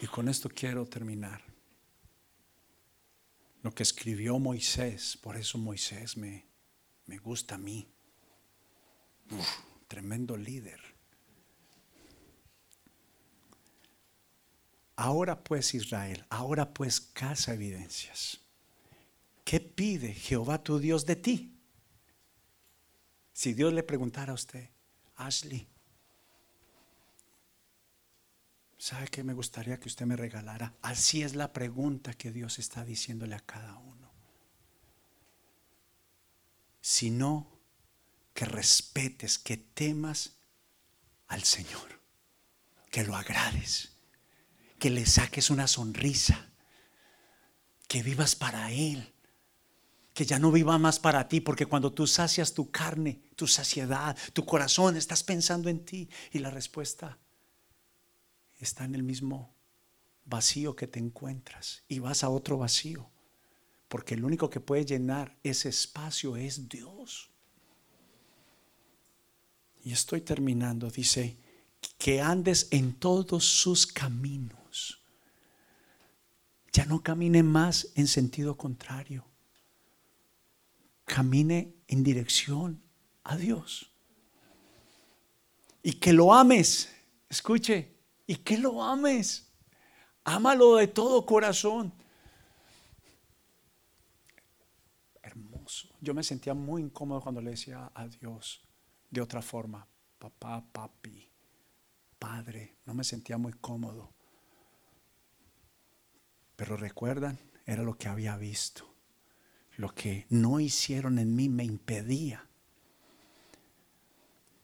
Y 0.00 0.06
con 0.06 0.28
esto 0.28 0.48
quiero 0.48 0.86
terminar. 0.86 1.42
Lo 3.62 3.74
que 3.74 3.82
escribió 3.82 4.38
Moisés, 4.38 5.16
por 5.16 5.36
eso 5.36 5.58
Moisés 5.58 6.16
me, 6.16 6.46
me 7.06 7.18
gusta 7.18 7.56
a 7.56 7.58
mí. 7.58 7.88
tremendo 9.88 10.36
líder. 10.36 10.80
Ahora 15.00 15.44
pues 15.44 15.74
Israel, 15.74 16.26
ahora 16.28 16.74
pues 16.74 17.00
casa 17.00 17.54
evidencias. 17.54 18.40
¿Qué 19.44 19.60
pide 19.60 20.12
Jehová 20.12 20.64
tu 20.64 20.80
Dios 20.80 21.06
de 21.06 21.14
ti? 21.14 21.56
Si 23.32 23.54
Dios 23.54 23.72
le 23.72 23.84
preguntara 23.84 24.32
a 24.32 24.34
usted, 24.34 24.70
Ashley, 25.14 25.68
¿sabe 28.76 29.06
qué 29.06 29.22
me 29.22 29.34
gustaría 29.34 29.78
que 29.78 29.86
usted 29.86 30.04
me 30.04 30.16
regalara? 30.16 30.74
Así 30.82 31.22
es 31.22 31.36
la 31.36 31.52
pregunta 31.52 32.14
que 32.14 32.32
Dios 32.32 32.58
está 32.58 32.84
diciéndole 32.84 33.36
a 33.36 33.46
cada 33.46 33.76
uno. 33.76 34.10
Sino 36.80 37.46
que 38.34 38.46
respetes, 38.46 39.38
que 39.38 39.58
temas 39.58 40.38
al 41.28 41.44
Señor, 41.44 42.00
que 42.90 43.04
lo 43.04 43.14
agrades 43.14 43.92
que 44.78 44.90
le 44.90 45.06
saques 45.06 45.50
una 45.50 45.66
sonrisa, 45.66 46.48
que 47.86 48.02
vivas 48.02 48.36
para 48.36 48.72
Él, 48.72 49.12
que 50.14 50.26
ya 50.26 50.38
no 50.38 50.50
viva 50.50 50.78
más 50.78 50.98
para 50.98 51.28
ti, 51.28 51.40
porque 51.40 51.66
cuando 51.66 51.92
tú 51.92 52.06
sacias 52.06 52.52
tu 52.52 52.70
carne, 52.70 53.20
tu 53.36 53.46
saciedad, 53.46 54.16
tu 54.32 54.44
corazón, 54.44 54.96
estás 54.96 55.22
pensando 55.22 55.68
en 55.68 55.84
ti 55.84 56.08
y 56.32 56.38
la 56.38 56.50
respuesta 56.50 57.18
está 58.58 58.84
en 58.84 58.94
el 58.94 59.02
mismo 59.02 59.54
vacío 60.24 60.76
que 60.76 60.86
te 60.86 60.98
encuentras 60.98 61.82
y 61.88 62.00
vas 62.00 62.24
a 62.24 62.28
otro 62.28 62.58
vacío, 62.58 63.08
porque 63.88 64.14
el 64.14 64.24
único 64.24 64.50
que 64.50 64.60
puede 64.60 64.84
llenar 64.84 65.36
ese 65.42 65.68
espacio 65.68 66.36
es 66.36 66.68
Dios. 66.68 67.30
Y 69.84 69.92
estoy 69.92 70.20
terminando, 70.20 70.90
dice, 70.90 71.38
que 71.96 72.20
andes 72.20 72.68
en 72.70 72.94
todos 72.94 73.44
sus 73.44 73.86
caminos 73.86 74.58
ya 76.78 76.86
no 76.86 77.02
camine 77.02 77.42
más 77.42 77.88
en 77.96 78.06
sentido 78.06 78.56
contrario. 78.56 79.24
Camine 81.06 81.74
en 81.88 82.04
dirección 82.04 82.80
a 83.24 83.36
Dios. 83.36 83.90
Y 85.82 85.94
que 85.94 86.12
lo 86.12 86.32
ames. 86.32 86.94
Escuche, 87.28 87.96
y 88.28 88.36
que 88.36 88.56
lo 88.58 88.80
ames. 88.80 89.50
Ámalo 90.22 90.76
de 90.76 90.86
todo 90.86 91.26
corazón. 91.26 91.92
Hermoso. 95.20 95.88
Yo 96.00 96.14
me 96.14 96.22
sentía 96.22 96.54
muy 96.54 96.82
incómodo 96.82 97.20
cuando 97.20 97.40
le 97.40 97.50
decía 97.50 97.90
a 97.92 98.06
Dios 98.06 98.62
de 99.10 99.20
otra 99.20 99.42
forma. 99.42 99.84
Papá, 100.16 100.64
papi, 100.70 101.28
padre. 102.20 102.76
No 102.86 102.94
me 102.94 103.02
sentía 103.02 103.36
muy 103.36 103.54
cómodo. 103.54 104.14
Pero 106.58 106.76
recuerdan, 106.76 107.38
era 107.66 107.84
lo 107.84 107.96
que 107.96 108.08
había 108.08 108.36
visto, 108.36 108.92
lo 109.76 109.94
que 109.94 110.26
no 110.28 110.58
hicieron 110.58 111.20
en 111.20 111.36
mí 111.36 111.48
me 111.48 111.62
impedía. 111.62 112.48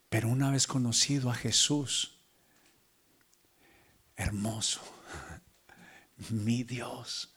Pero 0.09 0.27
una 0.27 0.51
vez 0.51 0.67
conocido 0.67 1.31
a 1.31 1.35
Jesús, 1.35 2.19
hermoso, 4.17 4.81
mi 6.31 6.63
Dios, 6.63 7.33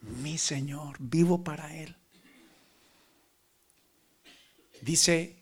mi 0.00 0.38
Señor, 0.38 0.96
vivo 1.00 1.44
para 1.44 1.76
Él. 1.76 1.94
Dice 4.80 5.37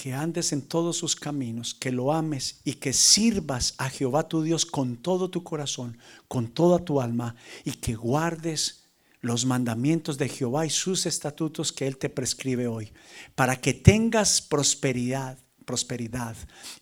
que 0.00 0.14
andes 0.14 0.54
en 0.54 0.62
todos 0.62 0.96
sus 0.96 1.14
caminos, 1.14 1.74
que 1.74 1.92
lo 1.92 2.14
ames 2.14 2.62
y 2.64 2.72
que 2.74 2.94
sirvas 2.94 3.74
a 3.76 3.90
Jehová 3.90 4.28
tu 4.28 4.42
Dios 4.42 4.64
con 4.64 4.96
todo 4.96 5.28
tu 5.28 5.44
corazón, 5.44 5.98
con 6.26 6.48
toda 6.48 6.78
tu 6.78 7.02
alma 7.02 7.36
y 7.66 7.72
que 7.72 7.96
guardes 7.96 8.88
los 9.20 9.44
mandamientos 9.44 10.16
de 10.16 10.30
Jehová 10.30 10.64
y 10.64 10.70
sus 10.70 11.04
estatutos 11.04 11.70
que 11.70 11.86
Él 11.86 11.98
te 11.98 12.08
prescribe 12.08 12.66
hoy, 12.66 12.94
para 13.34 13.60
que 13.60 13.74
tengas 13.74 14.40
prosperidad 14.40 15.38
prosperidad. 15.64 16.36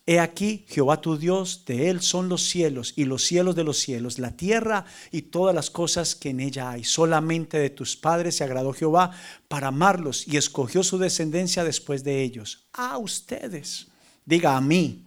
He 0.05 0.19
aquí, 0.19 0.65
Jehová 0.67 1.01
tu 1.01 1.17
Dios, 1.17 1.63
de 1.65 1.89
Él 1.89 2.01
son 2.01 2.29
los 2.29 2.43
cielos 2.43 2.93
y 2.95 3.05
los 3.05 3.23
cielos 3.23 3.55
de 3.55 3.63
los 3.63 3.77
cielos, 3.77 4.19
la 4.19 4.35
tierra 4.35 4.85
y 5.11 5.23
todas 5.23 5.53
las 5.53 5.69
cosas 5.69 6.15
que 6.15 6.29
en 6.29 6.39
ella 6.39 6.71
hay. 6.71 6.83
Solamente 6.83 7.57
de 7.59 7.69
tus 7.69 7.95
padres 7.95 8.37
se 8.37 8.43
agradó 8.43 8.73
Jehová 8.73 9.11
para 9.47 9.67
amarlos 9.67 10.27
y 10.27 10.37
escogió 10.37 10.83
su 10.83 10.97
descendencia 10.97 11.63
después 11.63 12.03
de 12.03 12.23
ellos. 12.23 12.67
A 12.73 12.97
ustedes, 12.97 13.87
diga 14.25 14.57
a 14.57 14.61
mí, 14.61 15.05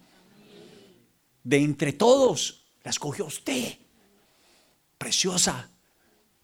de 1.43 1.57
entre 1.57 1.93
todos, 1.93 2.63
la 2.83 2.91
escogió 2.91 3.25
usted. 3.25 3.77
Preciosa, 4.97 5.69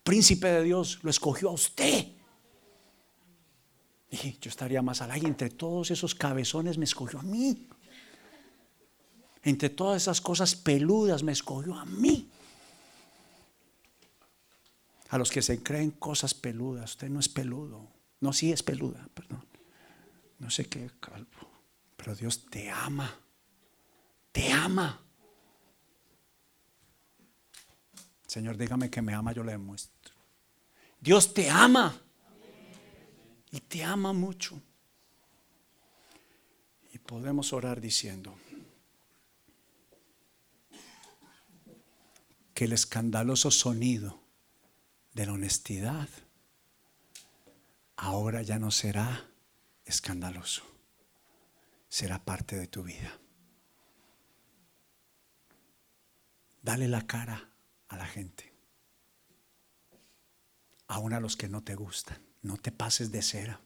príncipe 0.04 0.48
de 0.48 0.64
Dios, 0.64 1.00
lo 1.04 1.10
escogió 1.10 1.50
a 1.50 1.54
usted 1.54 2.19
yo 4.12 4.50
estaría 4.50 4.82
más 4.82 5.02
al 5.02 5.12
aire. 5.12 5.28
Entre 5.28 5.50
todos 5.50 5.92
esos 5.92 6.16
cabezones 6.16 6.78
me 6.78 6.86
escogió 6.86 7.20
a 7.20 7.24
mí. 7.24 7.68
Entre 9.44 9.70
todas 9.70 10.02
esas 10.02 10.20
cosas 10.20 10.56
peludas 10.56 11.24
me 11.24 11.32
escogió 11.32 11.76
a 11.76 11.86
mí. 11.86 12.30
A 15.10 15.18
los 15.18 15.32
que 15.32 15.42
se 15.42 15.62
creen 15.64 15.92
cosas 15.92 16.34
peludas, 16.34 16.92
usted 16.92 17.10
no 17.10 17.20
es 17.20 17.30
peludo. 17.30 17.88
No, 18.20 18.34
sí 18.34 18.52
es 18.52 18.64
peluda, 18.64 19.08
perdón. 19.14 19.46
No 20.40 20.50
sé 20.50 20.66
qué 20.66 20.90
calvo. 21.00 21.50
Pero 21.96 22.16
Dios 22.16 22.46
te 22.50 22.70
ama. 22.70 23.14
Te 24.32 24.52
ama. 24.52 25.02
Señor, 28.28 28.58
dígame 28.58 28.90
que 28.90 29.02
me 29.02 29.14
ama, 29.14 29.34
yo 29.34 29.44
le 29.44 29.54
demuestro. 29.54 30.14
Dios 31.00 31.34
te 31.34 31.50
ama 31.50 32.00
y 33.52 33.60
te 33.62 33.84
ama 33.84 34.14
mucho. 34.14 34.62
Y 36.94 36.98
podemos 37.00 37.54
orar 37.54 37.82
diciendo 37.82 38.36
que 42.54 42.66
el 42.66 42.74
escandaloso 42.74 43.52
sonido 43.52 44.20
de 45.14 45.26
la 45.26 45.34
honestidad 45.34 46.10
ahora 47.96 48.42
ya 48.42 48.60
no 48.60 48.72
será 48.72 49.30
escandaloso, 49.86 50.64
será 51.90 52.24
parte 52.24 52.58
de 52.58 52.68
tu 52.68 52.84
vida. 52.84 53.18
Dale 56.62 56.88
la 56.88 57.08
cara 57.08 57.50
a 57.88 57.98
la 57.98 58.06
gente, 58.06 58.54
aun 60.88 61.14
a 61.14 61.20
los 61.20 61.36
que 61.36 61.50
no 61.50 61.64
te 61.64 61.76
gustan. 61.76 62.29
No 62.42 62.58
te 62.58 62.72
pases 62.72 63.12
de 63.12 63.22
cera. 63.22 63.60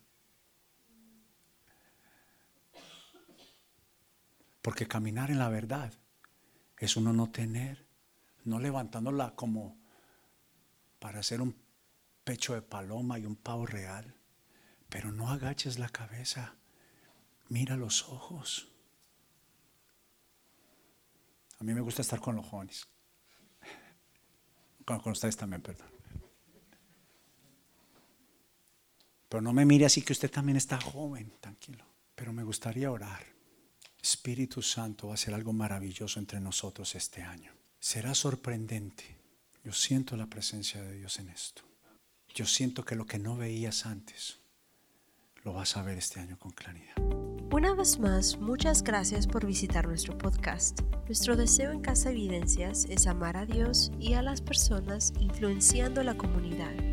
Porque 4.61 4.87
caminar 4.87 5.29
en 5.29 5.39
la 5.39 5.49
verdad 5.49 5.93
es 6.77 6.95
uno 6.95 7.13
no 7.13 7.31
tener, 7.31 7.85
no 8.45 8.59
levantándola 8.59 9.35
como 9.35 9.77
para 10.99 11.19
hacer 11.19 11.41
un 11.41 11.55
pecho 12.23 12.53
de 12.53 12.61
paloma 12.61 13.19
y 13.19 13.25
un 13.25 13.35
pavo 13.35 13.65
real. 13.65 14.15
Pero 14.89 15.11
no 15.11 15.29
agaches 15.29 15.79
la 15.79 15.89
cabeza, 15.89 16.55
mira 17.49 17.75
los 17.75 18.07
ojos. 18.07 18.69
A 21.59 21.63
mí 21.63 21.73
me 21.73 21.81
gusta 21.81 22.01
estar 22.01 22.19
con 22.19 22.35
los 22.35 22.45
jóvenes. 22.45 22.87
Con, 24.85 24.99
con 24.99 25.13
ustedes 25.13 25.37
también, 25.37 25.61
perdón. 25.61 25.92
Pero 29.33 29.41
no 29.41 29.51
me 29.51 29.65
mire 29.65 29.87
así 29.87 30.03
que 30.03 30.13
usted 30.13 30.29
también 30.29 30.57
está 30.57 30.79
joven, 30.79 31.33
tranquilo. 31.39 31.83
Pero 32.13 32.31
me 32.31 32.43
gustaría 32.43 32.91
orar. 32.91 33.25
Espíritu 33.99 34.61
Santo 34.61 35.07
va 35.07 35.13
a 35.13 35.15
hacer 35.15 35.33
algo 35.33 35.51
maravilloso 35.51 36.19
entre 36.19 36.39
nosotros 36.39 36.93
este 36.93 37.23
año. 37.23 37.51
Será 37.79 38.13
sorprendente. 38.13 39.17
Yo 39.63 39.73
siento 39.73 40.15
la 40.17 40.27
presencia 40.27 40.83
de 40.83 40.99
Dios 40.99 41.17
en 41.17 41.29
esto. 41.29 41.63
Yo 42.35 42.45
siento 42.45 42.85
que 42.85 42.93
lo 42.93 43.07
que 43.07 43.17
no 43.17 43.35
veías 43.35 43.87
antes, 43.87 44.37
lo 45.43 45.53
vas 45.53 45.77
a 45.77 45.81
ver 45.81 45.97
este 45.97 46.19
año 46.19 46.37
con 46.37 46.51
claridad. 46.51 46.93
Una 47.51 47.73
vez 47.73 47.97
más, 47.97 48.37
muchas 48.37 48.83
gracias 48.83 49.25
por 49.25 49.47
visitar 49.47 49.87
nuestro 49.87 50.15
podcast. 50.15 50.81
Nuestro 51.07 51.35
deseo 51.35 51.71
en 51.71 51.81
Casa 51.81 52.11
Evidencias 52.11 52.85
es 52.87 53.07
amar 53.07 53.35
a 53.37 53.47
Dios 53.47 53.91
y 53.99 54.13
a 54.13 54.21
las 54.21 54.41
personas 54.41 55.11
influenciando 55.19 56.03
la 56.03 56.15
comunidad 56.17 56.92